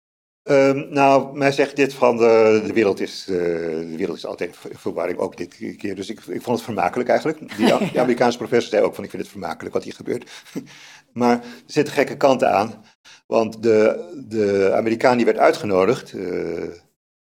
Ehm, 0.43 0.87
nou, 0.89 1.37
mij 1.37 1.53
zegt 1.53 1.77
dit 1.77 1.95
van 1.95 2.17
de, 2.17 2.63
de, 2.67 2.73
wereld 2.73 3.01
is, 3.01 3.27
eh, 3.29 3.37
de 3.37 3.97
wereld 3.97 4.17
is 4.17 4.27
altijd 4.27 4.57
in 4.69 4.79
verwarring, 4.79 5.19
ook 5.19 5.37
dit 5.37 5.77
keer. 5.77 5.95
Dus 5.95 6.11
ik, 6.11 6.19
ik 6.19 6.43
vond 6.43 6.57
het 6.57 6.65
vermakelijk 6.65 7.09
eigenlijk. 7.09 7.57
Die, 7.57 7.79
die 7.91 8.01
Amerikaanse 8.01 8.39
professor 8.39 8.71
zei 8.71 8.83
ook 8.85 8.95
van 8.95 9.05
ik 9.05 9.11
vind 9.11 9.23
het 9.23 9.31
vermakelijk 9.31 9.75
wat 9.75 9.85
hier 9.85 9.95
gebeurt. 9.95 10.31
maar 11.13 11.37
er 11.37 11.43
zitten 11.67 11.95
gekke 11.95 12.17
kanten 12.17 12.53
aan. 12.53 12.85
Want 13.27 13.63
de, 13.63 14.11
de 14.29 14.73
Amerikaan 14.75 15.17
die 15.17 15.27
werd 15.27 15.39
uitgenodigd, 15.39 16.13
eh, 16.13 16.69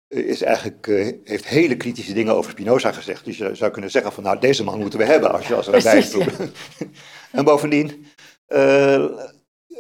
is 0.08 0.42
eigenlijk, 0.42 0.86
heeft 1.24 1.48
hele 1.48 1.78
kritische 1.78 2.14
dingen 2.14 2.36
over 2.36 2.52
Spinoza 2.52 2.92
gezegd. 2.92 3.26
Dus 3.26 3.38
je 3.38 3.56
zou 3.56 3.72
kunnen 3.72 3.92
zeggen 3.92 4.12
van 4.12 4.24
nou, 4.24 4.40
deze 4.40 4.64
man 4.64 4.80
moeten 4.80 5.00
we 5.00 5.06
hebben 5.06 5.32
als 5.32 5.48
je 5.48 5.56
als 5.56 5.68
rabbijn 5.68 6.04
vroeg. 6.04 6.40
en 7.32 7.44
bovendien 7.44 8.06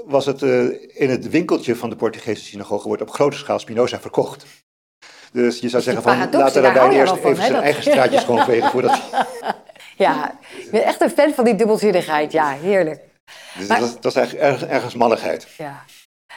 was 0.06 0.26
het 0.26 0.42
eh, 0.44 0.64
in 1.02 1.10
het 1.10 1.30
winkeltje 1.30 1.76
van 1.76 1.90
de 1.90 1.96
Portugese 1.96 2.44
synagoge 2.44 2.88
wordt 2.88 3.02
op 3.02 3.10
grote 3.10 3.38
schaal 3.38 3.60
Spinoza 3.60 4.00
verkocht. 4.00 4.46
Dus 5.32 5.60
je 5.60 5.70
zou 5.70 5.84
zeggen 5.84 6.04
van 6.04 6.18
laat 6.18 6.32
de 6.54 6.62
daar 6.62 6.76
rabbijn 6.76 7.00
eerst 7.00 7.14
van, 7.18 7.32
even 7.32 7.36
zijn 7.42 7.54
dat- 7.54 7.62
eigen 7.64 7.84
straatjes 7.84 8.22
schoonvegen 8.28 8.70
voordat 8.70 9.00
Ja, 9.98 10.38
ik 10.58 10.72
ben 10.72 10.84
echt 10.84 11.02
een 11.02 11.10
fan 11.10 11.34
van 11.34 11.44
die 11.46 11.56
dubbelzinnigheid. 11.56 12.32
Ja, 12.32 12.50
heerlijk. 12.52 13.02
Dus 13.58 13.68
Maar- 13.68 13.80
dat, 13.80 13.98
dat 14.02 14.12
is 14.12 14.18
eigenlijk 14.18 14.48
ergens, 14.48 14.70
ergens 14.70 14.96
malligheid. 14.96 15.48
Ja. 15.58 15.84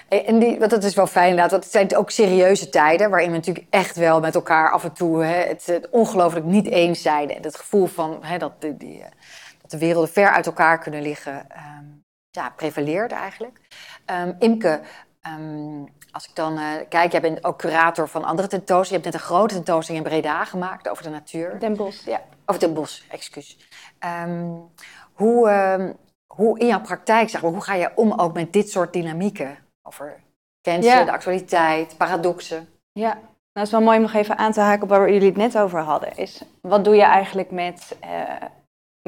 En 0.09 0.39
die, 0.39 0.59
want 0.59 0.71
dat 0.71 0.85
is 0.85 0.95
wel 0.95 1.07
fijn 1.07 1.29
inderdaad, 1.29 1.51
want 1.51 1.63
het 1.63 1.73
zijn 1.73 1.97
ook 1.97 2.11
serieuze 2.11 2.69
tijden... 2.69 3.11
waarin 3.11 3.31
we 3.31 3.37
natuurlijk 3.37 3.67
echt 3.71 3.97
wel 3.97 4.21
met 4.21 4.35
elkaar 4.35 4.71
af 4.71 4.85
en 4.85 4.93
toe 4.93 5.25
hè, 5.25 5.43
het, 5.49 5.67
het 5.67 5.89
ongelooflijk 5.91 6.45
niet 6.47 6.67
eens 6.67 7.03
zijn. 7.03 7.31
En 7.35 7.43
het 7.43 7.57
gevoel 7.57 7.87
van 7.87 8.19
hè, 8.21 8.39
dat, 8.39 8.61
de, 8.61 8.77
die, 8.77 8.99
eh, 9.01 9.07
dat 9.63 9.71
de 9.71 9.79
werelden 9.79 10.11
ver 10.11 10.31
uit 10.31 10.47
elkaar 10.47 10.79
kunnen 10.79 11.03
liggen... 11.03 11.45
ehm, 11.49 11.85
ja, 12.31 12.51
prevaleert 12.57 13.13
eigenlijk. 13.13 13.61
Ehm, 14.05 14.33
Imke, 14.39 14.81
ehm, 15.21 15.85
als 16.13 16.29
ik 16.29 16.35
dan 16.35 16.59
eh, 16.59 16.65
kijk, 16.89 17.13
jij 17.13 17.21
bent 17.21 17.45
ook 17.45 17.59
curator 17.59 18.09
van 18.09 18.25
andere 18.25 18.49
tentoonstellingen. 18.49 18.89
Je 18.89 18.95
hebt 19.03 19.05
net 19.05 19.15
een 19.15 19.37
grote 19.37 19.55
tentoonstelling 19.55 20.05
in 20.05 20.11
Breda 20.11 20.45
gemaakt 20.45 20.89
over 20.89 21.03
de 21.03 21.11
natuur. 21.11 21.59
Den 21.59 21.77
Bosch, 21.77 22.05
ja. 22.07 22.21
Over 22.47 22.61
Den 22.61 22.75
Bosch, 22.75 23.03
excuus. 23.11 23.59
Ehm, 23.99 24.51
hoe, 25.13 25.95
hoe 26.35 26.59
in 26.59 26.67
jouw 26.67 26.81
praktijk, 26.81 27.29
zeg 27.29 27.43
maar, 27.43 27.51
hoe 27.51 27.63
ga 27.63 27.75
je 27.75 27.91
om 27.95 28.13
ook 28.13 28.35
met 28.35 28.53
dit 28.53 28.71
soort 28.71 28.93
dynamieken? 28.93 29.59
Over 29.83 30.23
Ja. 30.63 31.05
de 31.05 31.13
actualiteit, 31.13 31.97
paradoxen. 31.97 32.69
Ja, 32.93 33.13
nou, 33.13 33.25
het 33.53 33.65
is 33.67 33.71
wel 33.71 33.81
mooi 33.81 33.97
om 33.97 34.03
nog 34.03 34.13
even 34.15 34.39
aan 34.39 34.53
te 34.53 34.61
haken 34.61 34.83
op 34.83 34.89
waar 34.89 35.13
jullie 35.13 35.29
het 35.29 35.37
net 35.37 35.59
over 35.59 35.81
hadden. 35.81 36.17
Is, 36.17 36.43
wat 36.61 36.85
doe 36.85 36.95
je 36.95 37.03
eigenlijk 37.03 37.51
met, 37.51 37.97
eh, 38.01 38.11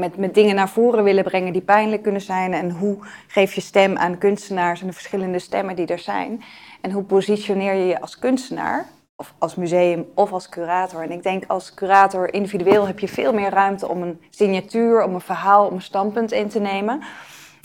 met, 0.03 0.17
met 0.17 0.35
dingen 0.35 0.55
naar 0.55 0.69
voren 0.69 1.05
willen 1.05 1.25
brengen 1.25 1.53
die 1.53 1.63
pijnlijk 1.63 2.03
kunnen 2.03 2.21
zijn? 2.21 2.53
En 2.53 2.71
hoe 2.71 2.99
geef 3.27 3.55
je 3.55 3.61
stem 3.61 3.97
aan 3.97 4.19
kunstenaars 4.19 4.81
en 4.81 4.87
de 4.87 4.93
verschillende 4.93 5.39
stemmen 5.39 5.77
die 5.77 5.87
er 5.87 5.99
zijn? 5.99 6.43
En 6.81 6.91
hoe 6.91 7.03
positioneer 7.03 7.75
je 7.75 7.87
je 7.87 8.01
als 8.01 8.19
kunstenaar, 8.19 8.87
of 9.17 9.35
als 9.39 9.55
museum, 9.55 10.07
of 10.15 10.33
als 10.33 10.49
curator? 10.49 11.03
En 11.03 11.11
ik 11.11 11.23
denk 11.23 11.45
als 11.47 11.75
curator 11.75 12.35
individueel 12.35 12.87
heb 12.87 12.99
je 12.99 13.09
veel 13.09 13.33
meer 13.33 13.51
ruimte 13.51 13.89
om 13.89 14.03
een 14.03 14.21
signatuur, 14.31 15.05
om 15.05 15.15
een 15.15 15.21
verhaal, 15.21 15.67
om 15.67 15.75
een 15.75 15.83
standpunt 15.83 16.33
in 16.33 16.49
te 16.49 16.61
nemen. 16.61 17.03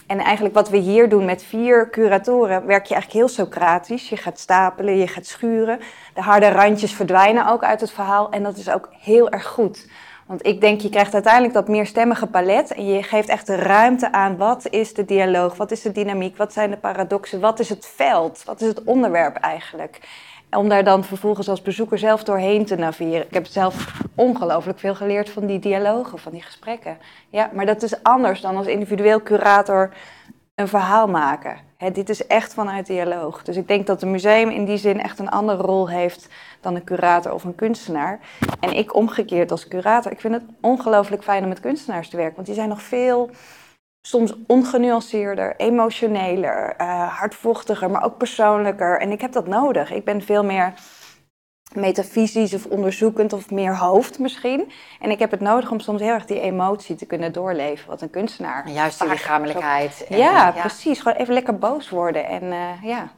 En 0.08 0.20
eigenlijk 0.20 0.56
wat 0.56 0.70
we 0.70 0.78
hier 0.78 1.10
doen 1.10 1.26
met 1.26 1.44
vier 1.44 1.90
curatoren, 1.90 2.66
werk 2.66 2.86
je 2.86 2.94
eigenlijk 2.94 3.12
heel 3.12 3.36
Socratisch. 3.46 4.10
Je 4.10 4.18
gaat 4.18 4.40
stapelen, 4.40 4.98
je 4.98 5.08
gaat 5.08 5.26
schuren. 5.26 5.80
De 6.14 6.22
harde 6.22 6.50
randjes 6.50 6.94
verdwijnen 6.94 7.48
ook 7.48 7.64
uit 7.64 7.82
het 7.82 7.92
verhaal 7.92 8.30
en 8.30 8.44
dat 8.44 8.58
is 8.58 8.70
ook 8.70 8.90
heel 9.00 9.30
erg 9.30 9.46
goed. 9.46 9.88
Want 10.28 10.46
ik 10.46 10.62
denk, 10.62 10.82
je 10.82 10.90
krijgt 10.90 11.14
uiteindelijk 11.14 11.54
dat 11.54 11.68
meerstemmige 11.68 12.28
palet 12.28 12.74
en 12.74 12.86
je 12.86 13.04
geeft 13.04 13.30
echt 13.30 13.48
de 13.48 13.56
ruimte 13.56 14.12
aan 14.12 14.38
wat 14.38 14.70
is 14.70 14.94
de 14.94 15.06
dialoog, 15.06 15.56
wat 15.56 15.72
is 15.72 15.82
de 15.82 15.92
dynamiek, 15.92 16.38
wat 16.38 16.54
zijn 16.54 16.70
de 16.70 16.78
paradoxen, 16.78 17.40
wat 17.40 17.60
is 17.60 17.70
het 17.70 17.86
veld, 17.96 18.44
wat 18.44 18.62
is 18.62 18.68
het 18.68 18.84
onderwerp 18.84 19.36
eigenlijk. 19.36 20.00
Om 20.50 20.70
daar 20.70 20.84
dan 20.84 21.04
vervolgens 21.04 21.50
als 21.50 21.62
bezoeker 21.62 21.98
zelf 21.98 22.24
doorheen 22.24 22.66
te 22.66 22.76
navigeren. 22.76 23.28
Ik 23.28 23.34
heb 23.34 23.46
zelf 23.46 24.02
ongelooflijk 24.16 24.80
veel 24.80 24.96
geleerd 24.96 25.30
van 25.30 25.46
die 25.46 25.60
dialogen, 25.60 26.20
van 26.20 26.32
die 26.32 26.42
gesprekken. 26.42 26.98
Ja, 27.30 27.50
maar 27.54 27.66
dat 27.66 27.84
is 27.84 28.04
anders 28.04 28.42
dan 28.42 28.58
als 28.58 28.68
individueel 28.68 29.24
curator 29.24 29.94
een 30.58 30.68
verhaal 30.68 31.08
maken. 31.08 31.58
Dit 31.94 32.10
is 32.10 32.28
echt 32.28 32.54
vanuit 32.54 32.86
dialoog. 32.86 33.44
Dus 33.44 33.56
ik 33.56 33.68
denk 33.68 33.88
dat 33.88 34.02
een 34.02 34.12
museum 34.12 34.50
in 34.50 34.66
die 34.66 34.78
zin 34.78 35.02
echt 35.02 35.20
een 35.20 35.30
andere 35.30 35.62
rol 35.62 35.90
heeft 35.90 36.28
dan 36.62 36.76
een 36.76 36.84
curator 36.84 37.34
of 37.34 37.44
een 37.44 37.56
kunstenaar. 37.56 38.20
En 38.60 38.74
ik 38.74 38.96
omgekeerd 38.96 39.52
als 39.52 39.68
curator, 39.68 40.12
ik 40.12 40.20
vind 40.20 40.34
het 40.34 40.44
ongelooflijk 40.62 41.24
fijn 41.24 41.44
om 41.44 41.50
met 41.50 41.60
kunstenaars 41.60 42.10
te 42.10 42.18
werken. 42.18 42.36
Want 42.36 42.48
die 42.48 42.56
zijn 42.56 42.70
nog 42.70 42.82
veel, 42.82 43.30
soms 44.02 44.34
ongenuanceerder, 44.48 45.56
emotioneler, 45.56 46.76
eh, 46.78 47.18
hardvochtiger, 47.18 47.92
maar 47.92 48.04
ook 48.04 48.18
persoonlijker. 48.18 49.00
En 49.00 49.12
ik 49.12 49.22
heb 49.22 49.32
dat 49.32 49.48
nodig. 49.48 49.92
Ik 49.92 50.06
ben 50.06 50.22
veel 50.22 50.44
meer 50.44 50.74
metafysisch 51.76 52.54
of 52.54 52.66
onderzoekend 52.66 53.34
of 53.34 53.52
meer 53.52 53.78
hoofd 53.78 54.20
misschien. 54.20 54.72
En 55.00 55.10
ik 55.12 55.20
heb 55.20 55.32
het 55.32 55.40
nodig 55.40 55.72
om 55.72 55.80
soms 55.80 56.02
heel 56.02 56.14
erg 56.14 56.26
die 56.26 56.40
emotie 56.40 56.96
te 56.96 57.06
kunnen 57.06 57.34
doorleven, 57.34 57.88
wat 57.90 58.02
een 58.02 58.10
kunstenaar. 58.10 58.66
En 58.66 58.74
juist 58.74 59.00
die 59.00 59.10
lichamelijkheid. 59.10 59.94
zo- 59.94 60.04
en- 60.06 60.18
ja, 60.18 60.54
ja. 60.56 60.62
precies. 60.62 61.00
Gewoon 61.00 61.18
even 61.18 61.34
lekker 61.34 61.58
boos 61.58 61.90
worden. 61.90 62.26
En 62.26 62.52
eh, 62.52 62.84
ja. 62.84 63.10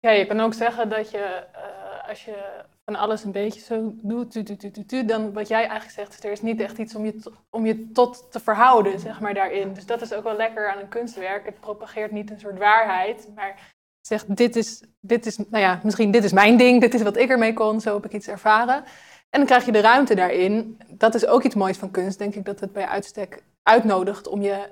Ja, 0.00 0.10
je 0.10 0.26
kan 0.26 0.40
ook 0.40 0.54
zeggen 0.54 0.88
dat 0.88 1.10
je, 1.10 1.18
eh, 1.52 2.08
als 2.08 2.24
je 2.24 2.62
van 2.84 2.96
alles 2.96 3.24
een 3.24 3.32
beetje 3.32 3.60
zo 3.60 3.92
doet, 4.02 4.30
tu, 4.30 4.42
tu, 4.42 4.56
tu, 4.56 4.70
tu, 4.70 4.84
tu, 4.86 5.04
dan 5.04 5.32
wat 5.32 5.48
jij 5.48 5.58
eigenlijk 5.60 5.90
zegt, 5.90 6.12
is 6.18 6.24
er 6.24 6.30
is 6.32 6.42
niet 6.42 6.60
echt 6.60 6.78
iets 6.78 6.94
om 6.94 7.04
je, 7.04 7.22
om 7.50 7.66
je 7.66 7.90
tot 7.92 8.26
te 8.32 8.40
verhouden, 8.40 8.98
zeg 9.00 9.20
maar, 9.20 9.34
daarin. 9.34 9.72
Dus 9.72 9.86
dat 9.86 10.02
is 10.02 10.12
ook 10.12 10.24
wel 10.24 10.36
lekker 10.36 10.70
aan 10.72 10.78
een 10.78 10.88
kunstwerk. 10.88 11.44
Het 11.44 11.60
propageert 11.60 12.10
niet 12.12 12.30
een 12.30 12.40
soort 12.40 12.58
waarheid, 12.58 13.28
maar 13.34 13.72
zegt, 14.06 14.36
dit 14.36 14.56
is, 14.56 14.82
dit 15.00 15.26
is, 15.26 15.36
nou 15.36 15.58
ja, 15.58 15.80
misschien 15.82 16.10
dit 16.10 16.24
is 16.24 16.32
mijn 16.32 16.56
ding, 16.56 16.80
dit 16.80 16.94
is 16.94 17.02
wat 17.02 17.16
ik 17.16 17.28
ermee 17.28 17.52
kon, 17.52 17.80
zo 17.80 17.94
heb 17.94 18.04
ik 18.04 18.12
iets 18.12 18.28
ervaren. 18.28 18.84
En 19.30 19.40
dan 19.40 19.46
krijg 19.46 19.64
je 19.64 19.72
de 19.72 19.80
ruimte 19.80 20.14
daarin. 20.14 20.78
Dat 20.88 21.14
is 21.14 21.26
ook 21.26 21.42
iets 21.42 21.54
moois 21.54 21.78
van 21.78 21.90
kunst, 21.90 22.18
denk 22.18 22.34
ik, 22.34 22.44
dat 22.44 22.60
het 22.60 22.72
bij 22.72 22.86
uitstek 22.86 23.44
uitnodigt 23.62 24.26
om 24.26 24.42
je 24.42 24.68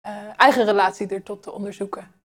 eh, 0.00 0.12
eigen 0.36 0.64
relatie 0.64 1.08
er 1.08 1.22
tot 1.22 1.42
te 1.42 1.52
onderzoeken. 1.52 2.18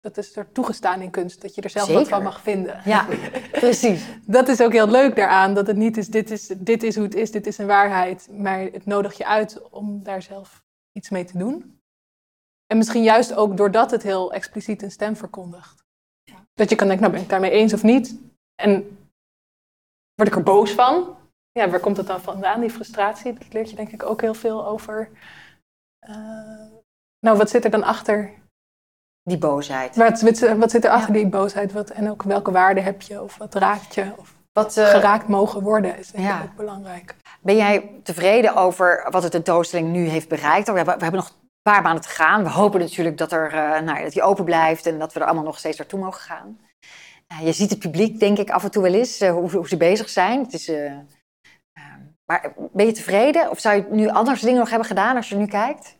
Dat 0.00 0.16
is 0.16 0.36
er 0.36 0.52
toegestaan 0.52 1.00
in 1.00 1.10
kunst, 1.10 1.42
dat 1.42 1.54
je 1.54 1.60
er 1.60 1.70
zelf 1.70 1.92
wat 1.92 2.08
van 2.08 2.22
mag 2.22 2.40
vinden. 2.40 2.80
Ja, 2.84 3.06
precies. 3.52 4.04
Dat 4.26 4.48
is 4.48 4.60
ook 4.60 4.72
heel 4.72 4.88
leuk 4.88 5.16
daaraan, 5.16 5.54
dat 5.54 5.66
het 5.66 5.76
niet 5.76 5.96
is 5.96 6.08
dit, 6.08 6.30
is, 6.30 6.46
dit 6.46 6.82
is 6.82 6.94
hoe 6.94 7.04
het 7.04 7.14
is, 7.14 7.30
dit 7.30 7.46
is 7.46 7.58
een 7.58 7.66
waarheid. 7.66 8.28
Maar 8.30 8.60
het 8.60 8.86
nodigt 8.86 9.16
je 9.16 9.26
uit 9.26 9.70
om 9.70 10.02
daar 10.02 10.22
zelf 10.22 10.64
iets 10.92 11.10
mee 11.10 11.24
te 11.24 11.38
doen. 11.38 11.75
En 12.66 12.76
misschien 12.76 13.02
juist 13.02 13.34
ook 13.34 13.56
doordat 13.56 13.90
het 13.90 14.02
heel 14.02 14.32
expliciet 14.32 14.82
een 14.82 14.90
stem 14.90 15.16
verkondigt. 15.16 15.84
Dat 16.54 16.70
je 16.70 16.76
kan 16.76 16.86
denken, 16.86 17.04
nou 17.04 17.16
ben 17.16 17.24
ik 17.24 17.30
daarmee 17.30 17.50
eens 17.50 17.72
of 17.72 17.82
niet? 17.82 18.18
En 18.62 18.98
word 20.14 20.28
ik 20.28 20.34
er 20.34 20.42
boos 20.42 20.72
van? 20.72 21.16
Ja, 21.52 21.70
waar 21.70 21.80
komt 21.80 21.96
het 21.96 22.06
dan 22.06 22.20
vandaan, 22.20 22.60
die 22.60 22.70
frustratie? 22.70 23.32
Dat 23.32 23.52
leert 23.52 23.70
je 23.70 23.76
denk 23.76 23.92
ik 23.92 24.02
ook 24.02 24.20
heel 24.20 24.34
veel 24.34 24.66
over. 24.66 25.10
eh, 25.98 26.66
nou, 27.18 27.38
wat 27.38 27.50
zit 27.50 27.64
er 27.64 27.70
dan 27.70 27.82
achter 27.82 28.32
die 29.22 29.38
boosheid. 29.38 29.96
Wat, 29.96 30.20
wat, 30.20 30.56
wat 30.56 30.70
zit 30.70 30.84
er 30.84 30.90
achter 30.90 31.12
die 31.12 31.28
boosheid? 31.28 31.72
Wat, 31.72 31.90
en 31.90 32.10
ook 32.10 32.22
welke 32.22 32.50
waarde 32.50 32.80
heb 32.80 33.02
je? 33.02 33.22
Of 33.22 33.36
wat 33.36 33.54
raakt 33.54 33.94
je? 33.94 34.12
Of 34.16 34.34
wat 34.52 34.76
uh, 34.76 34.88
geraakt 34.88 35.28
mogen 35.28 35.62
worden 35.62 35.98
is 35.98 36.10
denk 36.10 36.28
ik 36.28 36.42
ook 36.42 36.56
belangrijk. 36.56 37.14
Ben 37.40 37.56
jij 37.56 38.00
tevreden 38.02 38.54
over 38.54 39.06
wat 39.10 39.22
de 39.22 39.28
tentoonstelling 39.28 39.92
nu 39.92 40.06
heeft 40.06 40.28
bereikt? 40.28 40.68
We 40.68 40.76
hebben, 40.76 40.96
we 40.96 41.02
hebben 41.02 41.20
nog 41.20 41.34
paar 41.72 41.82
maanden 41.82 42.02
te 42.02 42.08
gaan. 42.08 42.42
We 42.42 42.50
hopen 42.50 42.80
natuurlijk 42.80 43.18
dat, 43.18 43.32
er, 43.32 43.54
uh, 43.54 43.80
nou, 43.80 44.02
dat 44.02 44.12
die 44.12 44.22
open 44.22 44.44
blijft 44.44 44.86
en 44.86 44.98
dat 44.98 45.12
we 45.12 45.20
er 45.20 45.26
allemaal 45.26 45.44
nog 45.44 45.58
steeds 45.58 45.78
naartoe 45.78 46.00
mogen 46.00 46.20
gaan. 46.20 46.60
Uh, 47.32 47.46
je 47.46 47.52
ziet 47.52 47.70
het 47.70 47.78
publiek, 47.78 48.18
denk 48.18 48.38
ik, 48.38 48.50
af 48.50 48.64
en 48.64 48.70
toe 48.70 48.82
wel 48.82 48.94
eens 48.94 49.20
hoe, 49.20 49.50
hoe, 49.50 49.68
ze 49.68 49.76
bezig 49.76 50.08
zijn. 50.08 50.40
Het 50.40 50.52
is, 50.52 50.70
maar 52.24 52.52
ben 52.72 52.86
je 52.86 52.92
tevreden? 52.92 53.50
Of 53.50 53.58
zou 53.58 53.76
je 53.76 53.86
nu 53.90 54.08
anders 54.08 54.40
dingen 54.40 54.58
nog 54.58 54.68
hebben 54.68 54.88
gedaan 54.88 55.16
als 55.16 55.28
je 55.28 55.36
nu 55.36 55.46
kijkt? 55.46 55.96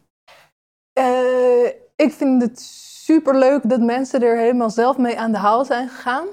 ik 1.96 2.12
vind 2.12 2.42
het 2.42 2.60
superleuk 3.04 3.68
dat 3.68 3.80
mensen 3.80 4.22
er 4.22 4.38
helemaal 4.38 4.70
zelf 4.70 4.96
mee 4.96 5.18
aan 5.18 5.32
de 5.32 5.38
haal 5.38 5.64
zijn 5.64 5.88
gegaan. 5.88 6.26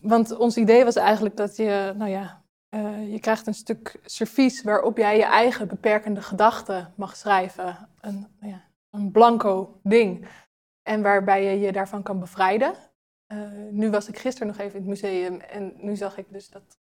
Want 0.00 0.36
ons 0.36 0.56
idee 0.56 0.84
was 0.84 0.96
eigenlijk 0.96 1.36
dat 1.36 1.56
je, 1.56 1.94
nou 1.96 2.10
ja, 2.10 2.42
je 3.08 3.18
krijgt 3.20 3.46
een 3.46 3.54
stuk 3.54 4.00
servies 4.04 4.62
waarop 4.62 4.96
jij 4.96 5.16
je 5.16 5.24
eigen 5.24 5.68
beperkende 5.68 6.22
gedachten 6.22 6.92
mag 6.96 7.16
schrijven. 7.16 7.88
Ja, 8.40 8.67
een 8.90 9.10
blanco 9.10 9.80
ding. 9.82 10.28
En 10.82 11.02
waarbij 11.02 11.44
je 11.44 11.60
je 11.60 11.72
daarvan 11.72 12.02
kan 12.02 12.20
bevrijden. 12.20 12.74
Uh, 13.32 13.70
nu 13.70 13.90
was 13.90 14.08
ik 14.08 14.18
gisteren 14.18 14.48
nog 14.48 14.58
even 14.58 14.80
in 14.80 14.80
het 14.80 14.88
museum 14.88 15.40
en 15.40 15.72
nu 15.76 15.96
zag 15.96 16.18
ik 16.18 16.32
dus 16.32 16.48
dat 16.48 16.77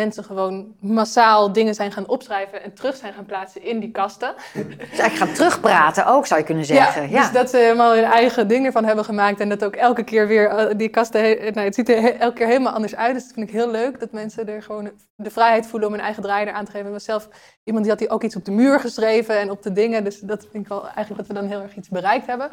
mensen 0.00 0.24
gewoon 0.24 0.74
massaal 0.80 1.52
dingen 1.52 1.74
zijn 1.74 1.92
gaan 1.92 2.08
opschrijven 2.08 2.62
en 2.62 2.74
terug 2.74 2.96
zijn 2.96 3.12
gaan 3.12 3.24
plaatsen 3.24 3.62
in 3.62 3.80
die 3.80 3.90
kasten. 3.90 4.34
Dus 4.54 4.76
eigenlijk 4.78 5.16
gaan 5.16 5.32
terugpraten 5.32 6.06
ook, 6.06 6.26
zou 6.26 6.40
je 6.40 6.46
kunnen 6.46 6.64
zeggen. 6.64 7.02
Ja, 7.02 7.08
ja. 7.08 7.20
Dus 7.20 7.32
dat 7.32 7.50
ze 7.50 7.56
helemaal 7.56 7.94
hun 7.94 8.04
eigen 8.04 8.48
ding 8.48 8.66
ervan 8.66 8.84
hebben 8.84 9.04
gemaakt 9.04 9.40
en 9.40 9.48
dat 9.48 9.64
ook 9.64 9.76
elke 9.76 10.02
keer 10.04 10.26
weer 10.26 10.48
eh, 10.48 10.76
die 10.76 10.88
kasten, 10.88 11.22
nou, 11.22 11.60
het 11.60 11.74
ziet 11.74 11.88
er 11.88 12.16
elke 12.16 12.34
keer 12.34 12.46
helemaal 12.46 12.72
anders 12.72 12.96
uit. 12.96 13.14
Dus 13.14 13.22
dat 13.22 13.32
vind 13.32 13.48
ik 13.48 13.54
heel 13.54 13.70
leuk, 13.70 14.00
dat 14.00 14.12
mensen 14.12 14.48
er 14.48 14.62
gewoon 14.62 14.90
de 15.14 15.30
vrijheid 15.30 15.66
voelen 15.66 15.88
om 15.88 15.94
hun 15.94 16.04
eigen 16.04 16.22
draai 16.22 16.48
aan 16.48 16.64
te 16.64 16.70
geven. 16.70 16.86
Ik 16.86 16.92
was 16.92 17.04
zelf 17.04 17.28
iemand 17.64 17.84
die 17.84 17.92
had 17.92 18.02
die 18.02 18.10
ook 18.10 18.22
iets 18.22 18.36
op 18.36 18.44
de 18.44 18.50
muur 18.50 18.80
geschreven 18.80 19.38
en 19.38 19.50
op 19.50 19.62
de 19.62 19.72
dingen, 19.72 20.04
dus 20.04 20.20
dat 20.20 20.46
vind 20.50 20.62
ik 20.64 20.68
wel 20.68 20.82
eigenlijk 20.82 21.16
dat 21.16 21.26
we 21.26 21.42
dan 21.42 21.50
heel 21.50 21.62
erg 21.62 21.76
iets 21.76 21.88
bereikt 21.88 22.26
hebben. 22.26 22.50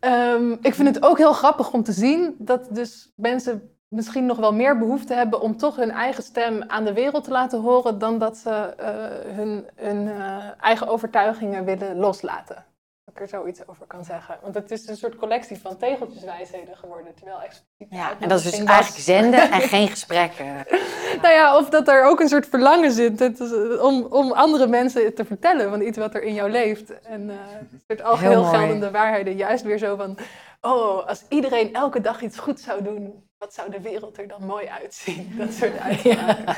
Um, 0.00 0.58
ik 0.62 0.74
vind 0.74 0.94
het 0.94 1.04
ook 1.04 1.18
heel 1.18 1.32
grappig 1.32 1.72
om 1.72 1.82
te 1.82 1.92
zien 1.92 2.34
dat 2.38 2.68
dus 2.70 3.12
mensen 3.16 3.73
misschien 3.94 4.26
nog 4.26 4.38
wel 4.38 4.52
meer 4.52 4.78
behoefte 4.78 5.14
hebben 5.14 5.40
om 5.40 5.56
toch 5.56 5.76
hun 5.76 5.90
eigen 5.90 6.22
stem 6.22 6.62
aan 6.66 6.84
de 6.84 6.92
wereld 6.92 7.24
te 7.24 7.30
laten 7.30 7.60
horen 7.60 7.98
dan 7.98 8.18
dat 8.18 8.36
ze 8.36 8.74
uh, 8.80 9.34
hun, 9.36 9.66
hun 9.74 10.06
uh, 10.06 10.36
eigen 10.60 10.88
overtuigingen 10.88 11.64
willen 11.64 11.96
loslaten. 11.96 12.64
Dat 13.04 13.14
ik 13.14 13.20
er 13.20 13.28
zoiets 13.28 13.66
over 13.66 13.86
kan 13.86 14.04
zeggen. 14.04 14.38
Want 14.42 14.54
het 14.54 14.70
is 14.70 14.88
een 14.88 14.96
soort 14.96 15.16
collectie 15.16 15.58
van 15.58 15.76
tegeltjeswijsheden 15.76 16.76
geworden, 16.76 17.14
terwijl 17.14 17.40
expliciet. 17.40 17.86
Ja, 17.90 18.12
en 18.20 18.28
dat 18.28 18.38
is 18.38 18.44
dus 18.44 18.64
eigenlijk 18.64 19.02
zenden 19.02 19.50
en 19.50 19.60
geen 19.74 19.88
gesprekken. 19.88 20.46
nou 21.22 21.34
ja, 21.34 21.56
of 21.56 21.68
dat 21.68 21.88
er 21.88 22.04
ook 22.04 22.20
een 22.20 22.28
soort 22.28 22.46
verlangen 22.46 22.92
zit 22.92 23.20
is, 23.20 23.52
om, 23.78 24.02
om 24.02 24.32
andere 24.32 24.66
mensen 24.66 25.14
te 25.14 25.24
vertellen 25.24 25.70
van 25.70 25.80
iets 25.80 25.98
wat 25.98 26.14
er 26.14 26.22
in 26.22 26.34
jou 26.34 26.50
leeft. 26.50 27.00
En 27.00 27.28
uh, 27.28 27.34
een 27.70 27.82
soort 27.86 28.02
algeheel 28.02 28.44
geldende 28.44 28.90
waarheden, 28.90 29.36
juist 29.36 29.64
weer 29.64 29.78
zo 29.78 29.96
van. 29.96 30.18
Oh, 30.60 31.06
als 31.06 31.24
iedereen 31.28 31.74
elke 31.74 32.00
dag 32.00 32.22
iets 32.22 32.38
goed 32.38 32.60
zou 32.60 32.82
doen, 32.82 33.23
wat 33.44 33.54
zou 33.54 33.70
de 33.70 33.80
wereld 33.80 34.18
er 34.18 34.28
dan 34.28 34.44
mooi 34.44 34.66
uitzien? 34.66 35.32
Dat 35.38 35.52
soort 35.52 35.78
uitspraken. 35.78 36.56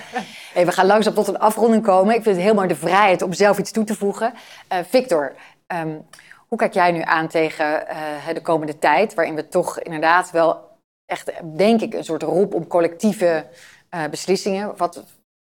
Hey, 0.53 0.67
we 0.67 0.73
gaan 0.73 0.87
langzaam 0.87 1.15
tot 1.15 1.29
een 1.29 1.39
afronding 1.39 1.83
komen. 1.83 2.15
Ik 2.15 2.23
vind 2.23 2.37
het 2.37 2.45
heel 2.45 2.55
mooi 2.55 2.69
de 2.69 2.77
vrijheid 2.77 3.23
om 3.23 3.33
zelf 3.33 3.59
iets 3.59 3.71
toe 3.71 3.85
te 3.85 3.95
voegen. 3.95 4.35
Uh, 4.73 4.79
Victor, 4.85 5.35
um, 5.67 6.07
hoe 6.49 6.59
kijk 6.59 6.75
jij 6.75 6.93
nu 6.93 7.03
aan 7.03 7.29
tegen 7.29 7.87
uh, 7.89 8.35
de 8.35 8.43
komende 8.43 8.79
tijd, 8.79 9.15
waarin 9.15 9.35
we 9.35 9.49
toch 9.49 9.81
inderdaad 9.81 10.31
wel 10.31 10.79
echt, 11.05 11.33
denk 11.57 11.81
ik, 11.81 11.95
een 11.95 12.05
soort 12.05 12.23
roep 12.23 12.55
om 12.55 12.67
collectieve 12.67 13.47
uh, 13.95 14.05
beslissingen. 14.09 14.77
Wat, 14.77 15.05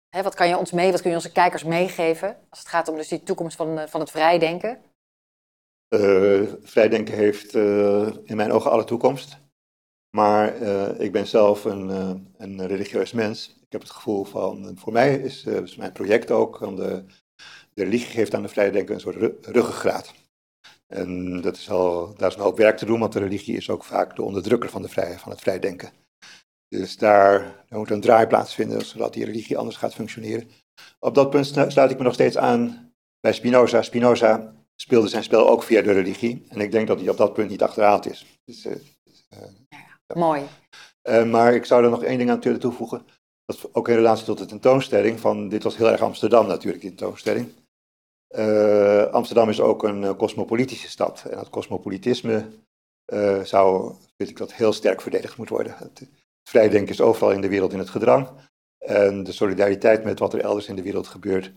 hè, 0.09 0.23
wat 0.23 0.35
kan 0.35 0.47
je 0.47 0.57
ons 0.57 0.71
mee, 0.71 0.91
wat 0.91 1.01
kun 1.01 1.09
je 1.09 1.15
onze 1.15 1.31
kijkers 1.31 1.63
meegeven 1.63 2.37
als 2.49 2.59
het 2.59 2.67
gaat 2.67 2.87
om 2.87 2.95
dus 2.95 3.07
die 3.07 3.23
toekomst 3.23 3.57
van, 3.57 3.79
van 3.89 3.99
het 3.99 4.11
vrijdenken? 4.11 4.77
vrijdenken 6.63 7.13
heeft 7.13 7.53
in 8.23 8.35
mijn 8.35 8.51
ogen 8.51 8.71
alle 8.71 8.83
toekomst. 8.83 9.39
Maar 10.11 10.61
uh, 10.61 10.99
ik 10.99 11.11
ben 11.11 11.27
zelf 11.27 11.65
een, 11.65 11.89
uh, 11.89 12.13
een, 12.37 12.67
religieus 12.67 13.11
mens. 13.11 13.47
Ik 13.47 13.71
heb 13.71 13.81
het 13.81 13.91
gevoel 13.91 14.23
van, 14.23 14.77
voor 14.77 14.93
mij 14.93 15.15
is, 15.15 15.45
uh, 15.45 15.61
is 15.61 15.75
mijn 15.75 15.91
project 15.91 16.31
ook, 16.31 16.59
de, 16.59 17.05
de 17.73 17.83
religie 17.83 18.07
geeft 18.07 18.33
aan 18.33 18.41
de 18.41 18.47
vrije 18.47 18.71
denken 18.71 18.95
een 18.95 19.01
soort 19.01 19.45
ruggengraat. 19.45 20.13
En 20.87 21.41
dat 21.41 21.55
is 21.57 21.69
al, 21.69 22.15
daar 22.15 22.29
is 22.29 22.35
een 22.35 22.41
hoop 22.41 22.57
werk 22.57 22.77
te 22.77 22.85
doen, 22.85 22.99
want 22.99 23.13
de 23.13 23.19
religie 23.19 23.57
is 23.57 23.69
ook 23.69 23.83
vaak 23.83 24.15
de 24.15 24.21
onderdrukker 24.21 24.69
van, 24.69 24.81
de 24.81 24.89
vrije, 24.89 25.19
van 25.19 25.31
het 25.31 25.41
vrijdenken. 25.41 25.91
Dus 26.67 26.97
daar, 26.97 27.39
daar 27.69 27.79
moet 27.79 27.91
een 27.91 28.01
draai 28.01 28.27
plaatsvinden, 28.27 28.85
zodat 28.85 29.13
die 29.13 29.25
religie 29.25 29.57
anders 29.57 29.77
gaat 29.77 29.93
functioneren. 29.93 30.49
Op 30.99 31.15
dat 31.15 31.29
punt 31.29 31.45
sluit 31.45 31.91
ik 31.91 31.97
me 31.97 32.03
nog 32.03 32.13
steeds 32.13 32.37
aan 32.37 32.93
bij 33.19 33.33
Spinoza. 33.33 33.81
Spinoza 33.81 34.53
speelde 34.75 35.07
zijn 35.07 35.23
spel 35.23 35.49
ook 35.49 35.63
via 35.63 35.81
de 35.81 35.91
religie. 35.91 36.45
En 36.49 36.59
ik 36.59 36.71
denk 36.71 36.87
dat 36.87 36.99
hij 36.99 37.09
op 37.09 37.17
dat 37.17 37.33
punt 37.33 37.49
niet 37.49 37.61
achterhaald 37.61 38.09
is. 38.09 38.39
Dus, 38.45 38.67
Mooi. 40.13 40.41
Uh, 41.09 41.31
maar 41.31 41.53
ik 41.53 41.65
zou 41.65 41.83
er 41.83 41.89
nog 41.89 42.03
één 42.03 42.17
ding 42.17 42.29
aan 42.29 42.39
toevoegen. 42.39 43.05
Dat 43.45 43.69
ook 43.71 43.87
in 43.87 43.95
relatie 43.95 44.25
tot 44.25 44.37
de 44.37 44.45
tentoonstelling. 44.45 45.19
Van, 45.19 45.49
dit 45.49 45.63
was 45.63 45.77
heel 45.77 45.89
erg 45.89 46.01
Amsterdam 46.01 46.47
natuurlijk, 46.47 46.81
die 46.81 46.93
tentoonstelling. 46.93 47.51
Uh, 48.35 49.05
Amsterdam 49.05 49.49
is 49.49 49.59
ook 49.59 49.83
een 49.83 50.15
cosmopolitische 50.15 50.89
stad. 50.89 51.25
En 51.29 51.37
dat 51.37 51.49
cosmopolitisme 51.49 52.45
zou, 53.43 53.95
vind 54.17 54.29
ik, 54.29 54.37
dat 54.37 54.53
heel 54.53 54.73
sterk 54.73 55.01
verdedigd 55.01 55.37
moet 55.37 55.49
worden. 55.49 55.75
Het 55.77 56.09
vrijdenken 56.43 56.93
is 56.93 57.01
overal 57.01 57.31
in 57.31 57.41
de 57.41 57.49
wereld 57.49 57.73
in 57.73 57.79
het 57.79 57.89
gedrang. 57.89 58.29
En 58.77 59.23
de 59.23 59.31
solidariteit 59.31 60.03
met 60.03 60.19
wat 60.19 60.33
er 60.33 60.41
elders 60.41 60.67
in 60.67 60.75
de 60.75 60.81
wereld 60.81 61.07
gebeurt, 61.07 61.51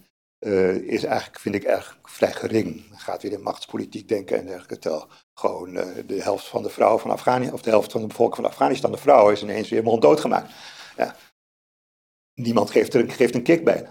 uh, 0.45 0.75
is 0.75 1.05
eigenlijk, 1.05 1.41
vind 1.41 1.55
ik, 1.55 1.63
erg 1.63 1.99
vrij 2.03 2.33
gering. 2.33 2.91
Het 2.91 3.01
gaat 3.01 3.23
weer 3.23 3.33
in 3.33 3.43
machtspolitiek 3.43 4.09
denken 4.09 4.39
en 4.39 4.47
dergelijke. 4.47 4.79
Tel 4.79 5.07
gewoon 5.35 5.77
uh, 5.77 5.83
de 6.07 6.23
helft 6.23 6.47
van 6.47 6.63
de 6.63 6.71
vrouwen 6.71 7.01
van 7.01 7.11
Afghanistan, 7.11 7.55
of 7.55 7.63
de 7.63 7.71
helft 7.71 7.93
van 7.93 8.01
de 8.01 8.07
bevolking 8.07 8.37
van 8.37 8.51
Afghanistan, 8.51 8.93
de 8.93 8.99
vrouw, 8.99 9.31
is 9.31 9.43
ineens 9.43 9.69
weer 9.69 9.83
monddood 9.83 10.21
gemaakt. 10.21 10.53
Ja. 10.97 11.17
Niemand 12.35 12.71
geeft 12.71 12.95
er 12.95 13.01
een, 13.01 13.11
geeft 13.11 13.35
een 13.35 13.43
kick 13.43 13.65
bij. 13.65 13.87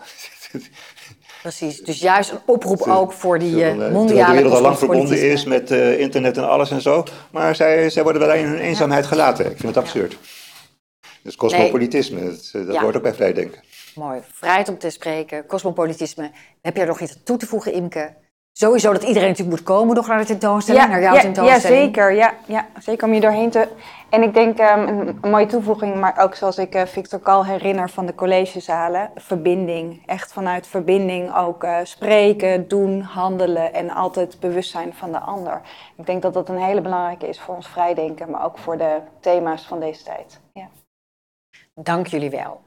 Precies, 1.41 1.81
dus 1.81 1.99
juist 1.99 2.31
een 2.31 2.39
oproep 2.45 2.81
ook 2.81 3.11
voor 3.11 3.39
die 3.39 3.55
uh, 3.55 3.75
mondiale 3.75 4.05
Terwijl 4.05 4.25
de 4.25 4.33
wereld 4.33 4.53
al 4.53 4.61
lang 4.61 4.77
verbonden 4.77 5.31
is 5.31 5.45
met 5.45 5.71
uh, 5.71 5.99
internet 5.99 6.37
en 6.37 6.49
alles 6.49 6.71
en 6.71 6.81
zo. 6.81 7.03
Maar 7.31 7.55
zij, 7.55 7.89
zij 7.89 8.03
worden 8.03 8.21
wel 8.27 8.35
in 8.35 8.45
hun 8.45 8.59
eenzaamheid 8.59 9.05
gelaten. 9.05 9.45
Ik 9.45 9.57
vind 9.57 9.75
het 9.75 9.83
absurd. 9.83 10.17
Dus 11.23 11.35
cosmopolitisme, 11.35 12.25
dat, 12.25 12.49
dat 12.51 12.73
ja. 12.75 12.81
hoort 12.81 12.95
ook 12.95 13.01
bij 13.01 13.13
vrijdenken. 13.13 13.61
Mooi. 13.95 14.21
Vrijheid 14.31 14.69
om 14.69 14.77
te 14.77 14.89
spreken, 14.89 15.45
cosmopolitisme. 15.45 16.31
Heb 16.61 16.75
je 16.75 16.81
er 16.81 16.87
nog 16.87 16.99
iets 16.99 17.23
toe 17.23 17.37
te 17.37 17.45
voegen, 17.45 17.73
Imke? 17.73 18.21
Sowieso 18.55 18.91
dat 18.91 19.03
iedereen 19.03 19.29
natuurlijk 19.29 19.57
moet 19.57 19.67
komen 19.67 19.95
nog 19.95 20.07
naar 20.07 20.19
de 20.19 20.25
tentoonstelling, 20.25 20.83
ja, 20.83 20.89
naar 20.89 21.01
jouw 21.01 21.13
ja, 21.13 21.21
tentoonstelling. 21.21 21.79
Ja, 21.79 21.85
zeker. 21.85 22.13
Ja, 22.13 22.33
ja, 22.45 22.67
zeker 22.79 23.07
om 23.07 23.13
je 23.13 23.19
doorheen 23.19 23.49
te... 23.49 23.67
En 24.09 24.23
ik 24.23 24.33
denk 24.33 24.59
um, 24.59 24.87
een, 24.87 25.07
een, 25.21 25.29
mooie 25.29 25.45
toevoeging, 25.45 25.95
maar 25.95 26.17
ook 26.19 26.35
zoals 26.35 26.57
ik 26.57 26.75
uh, 26.75 26.85
Victor 26.85 27.19
Kal 27.19 27.45
herinner 27.45 27.89
van 27.89 28.05
de 28.05 28.15
collegezalen, 28.15 29.11
verbinding. 29.15 30.03
Echt 30.05 30.33
vanuit 30.33 30.67
verbinding 30.67 31.35
ook 31.35 31.63
uh, 31.63 31.77
spreken, 31.83 32.67
doen, 32.67 33.01
handelen 33.01 33.73
en 33.73 33.89
altijd 33.89 34.39
bewust 34.39 34.71
zijn 34.71 34.93
van 34.93 35.11
de 35.11 35.19
ander. 35.19 35.61
Ik 35.97 36.05
denk 36.05 36.21
dat 36.21 36.33
dat 36.33 36.49
een 36.49 36.63
hele 36.63 36.81
belangrijke 36.81 37.27
is 37.27 37.39
voor 37.39 37.55
ons 37.55 37.67
vrijdenken, 37.67 38.29
maar 38.29 38.45
ook 38.45 38.57
voor 38.57 38.77
de 38.77 38.99
thema's 39.19 39.65
van 39.65 39.79
deze 39.79 40.03
tijd. 40.03 40.39
Ja. 40.53 40.67
Dank 41.73 42.07
jullie 42.07 42.29
wel. 42.29 42.61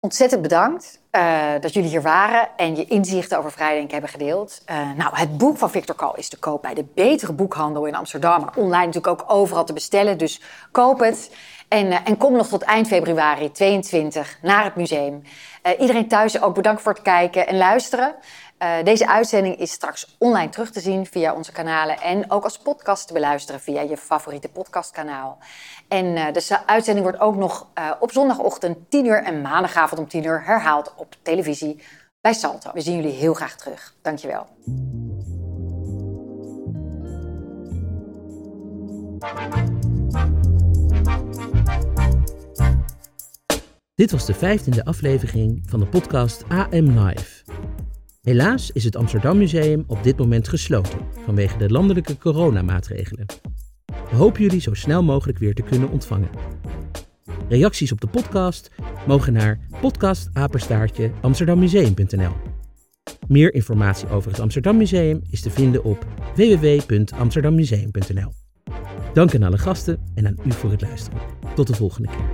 Ontzettend 0.00 0.42
bedankt 0.42 1.00
uh, 1.12 1.52
dat 1.60 1.72
jullie 1.72 1.88
hier 1.88 2.02
waren 2.02 2.48
en 2.56 2.76
je 2.76 2.84
inzichten 2.84 3.38
over 3.38 3.52
vrijdenken 3.52 3.92
hebben 3.92 4.10
gedeeld. 4.10 4.62
Uh, 4.70 4.92
nou, 4.96 5.16
het 5.16 5.38
boek 5.38 5.58
van 5.58 5.70
Victor 5.70 5.94
Kal 5.94 6.16
is 6.16 6.28
te 6.28 6.38
koop 6.38 6.62
bij 6.62 6.74
de 6.74 6.84
betere 6.94 7.32
boekhandel 7.32 7.86
in 7.86 7.94
Amsterdam, 7.94 8.40
maar 8.40 8.56
online 8.56 8.86
natuurlijk 8.86 9.22
ook 9.22 9.30
overal 9.30 9.64
te 9.64 9.72
bestellen. 9.72 10.18
Dus 10.18 10.40
koop 10.70 10.98
het 10.98 11.34
en, 11.68 11.86
uh, 11.86 11.98
en 12.04 12.16
kom 12.16 12.32
nog 12.32 12.48
tot 12.48 12.62
eind 12.62 12.86
februari 12.86 13.50
22 13.50 14.38
naar 14.42 14.64
het 14.64 14.76
museum. 14.76 15.22
iedereen 15.78 16.08
thuis 16.08 16.42
ook 16.42 16.54
bedankt 16.54 16.82
voor 16.82 16.92
het 16.92 17.02
kijken 17.02 17.46
en 17.46 17.56
luisteren. 17.56 18.14
Uh, 18.62 18.84
deze 18.84 19.08
uitzending 19.08 19.56
is 19.56 19.72
straks 19.72 20.16
online 20.18 20.48
terug 20.48 20.70
te 20.70 20.80
zien 20.80 21.06
via 21.06 21.34
onze 21.34 21.52
kanalen 21.52 22.00
en 22.00 22.30
ook 22.30 22.44
als 22.44 22.58
podcast 22.58 23.06
te 23.06 23.12
beluisteren 23.12 23.60
via 23.60 23.80
je 23.80 23.96
favoriete 23.96 24.48
podcastkanaal. 24.48 25.38
En 25.88 26.06
uh, 26.06 26.32
de 26.32 26.58
uitzending 26.66 27.06
wordt 27.06 27.20
ook 27.20 27.36
nog 27.36 27.66
uh, 27.78 27.90
op 28.00 28.12
zondagochtend 28.12 28.90
10 28.90 29.06
uur 29.06 29.22
en 29.22 29.40
maandagavond 29.40 30.00
om 30.00 30.08
10 30.08 30.24
uur 30.24 30.44
herhaald 30.44 30.94
op 30.96 31.14
televisie 31.22 31.82
bij 32.20 32.32
Salto. 32.32 32.70
We 32.74 32.80
zien 32.80 32.96
jullie 32.96 33.12
heel 33.12 33.34
graag 33.34 33.56
terug. 33.56 33.94
Dankjewel. 34.02 34.46
Dit 43.94 44.10
was 44.10 44.26
de 44.26 44.34
vijftiende 44.34 44.84
aflevering 44.84 45.62
van 45.66 45.80
de 45.80 45.86
podcast 45.86 46.44
AM 46.48 46.98
Live. 46.98 47.44
Helaas 48.28 48.70
is 48.70 48.84
het 48.84 48.96
Amsterdam 48.96 49.38
Museum 49.38 49.84
op 49.86 50.02
dit 50.02 50.18
moment 50.18 50.48
gesloten 50.48 50.98
vanwege 51.24 51.58
de 51.58 51.70
landelijke 51.70 52.18
coronamaatregelen. 52.18 53.26
We 54.10 54.16
hopen 54.16 54.42
jullie 54.42 54.60
zo 54.60 54.74
snel 54.74 55.02
mogelijk 55.02 55.38
weer 55.38 55.54
te 55.54 55.62
kunnen 55.62 55.90
ontvangen. 55.90 56.28
Reacties 57.48 57.92
op 57.92 58.00
de 58.00 58.06
podcast 58.06 58.70
mogen 59.06 59.32
naar 59.32 59.60
podcastapenstaartje 59.80 61.10
amsterdammuseum.nl. 61.20 62.32
Meer 63.28 63.54
informatie 63.54 64.08
over 64.08 64.30
het 64.30 64.40
Amsterdam 64.40 64.76
Museum 64.76 65.22
is 65.30 65.40
te 65.40 65.50
vinden 65.50 65.84
op 65.84 66.06
www.amsterdammuseum.nl. 66.34 68.32
Dank 69.12 69.34
aan 69.34 69.42
alle 69.42 69.58
gasten 69.58 69.98
en 70.14 70.26
aan 70.26 70.36
u 70.46 70.52
voor 70.52 70.70
het 70.70 70.80
luisteren. 70.80 71.20
Tot 71.54 71.66
de 71.66 71.74
volgende 71.74 72.08
keer. 72.08 72.26